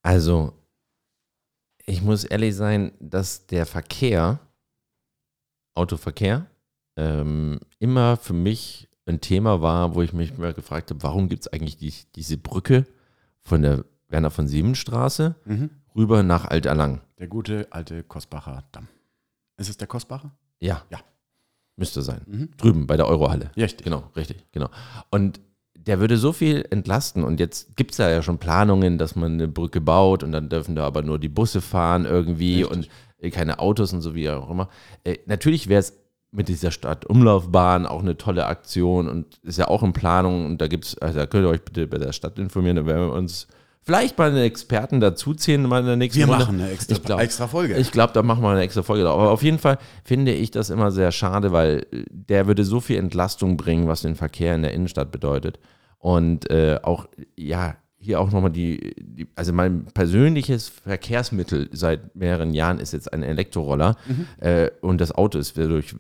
Also, 0.03 0.53
ich 1.85 2.03
muss 2.03 2.25
ehrlich 2.25 2.57
sein, 2.57 2.93
dass 2.99 3.47
der 3.47 3.65
Verkehr, 3.65 4.41
Autoverkehr, 5.75 6.51
ähm, 6.97 7.61
immer 7.79 8.17
für 8.17 8.33
mich 8.33 8.89
ein 9.05 9.21
Thema 9.21 9.63
war, 9.63 9.95
wo 9.95 10.03
ich 10.03 10.13
mich 10.13 10.37
mal 10.37 10.53
gefragt 10.53 10.91
habe, 10.91 11.03
warum 11.05 11.29
gibt 11.29 11.43
es 11.43 11.53
eigentlich 11.53 11.77
die, 11.77 11.93
diese 12.17 12.39
Brücke 12.39 12.87
von 13.47 13.63
der 13.63 13.85
Werner 14.09 14.31
von 14.31 14.47
Siemens 14.49 14.79
Straße 14.79 15.35
Mhm. 15.45 15.71
rüber 15.95 16.23
nach 16.23 16.45
Alterlang? 16.45 17.01
Der 17.19 17.29
gute 17.29 17.69
alte 17.71 18.03
Kosbacher 18.03 18.65
Damm. 18.73 18.89
Ist 19.57 19.71
es 19.71 19.77
der 19.77 19.87
Kosbacher? 19.87 20.33
Ja. 20.61 20.83
Ja. 20.91 20.99
Müsste 21.77 22.03
sein. 22.03 22.23
Mhm. 22.27 22.49
Drüben 22.57 22.87
bei 22.87 22.97
der 22.97 23.07
Eurohalle. 23.07 23.51
Richtig. 23.57 23.85
Genau, 23.85 24.11
richtig, 24.17 24.45
genau. 24.53 24.69
Und 25.11 25.41
der 25.77 26.01
würde 26.01 26.17
so 26.17 26.33
viel 26.33 26.67
entlasten. 26.71 27.23
Und 27.23 27.39
jetzt 27.39 27.77
gibt 27.77 27.93
es 27.93 27.99
da 27.99 28.11
ja 28.11 28.23
schon 28.23 28.39
Planungen, 28.39 28.99
dass 28.99 29.15
man 29.15 29.35
eine 29.35 29.47
Brücke 29.49 29.81
baut 29.81 30.23
und 30.25 30.33
dann 30.33 30.49
dürfen 30.49 30.75
da 30.75 30.85
aber 30.87 31.03
nur 31.03 31.19
die 31.19 31.29
Busse 31.29 31.61
fahren 31.61 32.05
irgendwie 32.07 32.63
Richtig. 32.63 32.77
und 32.77 32.89
äh, 33.19 33.31
keine 33.31 33.59
Autos 33.61 33.93
und 33.93 34.01
so 34.03 34.15
wie 34.15 34.29
auch 34.31 34.51
immer. 34.51 34.69
Äh, 35.05 35.19
natürlich 35.27 35.69
wäre 35.69 35.81
es 35.81 35.93
mit 36.31 36.49
dieser 36.49 36.71
Stadtumlaufbahn 36.71 37.87
auch 37.87 38.03
eine 38.03 38.17
tolle 38.17 38.47
Aktion 38.47 39.09
und 39.09 39.39
ist 39.43 39.59
ja 39.59 39.69
auch 39.69 39.83
in 39.83 39.93
Planung. 39.93 40.47
Und 40.47 40.61
da 40.61 40.67
gibt's, 40.69 40.99
also 40.99 41.19
da 41.19 41.27
könnt 41.27 41.47
ihr 41.47 41.51
euch 41.51 41.63
bitte 41.63 41.87
bei 41.87 41.99
der 41.99 42.13
Stadt 42.13 42.39
informieren, 42.39 42.77
da 42.77 42.87
werden 42.87 43.09
wir 43.09 43.13
uns 43.13 43.47
vielleicht 43.83 44.19
mal 44.19 44.29
einen 44.31 44.43
Experten 44.43 45.01
dazuziehen, 45.01 45.63
mal 45.63 45.81
in 45.81 45.87
der 45.87 45.97
nächsten 45.97 46.19
Wir 46.19 46.27
Runde. 46.27 46.45
machen 46.45 46.61
eine 46.61 46.71
extra, 46.71 46.97
ich 46.97 47.03
glaub, 47.03 47.21
extra 47.21 47.47
Folge. 47.47 47.77
Ich 47.77 47.93
glaube, 47.93 48.13
da 48.13 48.23
machen 48.23 48.43
wir 48.43 48.51
eine 48.51 48.63
extra 48.63 48.83
Folge. 48.83 49.09
Aber 49.09 49.31
auf 49.31 49.43
jeden 49.43 49.59
Fall 49.59 49.79
finde 50.05 50.33
ich 50.33 50.51
das 50.51 50.71
immer 50.71 50.91
sehr 50.91 51.13
schade, 51.13 51.53
weil 51.53 51.87
der 52.11 52.47
würde 52.47 52.65
so 52.65 52.81
viel 52.81 52.99
Entlastung 52.99 53.57
bringen, 53.57 53.87
was 53.87 54.03
den 54.03 54.17
Verkehr 54.17 54.55
in 54.55 54.63
der 54.63 54.73
Innenstadt 54.75 55.13
bedeutet. 55.13 55.59
Und 55.99 56.51
äh, 56.51 56.81
auch, 56.83 57.07
ja, 57.37 57.77
hier 57.99 58.21
auch 58.21 58.31
nochmal 58.31 58.51
die, 58.51 58.95
die, 58.99 59.29
also 59.35 59.53
mein 59.53 59.87
persönliches 59.87 60.69
Verkehrsmittel 60.69 61.69
seit 61.73 62.15
mehreren 62.15 62.55
Jahren 62.55 62.79
ist 62.79 62.93
jetzt 62.93 63.13
ein 63.13 63.23
Elektroroller 63.23 63.97
äh, 64.39 64.71
und 64.81 65.01
das 65.01 65.13
Auto 65.13 65.39
ist 65.39 65.57
dadurch 65.59 65.97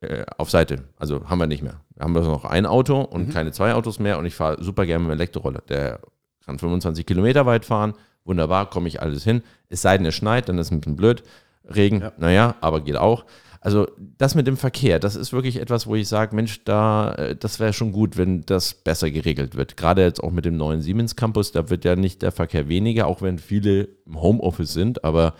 äh, 0.00 0.24
auf 0.38 0.50
Seite. 0.50 0.84
Also 0.98 1.28
haben 1.28 1.38
wir 1.38 1.46
nicht 1.46 1.62
mehr. 1.62 1.80
Wir 1.94 2.04
haben 2.04 2.12
bloß 2.12 2.26
noch 2.26 2.44
ein 2.44 2.66
Auto 2.66 3.00
und 3.00 3.32
keine 3.32 3.52
zwei 3.52 3.74
Autos 3.74 3.98
mehr 3.98 4.18
und 4.18 4.26
ich 4.26 4.34
fahre 4.34 4.62
super 4.62 4.86
gerne 4.86 5.04
mit 5.04 5.10
dem 5.10 5.18
Elektroroller. 5.18 5.62
Der 5.68 6.00
kann 6.44 6.58
25 6.58 7.04
Kilometer 7.06 7.46
weit 7.46 7.64
fahren, 7.64 7.94
wunderbar, 8.24 8.70
komme 8.70 8.88
ich 8.88 9.02
alles 9.02 9.24
hin. 9.24 9.42
Es 9.68 9.82
sei 9.82 9.96
denn, 9.96 10.06
es 10.06 10.14
schneit, 10.14 10.48
dann 10.48 10.58
ist 10.58 10.68
es 10.68 10.72
ein 10.72 10.80
bisschen 10.80 10.96
blöd. 10.96 11.22
Regen, 11.64 12.00
Ja. 12.00 12.12
naja, 12.16 12.54
aber 12.60 12.80
geht 12.80 12.96
auch. 12.96 13.24
Also 13.62 13.86
das 14.16 14.34
mit 14.34 14.46
dem 14.46 14.56
Verkehr, 14.56 14.98
das 14.98 15.16
ist 15.16 15.34
wirklich 15.34 15.60
etwas, 15.60 15.86
wo 15.86 15.94
ich 15.94 16.08
sage, 16.08 16.34
Mensch, 16.34 16.64
da, 16.64 17.12
äh, 17.16 17.36
das 17.36 17.60
wäre 17.60 17.74
schon 17.74 17.92
gut, 17.92 18.16
wenn 18.16 18.40
das 18.46 18.72
besser 18.72 19.10
geregelt 19.10 19.54
wird. 19.54 19.76
Gerade 19.76 20.00
jetzt 20.02 20.24
auch 20.24 20.30
mit 20.30 20.46
dem 20.46 20.56
neuen 20.56 20.80
Siemens 20.80 21.14
Campus, 21.14 21.52
da 21.52 21.68
wird 21.68 21.84
ja 21.84 21.94
nicht 21.94 22.22
der 22.22 22.32
Verkehr 22.32 22.68
weniger, 22.68 23.06
auch 23.06 23.20
wenn 23.20 23.38
viele 23.38 23.88
im 24.06 24.22
Homeoffice 24.22 24.72
sind, 24.72 25.04
aber 25.04 25.34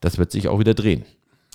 das 0.00 0.18
wird 0.18 0.30
sich 0.32 0.48
auch 0.48 0.58
wieder 0.58 0.74
drehen. 0.74 1.06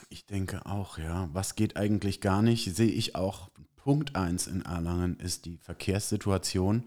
Ich 0.10 0.26
denke 0.26 0.66
auch, 0.66 0.97
ja. 0.97 1.30
Was 1.34 1.55
geht 1.55 1.78
eigentlich 1.78 2.22
gar 2.22 2.41
nicht, 2.41 2.76
sehe 2.76 2.91
ich 2.91 3.16
auch. 3.16 3.49
Punkt 3.76 4.16
1 4.16 4.47
in 4.47 4.64
Erlangen 4.64 5.18
ist 5.18 5.45
die 5.45 5.58
Verkehrssituation, 5.58 6.84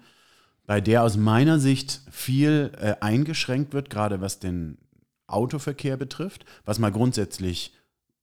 bei 0.66 0.80
der 0.80 1.02
aus 1.02 1.16
meiner 1.16 1.58
Sicht 1.58 2.02
viel 2.10 2.72
äh, 2.78 2.94
eingeschränkt 3.00 3.72
wird, 3.72 3.88
gerade 3.88 4.20
was 4.20 4.38
den 4.38 4.76
Autoverkehr 5.26 5.96
betrifft, 5.96 6.44
was 6.64 6.78
mal 6.78 6.92
grundsätzlich 6.92 7.72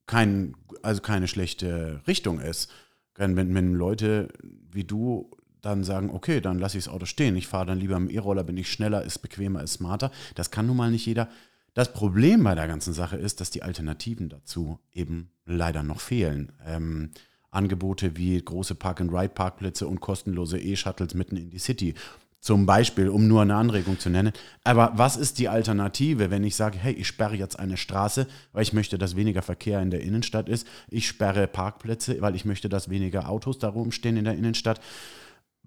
kein, 0.05 0.55
also 0.83 1.01
keine 1.01 1.27
schlechte 1.27 2.01
Richtung 2.07 2.39
ist. 2.39 2.71
Wenn, 3.15 3.35
wenn, 3.35 3.73
Leute 3.73 4.29
wie 4.43 4.83
du 4.83 5.31
dann 5.61 5.83
sagen, 5.83 6.11
okay, 6.11 6.39
dann 6.39 6.59
lasse 6.59 6.77
ich 6.77 6.85
das 6.85 6.93
Auto 6.93 7.05
stehen, 7.05 7.35
ich 7.35 7.47
fahre 7.47 7.65
dann 7.65 7.79
lieber 7.79 7.95
dem 7.95 8.09
E-Roller, 8.09 8.43
bin 8.43 8.57
ich 8.57 8.71
schneller, 8.71 9.03
ist 9.03 9.19
bequemer, 9.19 9.63
ist 9.63 9.73
smarter. 9.73 10.11
Das 10.35 10.51
kann 10.51 10.67
nun 10.67 10.77
mal 10.77 10.91
nicht 10.91 11.05
jeder. 11.05 11.29
Das 11.78 11.93
Problem 11.93 12.43
bei 12.43 12.55
der 12.55 12.67
ganzen 12.67 12.91
Sache 12.91 13.17
ist, 13.17 13.39
dass 13.39 13.51
die 13.51 13.61
Alternativen 13.61 14.30
dazu 14.30 14.80
eben 14.95 15.30
leider 15.45 15.84
noch 15.84 15.99
fehlen. 15.99 16.51
Ähm, 16.65 17.11
Angebote 17.51 18.17
wie 18.17 18.41
große 18.41 18.73
Park-and-Ride-Parkplätze 18.73 19.88
und 19.88 19.99
kostenlose 19.99 20.57
E-Shuttles 20.57 21.13
mitten 21.13 21.38
in 21.38 21.51
die 21.51 21.59
City. 21.59 21.93
Zum 22.39 22.65
Beispiel, 22.65 23.09
um 23.09 23.28
nur 23.28 23.43
eine 23.43 23.53
Anregung 23.53 23.99
zu 23.99 24.09
nennen. 24.09 24.34
Aber 24.63 24.93
was 24.95 25.17
ist 25.17 25.38
die 25.38 25.49
Alternative, 25.49 26.32
wenn 26.32 26.43
ich 26.43 26.55
sage, 26.55 26.80
hey, 26.80 26.93
ich 26.93 27.05
sperre 27.05 27.36
jetzt 27.36 27.59
eine 27.59 27.78
Straße, 27.78 28.25
weil 28.53 28.63
ich 28.63 28.73
möchte, 28.73 28.97
dass 28.97 29.15
weniger 29.15 29.43
Verkehr 29.43 29.80
in 29.80 29.91
der 29.91 30.01
Innenstadt 30.01 30.49
ist. 30.49 30.65
Ich 30.89 31.07
sperre 31.07 31.45
Parkplätze, 31.45 32.19
weil 32.21 32.36
ich 32.36 32.43
möchte, 32.43 32.69
dass 32.69 32.89
weniger 32.89 33.30
Autos 33.30 33.59
da 33.59 33.69
rumstehen 33.69 34.17
in 34.17 34.25
der 34.25 34.36
Innenstadt. 34.36 34.82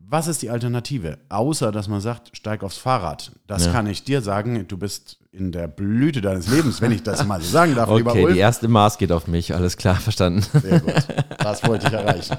Was 0.08 0.26
ist 0.26 0.42
die 0.42 0.50
Alternative? 0.50 1.18
Außer, 1.28 1.70
dass 1.70 1.86
man 1.88 2.00
sagt, 2.00 2.36
steig 2.36 2.62
aufs 2.64 2.78
Fahrrad. 2.78 3.32
Das 3.46 3.66
Ja. 3.66 3.72
kann 3.72 3.86
ich 3.86 4.02
dir 4.02 4.22
sagen. 4.22 4.66
Du 4.66 4.76
bist 4.76 5.18
in 5.30 5.52
der 5.52 5.68
Blüte 5.68 6.20
deines 6.20 6.48
Lebens, 6.48 6.80
wenn 6.80 6.90
ich 6.90 7.02
das 7.04 7.24
mal 7.24 7.40
so 7.40 7.48
sagen 7.48 7.76
darf, 7.76 7.94
lieber 7.96 8.10
Okay, 8.10 8.32
die 8.32 8.38
erste 8.38 8.66
Maß 8.66 8.98
geht 8.98 9.12
auf 9.12 9.28
mich, 9.28 9.54
alles 9.54 9.76
klar, 9.76 9.94
verstanden. 9.94 10.42
Sehr 10.60 10.80
gut. 10.80 10.94
Das 11.38 11.62
wollte 11.66 11.86
ich 11.86 11.92
erreichen. 11.92 12.36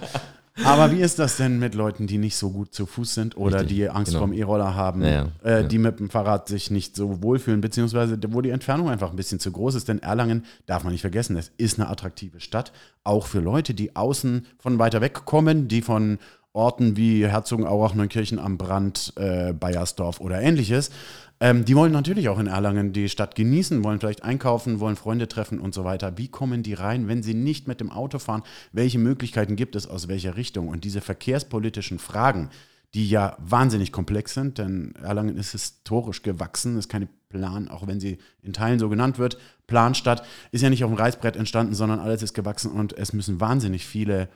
Aber 0.66 0.91
wie 0.91 0.99
ist 0.99 1.18
das 1.18 1.38
denn 1.38 1.59
mit 1.59 1.76
Leuten, 1.76 2.07
die 2.07 2.18
nicht 2.18 2.36
so 2.36 2.49
gut 2.51 2.74
zu 2.74 2.86
Fuß 2.86 3.14
sind 3.14 3.38
oder 3.38 3.62
Richtig, 3.62 3.78
die 3.78 3.89
Angst 3.89 4.12
genau. 4.12 4.20
vorm 4.20 4.34
E-Roller 4.34 4.76
haben, 4.76 5.01
ja, 5.01 5.28
äh, 5.43 5.62
ja. 5.62 5.64
die 5.64 5.78
mit 5.78 5.99
dem 5.99 6.09
Fahrrad 6.09 6.49
sich 6.49 6.70
nicht 6.70 6.95
so 6.95 7.24
wohlfühlen, 7.24 7.62
beziehungsweise 7.62 8.20
wo 8.28 8.41
die 8.41 8.49
Entfernung 8.49 8.89
einfach 8.89 9.09
ein 9.12 9.16
bisschen 9.16 9.39
zu 9.39 9.51
groß 9.51 9.76
ist? 9.76 9.88
Denn 9.88 9.99
Erlangen 9.99 10.43
darf 10.66 10.84
man 10.84 10.91
nicht 10.91 11.01
vergessen, 11.01 11.38
es 11.38 11.51
ist 11.57 11.80
eine 11.80 11.89
attraktive 11.89 12.41
Stadt, 12.41 12.74
auch 13.05 13.28
für 13.28 13.39
Leute, 13.39 13.74
die 13.74 13.95
außen 13.95 14.45
von 14.59 14.78
weiter 14.78 14.99
weg 14.99 15.24
kommen, 15.26 15.70
die 15.70 15.82
von 15.82 16.20
Orten 16.53 16.97
wie 16.97 17.25
Herzogenaurach, 17.25 17.93
Neunkirchen 17.93 18.39
am 18.39 18.57
Brand, 18.57 19.13
äh, 19.15 19.53
Bayersdorf 19.53 20.19
oder 20.19 20.41
ähnliches. 20.41 20.91
Ähm, 21.39 21.65
die 21.65 21.75
wollen 21.75 21.91
natürlich 21.91 22.29
auch 22.29 22.39
in 22.39 22.47
Erlangen 22.47 22.93
die 22.93 23.09
Stadt 23.09 23.35
genießen, 23.35 23.83
wollen 23.83 23.99
vielleicht 23.99 24.23
einkaufen, 24.23 24.79
wollen 24.79 24.95
Freunde 24.95 25.27
treffen 25.27 25.59
und 25.59 25.73
so 25.73 25.83
weiter. 25.83 26.17
Wie 26.17 26.27
kommen 26.27 26.61
die 26.61 26.73
rein, 26.73 27.07
wenn 27.07 27.23
sie 27.23 27.33
nicht 27.33 27.67
mit 27.67 27.79
dem 27.79 27.89
Auto 27.89 28.19
fahren? 28.19 28.43
Welche 28.73 28.99
Möglichkeiten 28.99 29.55
gibt 29.55 29.75
es 29.75 29.87
aus 29.87 30.07
welcher 30.07 30.35
Richtung? 30.35 30.67
Und 30.67 30.83
diese 30.83 31.01
verkehrspolitischen 31.01 31.99
Fragen, 31.99 32.49
die 32.93 33.09
ja 33.09 33.37
wahnsinnig 33.39 33.91
komplex 33.91 34.33
sind, 34.33 34.57
denn 34.57 34.93
Erlangen 35.01 35.37
ist 35.37 35.53
historisch 35.53 36.21
gewachsen, 36.21 36.77
ist 36.77 36.89
keine 36.89 37.07
Plan, 37.29 37.69
auch 37.69 37.87
wenn 37.87 37.99
sie 37.99 38.19
in 38.43 38.53
Teilen 38.53 38.77
so 38.77 38.89
genannt 38.89 39.17
wird. 39.17 39.37
Planstadt 39.65 40.23
ist 40.51 40.61
ja 40.61 40.69
nicht 40.69 40.83
auf 40.83 40.91
dem 40.91 40.97
Reißbrett 40.97 41.37
entstanden, 41.37 41.73
sondern 41.73 41.99
alles 41.99 42.21
ist 42.21 42.33
gewachsen 42.33 42.71
und 42.71 42.93
es 42.93 43.13
müssen 43.13 43.39
wahnsinnig 43.39 43.85
viele 43.87 44.27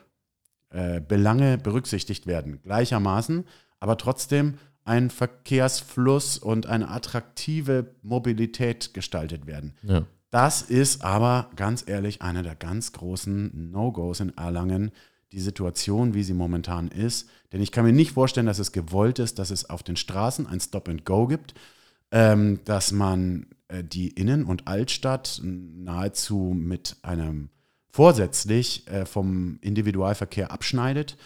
äh, 0.70 1.00
Belange 1.00 1.58
berücksichtigt 1.58 2.26
werden, 2.26 2.60
gleichermaßen, 2.62 3.44
aber 3.80 3.96
trotzdem 3.96 4.54
ein 4.84 5.10
Verkehrsfluss 5.10 6.38
und 6.38 6.66
eine 6.66 6.88
attraktive 6.88 7.94
Mobilität 8.02 8.94
gestaltet 8.94 9.46
werden. 9.46 9.74
Ja. 9.82 10.04
Das 10.30 10.62
ist 10.62 11.04
aber 11.04 11.50
ganz 11.56 11.84
ehrlich 11.86 12.22
einer 12.22 12.42
der 12.42 12.54
ganz 12.54 12.92
großen 12.92 13.70
No-Gos 13.70 14.20
in 14.20 14.36
Erlangen, 14.36 14.92
die 15.32 15.40
Situation, 15.40 16.14
wie 16.14 16.22
sie 16.22 16.34
momentan 16.34 16.88
ist. 16.88 17.28
Denn 17.52 17.60
ich 17.60 17.72
kann 17.72 17.84
mir 17.84 17.92
nicht 17.92 18.12
vorstellen, 18.12 18.46
dass 18.46 18.58
es 18.58 18.72
gewollt 18.72 19.18
ist, 19.18 19.38
dass 19.38 19.50
es 19.50 19.68
auf 19.68 19.82
den 19.82 19.96
Straßen 19.96 20.46
ein 20.46 20.60
Stop-and-Go 20.60 21.26
gibt, 21.26 21.54
ähm, 22.12 22.60
dass 22.64 22.92
man 22.92 23.46
äh, 23.68 23.82
die 23.82 24.08
Innen- 24.08 24.44
und 24.44 24.68
Altstadt 24.68 25.40
nahezu 25.42 26.54
mit 26.56 26.96
einem 27.02 27.50
vorsätzlich 27.96 28.86
äh, 28.88 29.06
vom 29.06 29.58
Individualverkehr 29.62 30.50
abschneidet. 30.50 31.16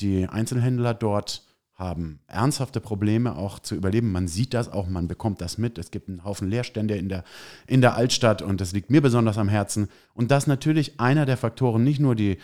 Die 0.00 0.26
Einzelhändler 0.26 0.92
dort 0.92 1.42
haben 1.74 2.20
ernsthafte 2.26 2.80
Probleme 2.80 3.34
auch 3.34 3.60
zu 3.60 3.74
überleben. 3.74 4.12
Man 4.12 4.28
sieht 4.28 4.52
das 4.52 4.70
auch, 4.70 4.88
man 4.88 5.08
bekommt 5.08 5.40
das 5.40 5.56
mit. 5.56 5.78
Es 5.78 5.90
gibt 5.90 6.10
einen 6.10 6.24
Haufen 6.24 6.50
Leerstände 6.50 6.96
in 6.96 7.08
der, 7.08 7.24
in 7.66 7.80
der 7.80 7.94
Altstadt 7.94 8.42
und 8.42 8.60
das 8.60 8.72
liegt 8.72 8.90
mir 8.90 9.00
besonders 9.00 9.38
am 9.38 9.48
Herzen. 9.48 9.88
Und 10.12 10.30
das 10.30 10.46
natürlich 10.46 11.00
einer 11.00 11.24
der 11.24 11.38
Faktoren, 11.38 11.82
nicht 11.82 11.98
nur 11.98 12.14
die, 12.14 12.36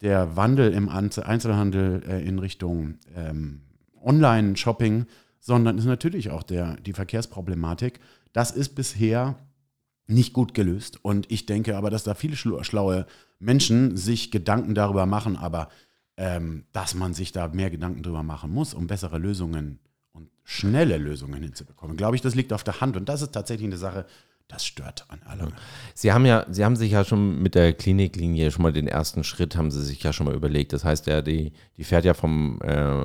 der 0.00 0.34
Wandel 0.36 0.72
im 0.72 0.88
Einzel- 0.88 1.24
Einzelhandel 1.24 2.04
äh, 2.08 2.26
in 2.26 2.38
Richtung 2.38 2.94
ähm, 3.14 3.60
Online-Shopping, 4.02 5.04
sondern 5.40 5.76
ist 5.76 5.84
natürlich 5.84 6.30
auch 6.30 6.42
der, 6.42 6.76
die 6.76 6.94
Verkehrsproblematik. 6.94 8.00
Das 8.32 8.50
ist 8.50 8.74
bisher 8.74 9.36
nicht 10.06 10.32
gut 10.32 10.54
gelöst. 10.54 10.98
Und 11.02 11.30
ich 11.30 11.46
denke 11.46 11.76
aber, 11.76 11.90
dass 11.90 12.04
da 12.04 12.14
viele 12.14 12.36
schlau- 12.36 12.62
schlaue 12.62 13.06
Menschen 13.38 13.96
sich 13.96 14.30
Gedanken 14.30 14.74
darüber 14.74 15.06
machen, 15.06 15.36
aber 15.36 15.68
ähm, 16.16 16.64
dass 16.72 16.94
man 16.94 17.12
sich 17.12 17.32
da 17.32 17.48
mehr 17.48 17.70
Gedanken 17.70 18.02
darüber 18.02 18.22
machen 18.22 18.50
muss, 18.50 18.72
um 18.72 18.86
bessere 18.86 19.18
Lösungen 19.18 19.80
und 20.12 20.30
schnelle 20.44 20.96
Lösungen 20.96 21.42
hinzubekommen. 21.42 21.96
Glaube 21.96 22.16
ich, 22.16 22.22
das 22.22 22.34
liegt 22.34 22.52
auf 22.52 22.64
der 22.64 22.80
Hand. 22.80 22.96
Und 22.96 23.08
das 23.08 23.22
ist 23.22 23.32
tatsächlich 23.32 23.66
eine 23.66 23.76
Sache, 23.76 24.06
das 24.48 24.64
stört 24.64 25.04
an 25.08 25.20
Erlangen. 25.28 25.54
Sie 25.94 26.12
haben 26.12 26.24
ja, 26.24 26.46
Sie 26.48 26.64
haben 26.64 26.76
sich 26.76 26.92
ja 26.92 27.04
schon 27.04 27.42
mit 27.42 27.56
der 27.56 27.72
Kliniklinie 27.72 28.50
schon 28.52 28.62
mal 28.62 28.72
den 28.72 28.86
ersten 28.86 29.24
Schritt 29.24 29.56
haben 29.56 29.72
Sie 29.72 29.82
sich 29.82 30.02
ja 30.02 30.12
schon 30.12 30.26
mal 30.26 30.36
überlegt. 30.36 30.72
Das 30.72 30.84
heißt 30.84 31.08
ja, 31.08 31.20
die, 31.20 31.52
die 31.76 31.84
fährt 31.84 32.04
ja 32.04 32.14
vom 32.14 32.60
ähm, 32.62 33.04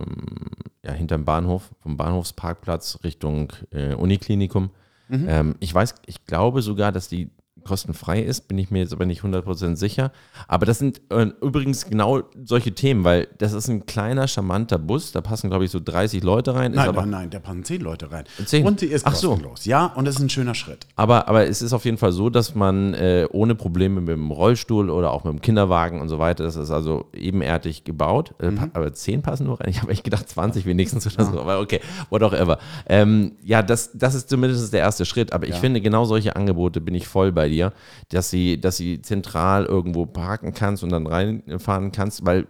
ja, 0.86 0.92
hinterm 0.94 1.26
Bahnhof, 1.26 1.72
vom 1.80 1.98
Bahnhofsparkplatz 1.98 3.00
Richtung 3.04 3.52
äh, 3.72 3.96
Uniklinikum. 3.96 4.70
Ähm, 5.12 5.56
ich 5.60 5.74
weiß, 5.74 5.96
ich 6.06 6.26
glaube 6.26 6.62
sogar, 6.62 6.92
dass 6.92 7.08
die 7.10 7.30
kostenfrei 7.64 8.22
ist, 8.22 8.48
bin 8.48 8.58
ich 8.58 8.72
mir 8.72 8.80
jetzt 8.80 8.94
aber 8.94 9.06
nicht 9.06 9.22
100% 9.24 9.76
sicher. 9.76 10.12
Aber 10.48 10.66
das 10.66 10.80
sind 10.80 11.02
äh, 11.10 11.28
übrigens 11.42 11.86
genau 11.86 12.22
solche 12.44 12.74
Themen, 12.74 13.04
weil 13.04 13.28
das 13.38 13.54
ist 13.54 13.68
ein 13.68 13.86
kleiner, 13.86 14.28
charmanter 14.28 14.78
Bus, 14.78 15.12
da 15.12 15.22
passen, 15.22 15.50
glaube 15.50 15.66
ich, 15.66 15.72
so 15.72 15.80
30 15.84 16.24
Leute 16.24 16.56
rein. 16.56 16.72
Nein, 16.74 16.90
aber, 16.90 17.02
nein, 17.02 17.10
nein, 17.12 17.30
da 17.30 17.40
passen 17.40 17.64
zehn 17.64 17.82
Leute 17.82 18.12
rein. 18.12 18.26
Zehn? 18.46 18.66
Und 18.66 18.82
die 18.82 18.88
ist 18.88 19.06
Ach 19.06 19.16
so. 19.16 19.30
kostenlos. 19.30 19.66
Ja, 19.66 19.86
und 19.88 20.06
das 20.06 20.16
ist 20.16 20.22
ein 20.22 20.30
schöner 20.30 20.56
Schritt. 20.56 20.88
Aber, 20.96 21.28
aber 21.28 21.48
es 21.48 21.62
ist 21.62 21.74
auf 21.74 21.86
jeden 21.86 21.98
Fall 21.98 22.12
so, 22.12 22.30
dass 22.30 22.56
man 22.56 22.94
äh, 22.94 23.28
ohne 23.32 23.56
Probleme 23.56 24.02
mit 24.02 24.10
dem 24.10 24.32
Rollstuhl 24.32 24.90
oder 24.90 25.12
auch 25.12 25.24
mit 25.24 25.34
dem 25.34 25.42
Kinderwagen 25.42 26.02
und 26.02 26.10
so 26.10 26.20
weiter, 26.20 26.44
das 26.44 26.56
ist 26.56 26.72
also 26.72 27.06
ebenerdig 27.14 27.84
gebaut. 27.84 28.34
Äh, 28.40 28.52
pa- 28.52 28.70
Aber 28.74 28.92
10 28.94 29.22
passen 29.22 29.46
nur 29.46 29.60
rein. 29.60 29.70
Ich 29.70 29.82
habe 29.82 29.92
echt 29.92 30.04
gedacht 30.04 30.28
20 30.28 30.66
wenigstens 30.66 31.06
oder 31.14 31.26
so. 31.26 31.40
Aber 31.40 31.60
okay, 31.60 31.80
whatever. 32.10 32.58
Ähm, 32.88 33.34
ja, 33.44 33.62
das, 33.62 33.92
das 33.94 34.16
ist 34.16 34.30
zumindest 34.30 34.74
der 34.74 34.82
erste 34.82 35.06
Schritt. 35.06 35.34
Aber 35.34 35.46
ich 35.46 35.52
Ja. 35.56 35.58
finde, 35.58 35.82
genau 35.82 36.06
solche 36.06 36.36
Angebote 36.36 36.82
bin 36.82 36.96
ich 36.96 37.08
voll 37.08 37.32
bei 37.32 37.48
dir, 37.52 37.74
dass 38.10 38.30
sie, 38.30 38.60
dass 38.60 38.78
sie 38.78 39.02
zentral 39.02 39.66
irgendwo 39.66 40.06
parken 40.06 40.54
kannst 40.54 40.84
und 40.84 40.92
dann 40.92 41.08
reinfahren 41.08 41.92
kannst, 41.92 42.26
weil, 42.26 42.48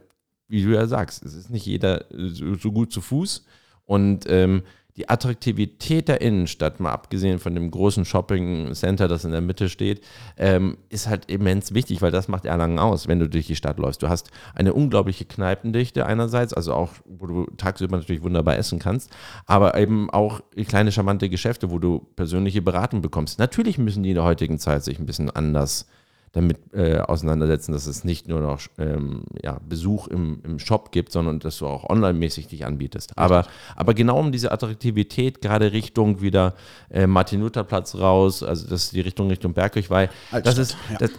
wie 0.47 0.63
du 0.63 0.69
ja 0.69 0.87
sagst, 0.87 1.25
es 1.25 1.33
ist 1.33 1.49
nicht 1.49 1.65
jeder 1.65 2.05
so, 2.11 2.71
gut 2.71 2.93
zu 2.93 3.01
Fuß. 3.01 3.45
Und 3.85 4.25
ähm, 4.29 4.63
die 5.01 5.09
Attraktivität 5.09 6.07
der 6.07 6.21
Innenstadt, 6.21 6.79
mal 6.79 6.91
abgesehen 6.91 7.39
von 7.39 7.55
dem 7.55 7.71
großen 7.71 8.05
Shopping 8.05 8.71
Center, 8.75 9.07
das 9.07 9.25
in 9.25 9.31
der 9.31 9.41
Mitte 9.41 9.67
steht, 9.67 10.01
ähm, 10.37 10.77
ist 10.89 11.07
halt 11.07 11.25
immens 11.25 11.73
wichtig, 11.73 12.03
weil 12.03 12.11
das 12.11 12.27
macht 12.27 12.45
Erlangen 12.45 12.77
aus, 12.77 13.07
wenn 13.07 13.19
du 13.19 13.27
durch 13.27 13.47
die 13.47 13.55
Stadt 13.55 13.79
läufst. 13.79 14.03
Du 14.03 14.09
hast 14.09 14.29
eine 14.53 14.75
unglaubliche 14.75 15.25
Kneipendichte 15.25 16.05
einerseits, 16.05 16.53
also 16.53 16.75
auch, 16.75 16.91
wo 17.05 17.25
du 17.25 17.45
tagsüber 17.57 17.97
natürlich 17.97 18.21
wunderbar 18.21 18.57
essen 18.57 18.77
kannst, 18.77 19.09
aber 19.47 19.75
eben 19.75 20.11
auch 20.11 20.41
kleine 20.67 20.91
charmante 20.91 21.29
Geschäfte, 21.29 21.71
wo 21.71 21.79
du 21.79 22.05
persönliche 22.15 22.61
Beratung 22.61 23.01
bekommst. 23.01 23.39
Natürlich 23.39 23.79
müssen 23.79 24.03
die 24.03 24.09
in 24.09 24.15
der 24.15 24.23
heutigen 24.23 24.59
Zeit 24.59 24.83
sich 24.83 24.99
ein 24.99 25.07
bisschen 25.07 25.31
anders 25.31 25.87
damit 26.33 26.73
äh, 26.73 26.99
auseinandersetzen, 26.99 27.73
dass 27.73 27.87
es 27.87 28.05
nicht 28.05 28.29
nur 28.29 28.39
noch 28.39 28.61
ähm, 28.77 29.23
ja, 29.43 29.59
Besuch 29.67 30.07
im, 30.07 30.39
im 30.43 30.59
Shop 30.59 30.91
gibt, 30.91 31.11
sondern 31.11 31.39
dass 31.39 31.57
du 31.57 31.67
auch 31.67 31.89
online-mäßig 31.89 32.47
dich 32.47 32.65
anbietest. 32.65 33.17
Aber, 33.17 33.45
aber 33.75 33.93
genau 33.93 34.19
um 34.19 34.31
diese 34.31 34.51
Attraktivität, 34.51 35.41
gerade 35.41 35.73
Richtung 35.73 36.21
wieder 36.21 36.55
äh, 36.89 37.05
Martin-Luther-Platz 37.05 37.95
raus, 37.95 38.43
also 38.43 38.65
das 38.67 38.85
ist 38.85 38.93
die 38.93 39.01
Richtung 39.01 39.27
Richtung 39.27 39.53
Bergkirch, 39.53 39.89
weil 39.89 40.09
das 40.43 40.57
ist, 40.57 40.77
ja. 40.89 40.99
das, 40.99 41.11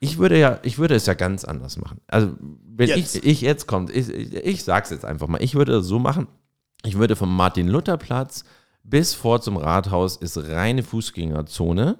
ich 0.00 0.18
würde 0.18 0.38
ja, 0.38 0.58
ich 0.62 0.78
würde 0.78 0.94
es 0.94 1.06
ja 1.06 1.14
ganz 1.14 1.44
anders 1.44 1.78
machen. 1.78 2.00
Also 2.06 2.32
wenn 2.40 2.88
jetzt. 2.88 3.16
Ich, 3.16 3.24
ich 3.24 3.40
jetzt 3.40 3.66
kommt, 3.66 3.90
ich, 3.90 4.10
ich, 4.10 4.34
ich 4.34 4.64
sag's 4.64 4.90
jetzt 4.90 5.06
einfach 5.06 5.28
mal, 5.28 5.42
ich 5.42 5.54
würde 5.54 5.72
das 5.72 5.86
so 5.86 5.98
machen, 5.98 6.28
ich 6.84 6.98
würde 6.98 7.16
vom 7.16 7.34
Martin-Luther-Platz 7.34 8.44
bis 8.82 9.14
vor 9.14 9.40
zum 9.40 9.56
Rathaus 9.56 10.16
ist 10.16 10.36
reine 10.36 10.82
Fußgängerzone, 10.82 11.96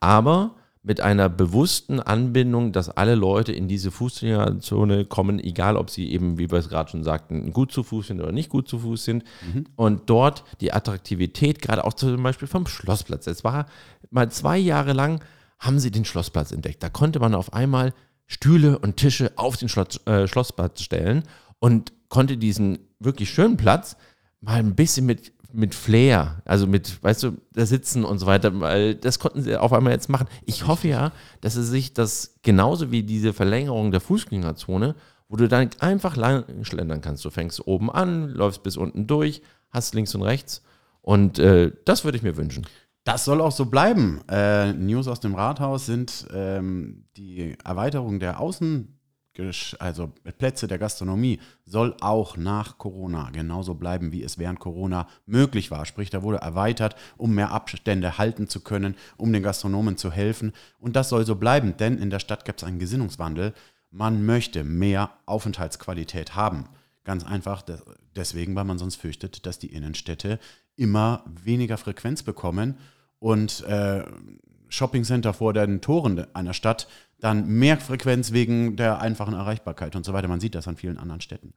aber 0.00 0.54
mit 0.82 1.00
einer 1.00 1.28
bewussten 1.28 2.00
Anbindung, 2.00 2.72
dass 2.72 2.88
alle 2.88 3.14
Leute 3.14 3.52
in 3.52 3.68
diese 3.68 3.90
Fußgängerzone 3.90 5.04
kommen, 5.04 5.38
egal 5.38 5.76
ob 5.76 5.90
sie 5.90 6.10
eben, 6.10 6.38
wie 6.38 6.50
wir 6.50 6.58
es 6.58 6.68
gerade 6.68 6.90
schon 6.90 7.04
sagten, 7.04 7.52
gut 7.52 7.72
zu 7.72 7.82
Fuß 7.82 8.08
sind 8.08 8.20
oder 8.20 8.32
nicht 8.32 8.48
gut 8.48 8.68
zu 8.68 8.78
Fuß 8.78 9.04
sind. 9.04 9.24
Mhm. 9.52 9.66
Und 9.76 10.10
dort 10.10 10.44
die 10.60 10.72
Attraktivität, 10.72 11.60
gerade 11.60 11.84
auch 11.84 11.94
zum 11.94 12.22
Beispiel 12.22 12.48
vom 12.48 12.66
Schlossplatz. 12.66 13.26
Es 13.26 13.44
war 13.44 13.66
mal 14.10 14.30
zwei 14.30 14.58
Jahre 14.58 14.92
lang, 14.92 15.22
haben 15.58 15.78
sie 15.78 15.90
den 15.90 16.04
Schlossplatz 16.04 16.52
entdeckt. 16.52 16.82
Da 16.82 16.88
konnte 16.88 17.18
man 17.18 17.34
auf 17.34 17.52
einmal 17.52 17.92
Stühle 18.26 18.78
und 18.78 18.96
Tische 18.96 19.32
auf 19.36 19.56
den 19.56 19.68
Schloss, 19.68 20.00
äh, 20.06 20.28
Schlossplatz 20.28 20.82
stellen 20.82 21.24
und 21.58 21.92
konnte 22.08 22.36
diesen 22.36 22.78
wirklich 23.00 23.30
schönen 23.30 23.56
Platz 23.56 23.96
mal 24.40 24.58
ein 24.58 24.74
bisschen 24.74 25.06
mit 25.06 25.32
mit 25.52 25.74
Flair, 25.74 26.42
also 26.44 26.66
mit, 26.66 27.02
weißt 27.02 27.22
du, 27.22 27.32
da 27.52 27.64
sitzen 27.64 28.04
und 28.04 28.18
so 28.18 28.26
weiter, 28.26 28.60
weil 28.60 28.94
das 28.94 29.18
konnten 29.18 29.42
sie 29.42 29.56
auf 29.56 29.72
einmal 29.72 29.92
jetzt 29.92 30.08
machen. 30.08 30.28
Ich 30.44 30.66
hoffe 30.66 30.88
ja, 30.88 31.12
dass 31.40 31.54
sie 31.54 31.64
sich 31.64 31.94
das 31.94 32.38
genauso 32.42 32.90
wie 32.90 33.02
diese 33.02 33.32
Verlängerung 33.32 33.90
der 33.90 34.00
Fußgängerzone, 34.00 34.94
wo 35.28 35.36
du 35.36 35.48
dann 35.48 35.70
einfach 35.80 36.16
lang 36.16 36.44
schlendern 36.62 37.00
kannst. 37.00 37.24
Du 37.24 37.30
fängst 37.30 37.66
oben 37.66 37.90
an, 37.90 38.28
läufst 38.28 38.62
bis 38.62 38.76
unten 38.76 39.06
durch, 39.06 39.42
hast 39.70 39.94
links 39.94 40.14
und 40.14 40.22
rechts 40.22 40.62
und 41.00 41.38
äh, 41.38 41.72
das 41.84 42.04
würde 42.04 42.16
ich 42.18 42.22
mir 42.22 42.36
wünschen. 42.36 42.66
Das 43.04 43.24
soll 43.24 43.40
auch 43.40 43.52
so 43.52 43.66
bleiben. 43.66 44.20
Äh, 44.28 44.74
News 44.74 45.08
aus 45.08 45.20
dem 45.20 45.34
Rathaus 45.34 45.86
sind 45.86 46.26
ähm, 46.34 47.04
die 47.16 47.56
Erweiterung 47.64 48.20
der 48.20 48.38
Außen- 48.38 48.97
also 49.78 50.12
Plätze 50.38 50.66
der 50.66 50.78
Gastronomie, 50.78 51.38
soll 51.64 51.94
auch 52.00 52.36
nach 52.36 52.78
Corona 52.78 53.30
genauso 53.30 53.74
bleiben, 53.74 54.12
wie 54.12 54.22
es 54.22 54.38
während 54.38 54.60
Corona 54.60 55.08
möglich 55.26 55.70
war. 55.70 55.86
Sprich, 55.86 56.10
da 56.10 56.22
wurde 56.22 56.38
erweitert, 56.38 56.96
um 57.16 57.34
mehr 57.34 57.52
Abstände 57.52 58.18
halten 58.18 58.48
zu 58.48 58.60
können, 58.60 58.96
um 59.16 59.32
den 59.32 59.42
Gastronomen 59.42 59.96
zu 59.96 60.10
helfen. 60.10 60.52
Und 60.78 60.96
das 60.96 61.08
soll 61.08 61.24
so 61.24 61.36
bleiben, 61.36 61.76
denn 61.76 61.98
in 61.98 62.10
der 62.10 62.20
Stadt 62.20 62.44
gibt 62.44 62.62
es 62.62 62.68
einen 62.68 62.78
Gesinnungswandel. 62.78 63.54
Man 63.90 64.26
möchte 64.26 64.64
mehr 64.64 65.10
Aufenthaltsqualität 65.26 66.34
haben. 66.34 66.66
Ganz 67.04 67.24
einfach 67.24 67.62
deswegen, 68.16 68.54
weil 68.54 68.64
man 68.64 68.78
sonst 68.78 68.96
fürchtet, 68.96 69.46
dass 69.46 69.58
die 69.58 69.72
Innenstädte 69.72 70.38
immer 70.76 71.24
weniger 71.26 71.78
Frequenz 71.78 72.22
bekommen 72.22 72.76
und 73.18 73.64
äh, 73.64 74.04
Shoppingcenter 74.68 75.32
vor 75.32 75.52
den 75.52 75.80
Toren 75.80 76.26
einer 76.34 76.54
Stadt 76.54 76.88
dann 77.20 77.46
mehr 77.48 77.78
Frequenz 77.78 78.32
wegen 78.32 78.76
der 78.76 79.00
einfachen 79.00 79.34
Erreichbarkeit 79.34 79.96
und 79.96 80.04
so 80.04 80.12
weiter. 80.12 80.28
Man 80.28 80.40
sieht 80.40 80.54
das 80.54 80.68
an 80.68 80.76
vielen 80.76 80.98
anderen 80.98 81.20
Städten. 81.20 81.52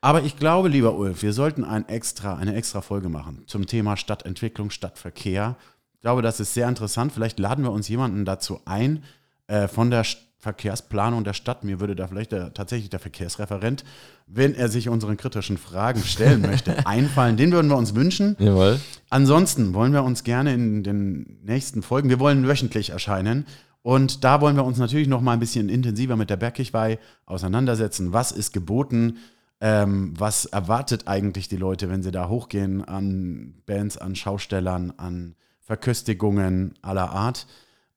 Aber 0.00 0.22
ich 0.22 0.36
glaube, 0.36 0.68
lieber 0.68 0.94
Ulf, 0.96 1.22
wir 1.22 1.32
sollten 1.32 1.64
ein 1.64 1.88
extra, 1.88 2.36
eine 2.36 2.54
extra 2.54 2.80
Folge 2.80 3.08
machen 3.08 3.44
zum 3.46 3.66
Thema 3.66 3.96
Stadtentwicklung, 3.96 4.70
Stadtverkehr. 4.70 5.56
Ich 5.94 6.00
glaube, 6.00 6.22
das 6.22 6.40
ist 6.40 6.54
sehr 6.54 6.68
interessant. 6.68 7.12
Vielleicht 7.12 7.38
laden 7.38 7.64
wir 7.64 7.70
uns 7.70 7.88
jemanden 7.88 8.24
dazu 8.24 8.60
ein 8.64 9.04
äh, 9.46 9.68
von 9.68 9.90
der 9.90 10.04
Verkehrsplanung 10.42 11.22
der 11.22 11.34
Stadt. 11.34 11.62
Mir 11.62 11.78
würde 11.78 11.94
da 11.94 12.08
vielleicht 12.08 12.32
der, 12.32 12.52
tatsächlich 12.52 12.90
der 12.90 12.98
Verkehrsreferent, 12.98 13.84
wenn 14.26 14.56
er 14.56 14.68
sich 14.68 14.88
unseren 14.88 15.16
kritischen 15.16 15.56
Fragen 15.56 16.02
stellen 16.02 16.42
möchte, 16.50 16.84
einfallen. 16.84 17.36
Den 17.36 17.52
würden 17.52 17.70
wir 17.70 17.76
uns 17.76 17.94
wünschen. 17.94 18.34
Jawohl. 18.40 18.80
Ansonsten 19.08 19.72
wollen 19.72 19.92
wir 19.92 20.02
uns 20.02 20.24
gerne 20.24 20.52
in 20.52 20.82
den 20.82 21.38
nächsten 21.44 21.82
Folgen, 21.82 22.08
wir 22.08 22.18
wollen 22.18 22.48
wöchentlich 22.48 22.90
erscheinen 22.90 23.46
und 23.82 24.24
da 24.24 24.40
wollen 24.40 24.56
wir 24.56 24.64
uns 24.64 24.78
natürlich 24.78 25.06
noch 25.06 25.20
mal 25.20 25.34
ein 25.34 25.38
bisschen 25.38 25.68
intensiver 25.68 26.16
mit 26.16 26.28
der 26.28 26.36
Bergkirchweih 26.36 26.98
auseinandersetzen. 27.24 28.12
Was 28.12 28.32
ist 28.32 28.52
geboten? 28.52 29.18
Ähm, 29.60 30.12
was 30.18 30.46
erwartet 30.46 31.06
eigentlich 31.06 31.46
die 31.46 31.56
Leute, 31.56 31.88
wenn 31.88 32.02
sie 32.02 32.10
da 32.10 32.28
hochgehen 32.28 32.84
an 32.84 33.62
Bands, 33.64 33.96
an 33.96 34.16
Schaustellern, 34.16 34.92
an 34.96 35.36
Verköstigungen 35.60 36.74
aller 36.82 37.10
Art? 37.10 37.46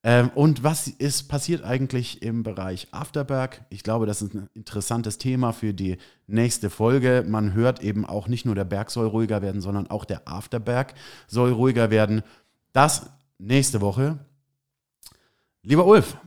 Ähm, 0.07 0.29
und 0.35 0.63
was 0.63 0.87
ist 0.87 1.29
passiert 1.29 1.63
eigentlich 1.63 2.21
im 2.21 2.43
Bereich 2.43 2.89
Afterberg? 2.91 3.61
Ich 3.71 3.81
glaube, 3.81 4.05
das 4.05 4.21
ist 4.21 4.35
ein 4.35 4.49
interessantes 4.53 5.17
Thema 5.17 5.51
für 5.51 5.73
die 5.73 5.97
nächste 6.27 6.69
Folge. 6.69 7.25
Man 7.27 7.53
hört 7.55 7.81
eben 7.81 8.05
auch 8.05 8.27
nicht 8.27 8.45
nur 8.45 8.53
der 8.53 8.65
Berg 8.65 8.91
soll 8.91 9.07
ruhiger 9.07 9.41
werden, 9.41 9.61
sondern 9.61 9.89
auch 9.89 10.05
der 10.05 10.27
Afterberg 10.27 10.93
soll 11.25 11.51
ruhiger 11.51 11.89
werden. 11.89 12.21
Das 12.71 13.09
nächste 13.39 13.81
Woche. 13.81 14.19
Lieber 15.63 15.87
Ulf. 15.87 16.17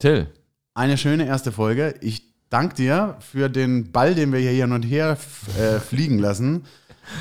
Till. 0.00 0.26
Eine 0.74 0.98
schöne 0.98 1.24
erste 1.24 1.52
Folge. 1.52 1.94
Ich 2.00 2.24
danke 2.50 2.74
dir 2.74 3.18
für 3.20 3.48
den 3.48 3.92
Ball, 3.92 4.16
den 4.16 4.32
wir 4.32 4.40
hier 4.40 4.50
hin 4.50 4.72
und 4.72 4.82
her 4.82 5.16
äh, 5.60 5.78
fliegen 5.78 6.18
lassen. 6.18 6.64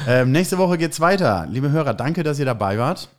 Ähm, 0.08 0.32
nächste 0.32 0.58
Woche 0.58 0.80
geht's 0.80 0.99
weiter. 0.99 1.45
Liebe 1.47 1.70
Hörer, 1.70 1.93
danke, 1.93 2.24
dass 2.24 2.39
ihr 2.39 2.45
dabei 2.45 2.80
wart. 2.80 3.10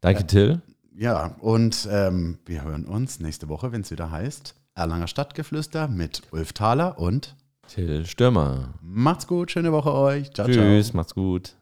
Danke, 0.00 0.26
Till. 0.26 0.60
Ja, 1.00 1.36
und 1.38 1.88
ähm, 1.92 2.38
wir 2.44 2.64
hören 2.64 2.84
uns 2.84 3.20
nächste 3.20 3.48
Woche, 3.48 3.70
wenn 3.70 3.82
es 3.82 3.90
wieder 3.92 4.10
heißt 4.10 4.56
Erlanger 4.74 5.06
Stadtgeflüster 5.06 5.86
mit 5.86 6.22
Ulf 6.32 6.52
Thaler 6.52 6.98
und 6.98 7.36
Till 7.68 8.04
Stürmer. 8.04 8.74
Macht's 8.82 9.28
gut, 9.28 9.52
schöne 9.52 9.70
Woche 9.70 9.92
euch. 9.94 10.32
Ciao, 10.32 10.48
Tschüss, 10.48 10.88
ciao. 10.88 10.96
macht's 10.96 11.14
gut. 11.14 11.54